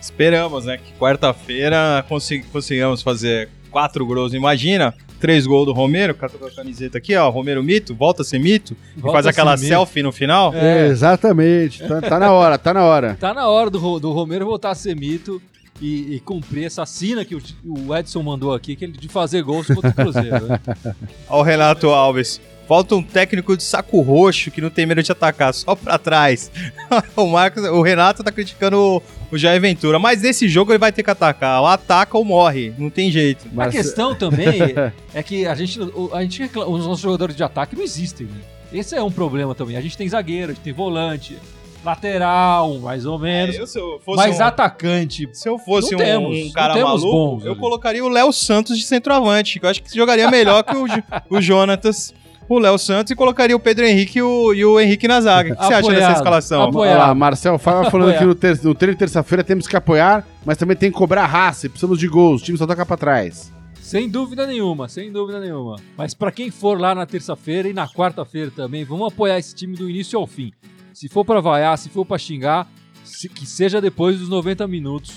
Esperamos, 0.00 0.64
né? 0.64 0.78
Que 0.78 0.92
quarta-feira 0.98 2.04
consig- 2.08 2.46
consigamos 2.50 3.02
fazer 3.02 3.48
quatro 3.70 4.04
gols. 4.06 4.32
Imagina, 4.32 4.94
três 5.20 5.46
gols 5.46 5.66
do 5.66 5.72
Romero, 5.72 6.14
com 6.14 6.26
a 6.26 6.28
com 6.28 6.44
a 6.46 6.50
camiseta 6.50 6.98
aqui, 6.98 7.14
ó. 7.14 7.28
Romero 7.30 7.62
mito, 7.62 7.94
volta 7.94 8.22
a 8.22 8.24
ser 8.24 8.38
mito. 8.40 8.74
e 8.96 9.00
Volta 9.00 9.16
faz 9.16 9.26
a 9.26 9.30
aquela 9.30 9.56
ser 9.56 9.64
mito. 9.64 9.74
selfie 9.74 10.02
no 10.02 10.10
final. 10.10 10.52
É. 10.54 10.86
Exatamente. 10.88 11.86
Tá, 11.86 12.00
tá 12.00 12.18
na 12.18 12.32
hora, 12.32 12.58
tá 12.58 12.74
na 12.74 12.84
hora. 12.84 13.16
Tá 13.20 13.34
na 13.34 13.46
hora 13.48 13.70
do, 13.70 14.00
do 14.00 14.10
Romero 14.12 14.46
voltar 14.46 14.70
a 14.70 14.74
ser 14.74 14.96
mito 14.96 15.40
e, 15.80 16.16
e 16.16 16.20
cumprir 16.20 16.64
essa 16.64 16.84
sina 16.86 17.24
que 17.24 17.34
o, 17.34 17.40
o 17.64 17.94
Edson 17.96 18.22
mandou 18.22 18.52
aqui, 18.52 18.74
que 18.76 18.84
ele 18.84 18.92
de 18.92 19.08
fazer 19.08 19.42
gols 19.42 19.66
contra 19.66 19.90
o 19.90 19.94
Cruzeiro. 19.94 20.46
né? 20.48 20.60
Ó 21.28 21.40
o 21.40 21.42
Renato 21.42 21.88
Alves. 21.90 22.40
Falta 22.70 22.94
um 22.94 23.02
técnico 23.02 23.56
de 23.56 23.64
saco 23.64 24.00
roxo 24.00 24.48
que 24.48 24.60
não 24.60 24.70
tem 24.70 24.86
medo 24.86 25.02
de 25.02 25.10
atacar, 25.10 25.52
só 25.52 25.74
pra 25.74 25.98
trás. 25.98 26.52
o 27.16 27.26
Marcos, 27.26 27.64
o 27.64 27.82
Renato 27.82 28.22
tá 28.22 28.30
criticando 28.30 28.78
o, 28.78 29.02
o 29.32 29.36
Jair 29.36 29.60
Ventura, 29.60 29.98
mas 29.98 30.22
nesse 30.22 30.48
jogo 30.48 30.70
ele 30.70 30.78
vai 30.78 30.92
ter 30.92 31.02
que 31.02 31.10
atacar. 31.10 31.60
Ou 31.62 31.66
ataca 31.66 32.16
ou 32.16 32.24
morre, 32.24 32.72
não 32.78 32.88
tem 32.88 33.10
jeito. 33.10 33.44
A 33.48 33.50
Mas- 33.52 33.72
questão 33.74 34.14
também 34.14 34.60
é 35.12 35.20
que 35.20 35.44
a 35.48 35.54
gente, 35.56 35.80
a 36.12 36.22
gente 36.22 36.42
reclama- 36.42 36.70
os 36.70 36.86
nossos 36.86 37.00
jogadores 37.02 37.34
de 37.34 37.42
ataque 37.42 37.74
não 37.74 37.82
existem, 37.82 38.28
né? 38.28 38.38
Esse 38.72 38.94
é 38.94 39.02
um 39.02 39.10
problema 39.10 39.52
também. 39.52 39.76
A 39.76 39.80
gente 39.80 39.96
tem 39.98 40.08
zagueiro, 40.08 40.52
a 40.52 40.54
gente 40.54 40.62
tem 40.62 40.72
volante, 40.72 41.36
lateral, 41.84 42.78
mais 42.78 43.04
ou 43.04 43.18
menos. 43.18 43.56
É, 43.56 43.60
eu, 43.62 43.66
se 43.66 43.80
eu 43.80 44.00
fosse 44.04 44.16
mas 44.16 44.38
um- 44.38 44.44
atacante, 44.44 45.28
Se 45.32 45.48
eu 45.48 45.58
fosse 45.58 45.92
um, 45.92 45.98
temos, 45.98 46.38
um 46.38 46.52
cara 46.52 46.74
maluco, 46.80 47.10
bons 47.10 47.44
eu 47.44 47.50
ali. 47.50 47.60
colocaria 47.60 48.04
o 48.04 48.08
Léo 48.08 48.32
Santos 48.32 48.78
de 48.78 48.84
centroavante, 48.84 49.58
que 49.58 49.66
eu 49.66 49.70
acho 49.70 49.82
que 49.82 49.92
jogaria 49.92 50.30
melhor 50.30 50.62
que 50.62 50.76
o, 50.76 50.86
o 51.28 51.40
Jonatas, 51.42 52.14
o 52.56 52.58
Léo 52.58 52.78
Santos, 52.78 53.10
e 53.10 53.16
colocaria 53.16 53.54
o 53.56 53.60
Pedro 53.60 53.84
Henrique 53.84 54.18
e 54.18 54.22
o, 54.22 54.52
e 54.54 54.64
o 54.64 54.78
Henrique 54.80 55.06
na 55.08 55.20
zaga. 55.20 55.52
O 55.54 55.56
que 55.56 55.64
você 55.64 55.74
acha 55.74 55.90
dessa 55.90 56.12
escalação? 56.12 56.62
Apo- 56.62 56.78
Olha 56.80 56.96
lá, 56.98 57.14
Marcel 57.14 57.58
Fala 57.58 57.90
falando 57.90 58.08
Apoiar. 58.08 58.18
que 58.20 58.24
no, 58.26 58.34
ter 58.34 58.62
no 58.64 58.74
treino 58.74 58.94
de 58.94 58.98
terça-feira 58.98 59.42
temos 59.44 59.66
que 59.66 59.76
apoiar, 59.76 60.26
mas 60.44 60.56
também 60.58 60.76
tem 60.76 60.90
que 60.90 60.96
cobrar 60.98 61.26
raça, 61.26 61.66
e 61.66 61.68
precisamos 61.68 61.98
de 61.98 62.08
gols, 62.08 62.42
o 62.42 62.44
time 62.44 62.58
só 62.58 62.66
toca 62.66 62.84
pra 62.84 62.96
trás. 62.96 63.52
sem 63.80 64.08
dúvida 64.08 64.46
nenhuma, 64.46 64.88
sem 64.88 65.10
dúvida 65.12 65.40
nenhuma. 65.40 65.76
Mas 65.96 66.14
pra 66.14 66.30
quem 66.30 66.50
for 66.50 66.78
lá 66.80 66.94
na 66.94 67.06
terça-feira 67.06 67.68
e 67.68 67.72
na 67.72 67.88
quarta-feira 67.88 68.50
também, 68.54 68.84
vamos 68.84 69.08
apoiar 69.12 69.38
esse 69.38 69.54
time 69.54 69.76
do 69.76 69.88
início 69.88 70.18
ao 70.18 70.26
fim. 70.26 70.52
Se 70.94 71.08
for 71.08 71.24
pra 71.24 71.40
vaiar, 71.40 71.76
se 71.78 71.88
for 71.88 72.04
pra 72.04 72.18
xingar, 72.18 72.68
se- 73.04 73.28
que 73.28 73.46
seja 73.46 73.80
depois 73.80 74.18
dos 74.18 74.28
90 74.28 74.66
minutos 74.66 75.14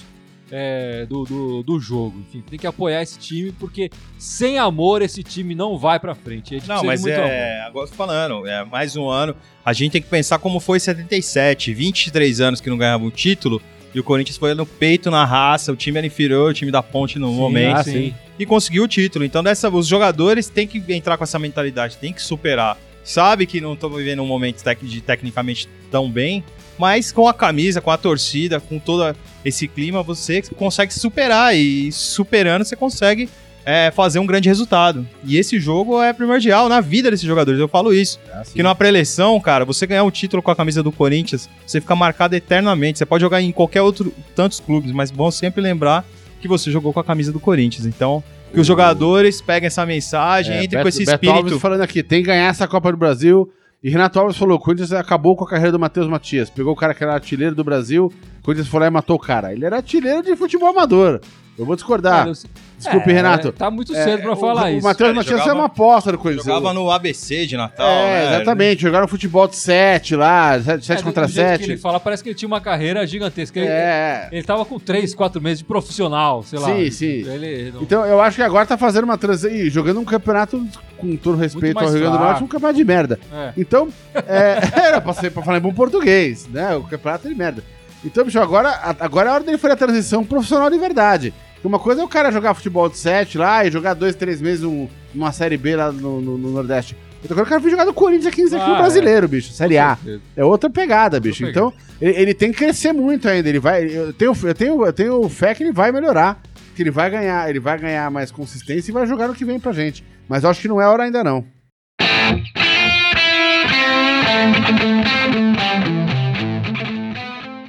é, 0.55 1.05
do, 1.07 1.23
do, 1.23 1.63
do 1.63 1.79
jogo. 1.79 2.19
Enfim, 2.19 2.43
tem 2.47 2.59
que 2.59 2.67
apoiar 2.67 3.01
esse 3.01 3.17
time, 3.17 3.51
porque 3.53 3.89
sem 4.19 4.59
amor 4.59 5.01
esse 5.01 5.23
time 5.23 5.55
não 5.55 5.79
vai 5.79 5.99
pra 5.99 6.13
frente. 6.13 6.53
A 6.53 6.59
gente 6.59 6.69
Não, 6.69 6.83
mas 6.83 7.01
muito 7.01 7.15
amor. 7.17 7.27
é. 7.27 7.61
Agora 7.61 7.85
eu 7.85 7.89
tô 7.89 7.95
falando, 7.95 8.45
é 8.47 8.63
mais 8.63 8.95
um 8.95 9.09
ano. 9.09 9.35
A 9.65 9.73
gente 9.73 9.93
tem 9.93 10.01
que 10.01 10.07
pensar 10.07 10.37
como 10.37 10.59
foi 10.59 10.79
77, 10.79 11.73
23 11.73 12.39
anos 12.39 12.61
que 12.61 12.69
não 12.69 12.77
ganhava 12.77 13.03
um 13.03 13.09
título. 13.09 13.59
E 13.95 13.99
o 13.99 14.03
Corinthians 14.03 14.37
foi 14.37 14.53
no 14.53 14.65
peito, 14.65 15.09
na 15.11 15.23
raça, 15.25 15.71
o 15.71 15.75
time 15.75 15.97
era 15.97 16.05
inferior, 16.07 16.51
o 16.51 16.53
time 16.53 16.71
da 16.71 16.81
ponte 16.83 17.17
no 17.19 17.29
Sim, 17.29 17.35
momento. 17.35 17.77
ah, 17.77 17.83
sim. 17.83 18.13
e 18.39 18.45
conseguiu 18.45 18.83
o 18.83 18.87
título. 18.87 19.23
Então, 19.25 19.43
dessa, 19.43 19.69
os 19.69 19.87
jogadores 19.87 20.49
têm 20.49 20.67
que 20.67 20.83
entrar 20.93 21.17
com 21.17 21.23
essa 21.23 21.37
mentalidade, 21.39 21.97
têm 21.97 22.11
que 22.13 22.21
superar. 22.21 22.77
Sabe 23.03 23.45
que 23.45 23.59
não 23.61 23.73
estão 23.73 23.89
vivendo 23.89 24.21
um 24.23 24.25
momento 24.25 24.63
tec- 24.63 24.81
de 24.83 25.01
tecnicamente 25.01 25.67
tão 25.91 26.09
bem, 26.09 26.43
mas 26.77 27.11
com 27.11 27.27
a 27.27 27.33
camisa, 27.33 27.81
com 27.81 27.91
a 27.91 27.97
torcida, 27.97 28.59
com 28.59 28.79
todo 28.79 29.15
esse 29.45 29.67
clima, 29.67 30.01
você 30.03 30.41
consegue 30.55 30.93
se 30.93 30.99
superar. 30.99 31.55
E 31.55 31.91
superando, 31.91 32.63
você 32.65 32.75
consegue 32.75 33.29
é, 33.65 33.91
fazer 33.91 34.19
um 34.19 34.25
grande 34.25 34.49
resultado. 34.49 35.07
E 35.23 35.37
esse 35.37 35.59
jogo 35.59 36.01
é 36.01 36.11
primordial 36.11 36.67
na 36.67 36.81
vida 36.81 37.09
desses 37.09 37.25
jogadores, 37.25 37.59
eu 37.59 37.67
falo 37.67 37.93
isso. 37.93 38.19
É 38.29 38.39
assim. 38.39 38.53
Que 38.55 38.63
numa 38.63 38.75
pré-eleição, 38.75 39.39
cara, 39.39 39.63
você 39.65 39.85
ganhar 39.87 40.03
um 40.03 40.11
título 40.11 40.41
com 40.43 40.51
a 40.51 40.55
camisa 40.55 40.81
do 40.83 40.91
Corinthians, 40.91 41.49
você 41.65 41.79
fica 41.79 41.95
marcado 41.95 42.35
eternamente. 42.35 42.97
Você 42.99 43.05
pode 43.05 43.21
jogar 43.21 43.41
em 43.41 43.51
qualquer 43.51 43.81
outro, 43.81 44.13
tantos 44.35 44.59
clubes, 44.59 44.91
mas 44.91 45.11
bom 45.11 45.29
sempre 45.31 45.61
lembrar 45.61 46.05
que 46.41 46.47
você 46.47 46.69
jogou 46.71 46.91
com 46.91 46.99
a 46.99 47.03
camisa 47.05 47.31
do 47.31 47.39
Corinthians. 47.39 47.85
Então, 47.85 48.21
que 48.53 48.59
os 48.59 48.67
jogadores 48.67 49.41
peguem 49.41 49.67
essa 49.67 49.85
mensagem, 49.85 50.55
É, 50.55 50.63
entrem 50.63 50.69
Beto- 50.71 50.83
com 50.83 50.89
esse 50.89 50.99
Beto 51.05 51.11
espírito. 51.15 51.37
Alves 51.37 51.61
falando 51.61 51.81
aqui, 51.81 52.03
tem 52.03 52.19
que 52.21 52.27
ganhar 52.27 52.47
essa 52.49 52.67
Copa 52.67 52.91
do 52.91 52.97
Brasil. 52.97 53.49
E 53.83 53.89
Renato 53.89 54.17
Alves 54.19 54.37
falou, 54.37 54.57
Corinthians 54.59 54.93
acabou 54.93 55.35
com 55.35 55.43
a 55.43 55.47
carreira 55.49 55.71
do 55.73 55.79
Matheus 55.79 56.07
Matias. 56.07 56.49
Pegou 56.49 56.71
o 56.71 56.75
cara 56.75 56.93
que 56.93 57.03
era 57.03 57.13
artilheiro 57.13 57.53
do 57.53 57.63
Brasil, 57.65 58.11
Corinthians 58.41 58.69
foi 58.69 58.79
lá 58.79 58.87
e 58.87 58.89
matou 58.89 59.17
o 59.17 59.19
cara. 59.19 59.51
Ele 59.53 59.65
era 59.65 59.75
artilheiro 59.77 60.23
de 60.23 60.35
futebol 60.37 60.69
amador. 60.69 61.19
Eu 61.57 61.65
vou 61.65 61.75
discordar. 61.75 62.21
Olha, 62.27 62.29
eu- 62.31 62.49
Desculpe, 62.83 63.09
É, 63.09 63.13
Renato. 63.13 63.51
Tá 63.51 63.71
muito 63.71 63.95
É, 63.95 64.03
cedo 64.03 64.21
pra 64.21 64.33
o- 64.33 64.35
falar 64.35 64.65
o, 64.65 64.69
isso. 64.69 64.79
O 64.79 64.83
Matheus 64.83 65.09
Ele 65.09 65.17
Matias 65.17 65.31
jogava- 65.39 65.49
é 65.51 65.53
uma 65.53 65.65
aposta 65.65 66.11
do 66.11 66.17
Corinthians. 66.17 66.45
Jogava 66.45 66.73
no 66.73 66.91
ABC 66.91 67.45
de 67.45 67.57
Natal, 67.57 67.85
É, 67.87 68.29
né? 68.29 68.35
exatamente. 68.35 68.81
Jogaram 68.81 69.07
futebol 69.07 69.47
de 69.47 69.55
7 69.55 70.15
lá, 70.15 70.59
7 70.61 70.91
É, 70.91 71.01
contra 71.01 71.25
do 71.25 71.31
jeito 71.31 71.45
que 71.51 71.57
7. 71.59 71.71
ele 71.71 71.77
fala, 71.77 71.99
parece 71.99 72.21
que 72.23 72.29
ele 72.29 72.35
tinha 72.35 72.47
uma 72.47 72.61
carreira 72.61 73.05
gigantesca. 73.07 73.59
Ele, 73.59 73.67
É. 73.69 74.27
ele 74.31 74.43
tava 74.43 74.65
com 74.65 74.79
3, 74.79 75.13
4 75.15 75.41
meses 75.41 75.59
de 75.59 75.65
profissional, 75.65 76.43
sei 76.43 76.59
lá. 76.59 76.67
Sim, 76.67 76.91
sim. 76.91 77.05
Ele 77.29 77.71
não- 77.71 77.81
Então 77.81 78.05
eu 78.05 78.21
acho 78.21 78.35
que 78.37 78.43
agora 78.43 78.65
tá 78.65 78.77
fazendo 78.77 79.03
uma 79.05 79.17
transição 79.17 79.53
jogando 79.69 79.99
um 79.99 80.05
campeonato 80.05 80.65
com 80.97 81.15
todo 81.17 81.37
respeito 81.37 81.77
ao 81.79 81.85
Rio 81.89 81.99
Grande 81.99 82.17
do. 82.17 82.23
Norte, 82.23 82.43
um 82.43 82.47
campeonato 82.47 82.77
de 82.77 82.83
merda. 82.85 83.19
é. 83.33 83.51
Então, 83.57 83.89
é, 84.15 84.57
era 84.87 85.01
pra, 85.01 85.13
ser, 85.13 85.31
pra 85.31 85.43
falar 85.43 85.57
em 85.57 85.61
bom 85.61 85.73
português, 85.73 86.47
né? 86.47 86.75
O 86.75 86.83
campeonato 86.83 87.27
de 87.27 87.35
merda. 87.35 87.63
Então, 88.05 88.25
bicho, 88.25 88.39
agora, 88.39 88.95
agora 88.99 89.29
é 89.29 89.31
a 89.31 89.35
hora 89.35 89.43
dele 89.43 89.57
fazer 89.57 89.73
a 89.73 89.77
transição 89.77 90.23
profissional 90.25 90.69
de 90.69 90.77
verdade. 90.77 91.33
Uma 91.63 91.79
coisa 91.79 92.01
é 92.01 92.03
o 92.03 92.07
cara 92.07 92.31
jogar 92.31 92.53
futebol 92.53 92.89
de 92.89 92.97
7 92.97 93.37
lá 93.37 93.65
e 93.65 93.71
jogar 93.71 93.93
dois, 93.93 94.15
três 94.15 94.41
meses 94.41 94.63
um- 94.63 94.87
numa 95.13 95.31
Série 95.31 95.55
B 95.57 95.75
lá 95.75 95.91
no, 95.91 96.19
no- 96.19 96.37
no 96.37 96.51
Nordeste. 96.51 96.95
Outra 97.21 97.35
coisa 97.35 97.41
é 97.41 97.45
o 97.45 97.49
cara 97.49 97.61
vir 97.61 97.69
jogar 97.71 97.85
no 97.85 97.93
Corinthians 97.93 98.27
aqui, 98.27 98.41
aqui 98.43 98.55
Ah, 98.55 98.67
no 98.67 98.75
brasileiro, 98.75 99.27
bicho. 99.29 99.53
Série 99.53 99.77
A. 99.77 99.97
É 100.35 100.43
outra 100.43 100.69
pegada, 100.69 101.19
bicho. 101.21 101.45
Então, 101.47 101.71
ele, 102.01 102.19
ele 102.19 102.33
tem 102.33 102.51
que 102.51 102.57
crescer 102.57 102.91
muito 102.91 103.29
ainda. 103.29 103.47
Ele 103.47 103.59
vai. 103.59 103.85
Eu 103.85 104.11
tenho, 104.11 104.33
eu, 104.43 104.53
tenho, 104.53 104.85
eu 104.85 104.91
tenho 104.93 105.29
fé 105.29 105.55
que 105.55 105.63
ele 105.63 105.71
vai 105.71 105.89
melhorar. 105.91 106.41
Que 106.75 106.81
ele 106.83 106.91
vai 106.91 107.09
ganhar, 107.09 107.49
ele 107.49 107.59
vai 107.61 107.77
ganhar 107.77 108.11
mais 108.11 108.29
consistência 108.29 108.91
e 108.91 108.93
vai 108.93 109.05
jogar 109.07 109.27
no 109.29 109.35
que 109.35 109.45
vem 109.45 109.57
pra 109.59 109.71
gente. 109.71 110.03
Mas 110.27 110.43
eu 110.43 110.49
acho 110.49 110.59
que 110.59 110.67
não 110.67 110.81
é 110.81 110.87
hora 110.87 111.03
ainda, 111.03 111.23
não. 111.23 111.45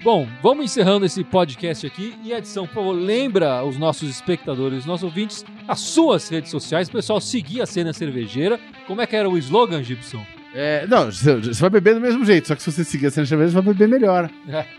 Bom, 0.05 0.29
vamos 0.43 0.67
encerrando 0.67 1.07
esse 1.07 1.25
podcast 1.25 1.87
aqui. 1.87 2.15
E 2.23 2.35
a 2.35 2.37
edição, 2.37 2.67
por 2.67 2.75
favor, 2.75 2.93
lembra 2.93 3.65
os 3.65 3.79
nossos 3.79 4.11
espectadores, 4.11 4.81
os 4.81 4.85
nossos 4.85 5.05
ouvintes, 5.05 5.47
as 5.67 5.81
suas 5.81 6.29
redes 6.29 6.51
sociais. 6.51 6.91
Pessoal, 6.91 7.23
seguir 7.23 7.63
a 7.63 7.67
cena 7.67 7.91
cervejeira. 7.91 8.61
Como 8.87 9.01
é 9.01 9.07
que 9.07 9.17
era 9.17 9.27
o 9.27 9.39
slogan, 9.39 9.83
Gibson? 9.83 10.23
É, 10.55 10.87
não, 10.87 11.11
você 11.11 11.53
vai 11.59 11.71
beber 11.71 11.95
do 11.95 12.03
mesmo 12.03 12.23
jeito, 12.23 12.47
só 12.47 12.55
que 12.55 12.63
se 12.63 12.71
você 12.71 12.85
seguir 12.85 13.07
a 13.07 13.11
cena 13.11 13.27
cerveja, 13.27 13.53
você 13.53 13.63
vai 13.63 13.73
beber 13.73 13.89
melhor. 13.89 14.31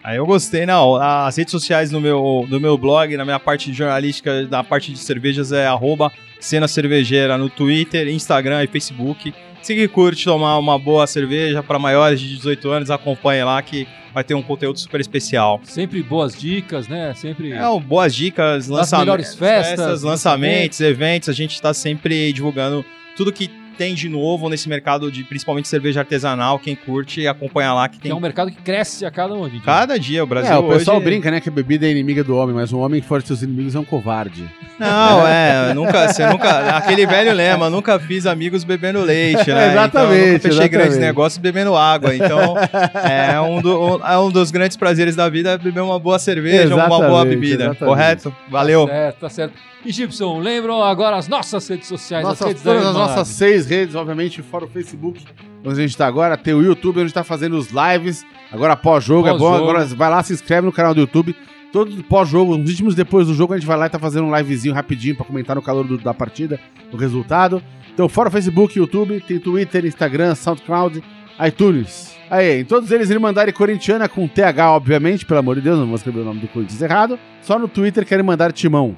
Aí 0.04 0.18
eu 0.18 0.28
gostei, 0.28 0.64
não. 0.64 0.96
As 0.96 1.36
redes 1.36 1.52
sociais 1.52 1.90
no 1.90 2.00
meu, 2.00 2.46
no 2.48 2.60
meu 2.60 2.78
blog, 2.78 3.18
na 3.18 3.26
minha 3.26 3.40
parte 3.40 3.72
de 3.72 3.76
jornalística, 3.76 4.48
na 4.48 4.64
parte 4.64 4.94
de 4.94 5.00
cervejas, 5.00 5.52
é 5.52 5.66
arroba 5.66 6.12
cena 6.40 6.68
cervejeira 6.68 7.36
no 7.36 7.50
Twitter, 7.50 8.08
Instagram 8.10 8.64
e 8.64 8.68
Facebook. 8.68 9.34
Se 9.66 9.74
que 9.74 9.88
curte 9.88 10.26
tomar 10.26 10.60
uma 10.60 10.78
boa 10.78 11.08
cerveja 11.08 11.64
para 11.64 11.80
maiores 11.80 12.20
de 12.20 12.36
18 12.36 12.70
anos, 12.70 12.92
acompanhe 12.92 13.44
lá 13.44 13.60
que 13.64 13.88
vai 14.14 14.24
ter 14.24 14.36
um 14.36 14.42
conteúdo 14.44 14.78
super 14.78 15.02
especial. 15.02 15.60
Sempre 15.64 16.04
boas 16.04 16.40
dicas, 16.40 16.88
né? 16.88 17.12
Sempre. 17.16 17.52
É, 17.52 17.80
boas 17.80 18.14
dicas, 18.14 18.68
lançamentos, 18.68 19.00
melhores 19.00 19.34
festas, 19.34 20.04
lançamentos, 20.04 20.80
eventos. 20.82 21.30
A 21.30 21.34
gente 21.34 21.56
está 21.56 21.74
sempre 21.74 22.32
divulgando 22.32 22.86
tudo 23.18 23.34
que 23.34 23.50
tem 23.78 23.94
de 23.94 24.10
novo 24.10 24.50
nesse 24.50 24.68
mercado 24.70 25.12
de 25.12 25.24
principalmente 25.24 25.68
cerveja 25.68 26.00
artesanal. 26.02 26.58
Quem 26.60 26.76
curte, 26.76 27.28
acompanha 27.28 27.74
lá 27.74 27.88
que 27.90 27.98
Que 27.98 28.04
tem 28.04 28.12
é 28.12 28.16
um 28.16 28.20
mercado 28.20 28.50
que 28.52 28.62
cresce 28.62 29.06
a 29.06 29.12
cada 29.12 29.34
um. 29.34 29.50
gente. 29.50 29.64
cada 29.64 29.98
dia. 30.00 30.24
O 30.24 30.28
Brasil 30.28 30.54
é, 30.54 30.58
o 30.58 30.68
pessoal 30.70 30.98
hoje... 30.98 31.06
brinca, 31.06 31.30
né, 31.30 31.40
que 31.40 31.50
a 31.50 31.52
bebida 31.52 31.86
é 31.86 31.92
inimiga 31.92 32.24
do 32.24 32.36
homem, 32.38 32.56
mas 32.56 32.72
um 32.74 32.80
homem 32.80 33.02
que 33.02 33.08
forte 33.08 33.28
seus 33.28 33.42
inimigos 33.42 33.76
é 33.76 33.80
um 33.80 33.86
covarde. 33.86 34.44
Não, 34.80 35.26
é, 35.28 35.74
nunca, 35.74 36.08
você 36.12 36.26
nunca, 36.28 36.78
aquele 36.78 37.06
velho 37.06 37.34
lema, 37.34 37.70
nunca 37.70 38.00
fiz 38.00 38.26
amigos 38.26 38.64
bebendo 38.64 39.02
leite, 39.02 39.50
né? 39.52 39.72
Exatamente, 39.72 39.86
Então, 39.96 40.02
eu 40.02 40.18
nunca 40.18 40.40
fechei 40.40 40.50
exatamente. 40.50 40.70
grandes 40.70 40.98
negócios 40.98 41.38
bebendo 41.38 41.76
água, 41.76 42.16
então 42.16 42.56
é 43.04 43.40
um, 43.40 43.62
do- 43.62 43.96
um- 43.98 44.06
é 44.06 44.18
um 44.18 44.30
dos 44.32 44.52
grandes 44.52 44.76
prazeres 44.78 45.16
da 45.16 45.30
vida 45.30 45.52
é 45.52 45.58
beber 45.58 45.82
uma 45.82 46.00
boa 46.00 46.20
cerveja, 46.20 46.76
uma 46.76 46.88
boa 46.88 47.24
bebida, 47.26 47.66
exatamente. 47.66 47.80
correto? 47.86 48.36
Valeu. 48.50 48.86
Tá 48.88 48.94
certo, 48.94 49.20
tá 49.20 49.30
certo. 49.30 49.54
E 49.86 49.92
Gibson, 49.92 50.40
lembram 50.40 50.82
agora 50.84 51.16
as 51.18 51.28
nossas 51.28 51.68
redes 51.68 51.88
sociais, 51.88 52.24
as 52.26 52.30
Nossas, 52.32 52.48
redes 52.48 52.64
da 52.64 52.72
todas 52.72 52.86
as 52.88 52.90
Irmandade. 52.96 53.18
nossas 53.20 53.28
seis 53.36 53.68
redes, 53.68 53.94
obviamente, 53.96 54.42
fora 54.42 54.66
o 54.66 54.68
Facebook, 54.68 55.24
onde 55.64 55.80
a 55.80 55.82
gente 55.86 55.96
tá 55.96 56.08
agora, 56.08 56.36
tem 56.36 56.54
o 56.56 56.62
YouTube, 56.64 56.96
onde 56.96 57.02
a 57.02 57.06
gente 57.06 57.14
tá 57.14 57.24
fazendo 57.24 57.56
os 57.56 57.68
lives, 57.70 58.26
agora 58.52 58.76
pós-jogo, 58.76 59.28
é 59.28 59.38
bom, 59.38 59.54
agora 59.54 59.86
vai 59.86 60.10
lá, 60.10 60.24
se 60.24 60.34
inscreve 60.34 60.66
no 60.66 60.72
canal 60.74 60.94
do 60.96 61.02
YouTube, 61.02 61.36
todo 61.72 62.04
pós-jogo, 62.06 62.56
uns 62.56 62.68
ritmos 62.70 62.96
depois 62.96 63.28
do 63.28 63.36
jogo, 63.36 63.54
a 63.54 63.58
gente 63.58 63.68
vai 63.68 63.78
lá 63.78 63.86
e 63.86 63.90
tá 63.90 64.00
fazendo 64.00 64.26
um 64.28 64.36
livezinho 64.36 64.74
rapidinho 64.74 65.16
pra 65.16 65.24
comentar 65.26 65.56
no 65.56 65.62
calor 65.62 65.86
do- 65.86 66.00
da 66.00 66.14
partida, 66.16 66.60
o 66.92 66.98
resultado. 66.98 67.62
Então, 67.94 68.10
fora 68.10 68.30
o 68.30 68.32
Facebook, 68.32 68.78
YouTube, 68.80 69.22
tem 69.22 69.38
Twitter, 69.40 69.86
Instagram, 69.86 70.34
SoundCloud, 70.34 71.04
iTunes. 71.46 72.16
Aí, 72.30 72.62
em 72.62 72.66
todos 72.66 72.90
eles, 72.92 73.10
Irmandade 73.12 73.52
Corintiana 73.54 74.10
com 74.10 74.28
TH, 74.28 74.72
obviamente, 74.72 75.26
pelo 75.28 75.40
amor 75.40 75.56
de 75.56 75.62
Deus, 75.62 75.78
não 75.78 75.86
vou 75.86 75.96
escrever 75.96 76.22
o 76.22 76.26
nome 76.26 76.40
do 76.40 76.48
Corinthians 76.48 76.82
errado. 76.82 77.20
Só 77.44 77.60
no 77.60 77.68
Twitter 77.68 78.04
querem 78.06 78.26
mandar 78.26 78.52
Timão. 78.52 78.98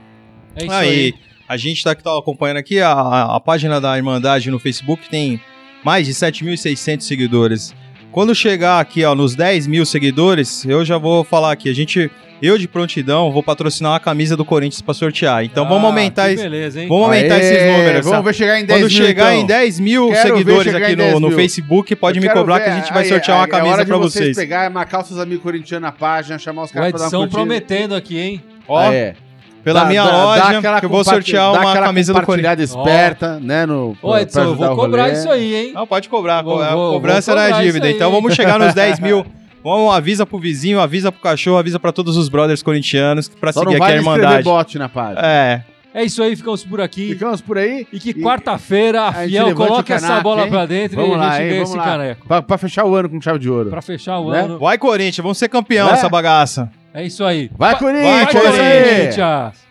É 0.57 0.63
isso 0.65 0.73
Aí, 0.73 0.89
aí. 0.89 1.13
a 1.47 1.57
gente 1.57 1.83
tá, 1.83 1.93
que 1.95 2.03
tá 2.03 2.17
acompanhando 2.17 2.57
aqui, 2.57 2.79
a, 2.79 2.91
a- 2.91 3.39
página 3.39 3.79
da 3.79 3.95
Irmandade 3.95 4.49
no 4.51 4.59
Facebook 4.59 5.09
tem 5.09 5.39
mais 5.83 6.05
de 6.07 6.13
7.600 6.13 7.01
seguidores. 7.01 7.73
Quando 8.11 8.33
chegar 8.33 8.79
aqui, 8.79 9.03
ó, 9.03 9.13
nos 9.13 9.35
10 9.35 9.67
mil 9.67 9.85
seguidores, 9.85 10.65
eu 10.65 10.83
já 10.83 10.97
vou 10.97 11.23
falar 11.23 11.51
aqui, 11.51 11.69
a 11.69 11.73
gente, 11.75 12.09
eu 12.41 12.57
de 12.57 12.67
prontidão, 12.67 13.31
vou 13.31 13.43
patrocinar 13.43 13.91
uma 13.91 13.99
camisa 13.99 14.35
do 14.35 14.43
Corinthians 14.43 14.81
pra 14.81 14.93
sortear. 14.93 15.43
Então 15.43 15.67
vamos 15.67 15.83
Ah, 15.83 15.87
aumentar 15.87 16.27
que 16.29 16.33
esse, 16.33 16.43
Beleza, 16.43 16.81
hein? 16.81 16.87
vamos 16.87 17.03
aumentar 17.03 17.35
Aê, 17.35 17.41
esses 17.41 17.77
números. 17.77 18.05
Vamos 18.05 18.25
ver 18.25 18.33
chegar 18.33 18.59
em 18.59 18.65
10 18.65 18.79
Quando 18.81 18.91
mil, 18.91 19.05
chegar 19.05 19.31
então. 19.33 19.43
em 19.43 19.45
10 19.45 19.79
mil 19.79 20.09
Quero 20.09 20.21
seguidores 20.29 20.73
aqui 20.73 20.91
em 20.93 20.95
10 20.95 21.13
no, 21.13 21.19
no. 21.19 21.31
Facebook, 21.31 21.95
pode 21.95 22.17
Eu 22.17 22.23
me 22.23 22.29
cobrar 22.29 22.57
ver, 22.57 22.63
que 22.63 22.69
a 22.71 22.75
gente 22.79 22.91
vai 22.93 23.03
aí, 23.03 23.09
sortear 23.09 23.37
aí, 23.37 23.41
uma 23.41 23.47
É 23.47 23.49
camisa 23.59 23.85
pra 23.85 23.97
vocês 23.97 24.23
vocês. 24.25 24.37
pegar, 24.37 24.69
marcar 24.71 25.01
os 25.01 25.07
seus 25.09 25.19
amigos 25.19 25.43
corintianos 25.43 25.85
na 25.85 25.91
página, 25.91 26.39
chamar 26.39 26.63
os 26.63 26.71
caras 26.71 26.89
pra 26.91 26.99
dar 26.99 27.05
uma 27.09 27.11
curtida. 27.27 27.37
prometendo 27.37 27.93
aqui, 27.93 28.17
hein? 28.19 28.43
Ó, 28.67 28.79
Ah, 28.79 28.93
é. 28.93 29.15
Pela 29.67 29.81
Dá- 29.81 29.85
minha 29.85 30.03
dá- 30.05 30.09
dá 30.11 30.23
loja, 30.23 30.57
aquela 30.59 30.79
que 30.79 30.85
eu 30.85 30.89
vou 30.89 31.03
sortear 31.03 31.51
dá 31.51 31.59
uma 31.59 31.73
camisa 31.73 32.13
do 32.13 32.21
Corinthians. 32.21 32.69
esperta, 32.69 33.37
né, 33.41 33.65
no, 33.65 33.97
Ô, 34.01 34.17
Edson, 34.17 34.39
eu 34.43 34.55
vou 34.55 34.73
cobrar 34.77 35.03
rolê. 35.07 35.13
isso 35.13 35.29
aí, 35.29 35.55
hein? 35.55 35.71
Não, 35.73 35.85
pode 35.85 36.07
cobrar. 36.07 36.41
Vou- 36.41 36.61
a 36.61 36.73
vou- 36.73 36.93
cobrança 36.93 37.31
vou 37.33 37.35
não 37.41 37.45
é 37.45 37.49
cobrar 37.49 37.63
dívida. 37.65 37.91
Então 37.91 38.09
vamos 38.09 38.33
chegar 38.33 38.57
nos 38.57 38.73
10 38.73 38.97
mil. 39.01 39.25
Vamos, 39.61 39.93
avisa 39.93 40.25
pro 40.25 40.39
vizinho, 40.39 40.79
avisa 40.79 41.11
pro 41.11 41.19
cachorro, 41.19 41.57
avisa 41.57 41.77
pra 41.77 41.91
todos 41.91 42.15
os 42.15 42.29
brothers 42.29 42.63
corintianos 42.63 43.27
pra 43.27 43.51
Só 43.51 43.59
seguir 43.59 43.77
não 43.77 43.83
aqui 43.85 43.93
a 43.93 43.97
Irmandade. 43.97 44.43
bot 44.45 44.77
na 44.79 44.87
página. 44.87 45.19
É. 45.21 45.61
É 45.93 46.03
isso 46.05 46.23
aí, 46.23 46.33
ficamos 46.35 46.63
por 46.63 46.79
aqui. 46.79 47.09
Ficamos 47.09 47.41
por 47.41 47.57
aí. 47.57 47.85
E 47.91 47.99
que 47.99 48.13
quarta-feira 48.13 49.01
a 49.01 49.09
a 49.09 49.11
gente 49.27 49.31
Fiel 49.31 49.47
o 49.57 49.83
essa 49.93 50.21
bola 50.21 50.43
hein? 50.43 50.49
pra 50.49 50.65
dentro 50.65 50.95
Vamos 50.95 51.11
e 51.11 51.13
a 51.15 51.17
lá, 51.17 51.31
gente 51.31 51.41
hein? 51.41 51.47
ganha 51.49 51.53
Vamos 51.63 51.69
esse 51.69 51.77
lá. 51.77 51.83
caneco. 51.83 52.27
Pra, 52.27 52.41
pra 52.41 52.57
fechar 52.57 52.85
o 52.85 52.95
ano 52.95 53.09
com 53.09 53.19
chave 53.19 53.39
de 53.39 53.49
ouro. 53.49 53.69
Pra 53.71 53.81
fechar 53.81 54.19
o 54.19 54.29
Né? 54.31 54.41
ano. 54.41 54.59
Vai, 54.59 54.77
Corinthians, 54.77 55.17
vamos 55.17 55.37
ser 55.37 55.49
campeão 55.49 55.87
Né? 55.87 55.93
essa 55.93 56.07
bagaça. 56.07 56.69
É 56.97 57.03
isso 57.05 57.23
aí. 57.23 57.47
Vai, 57.55 57.73
Va- 57.73 57.77
Corinthians! 57.79 58.33
Vai, 58.33 58.33
Corinthians! 58.33 59.66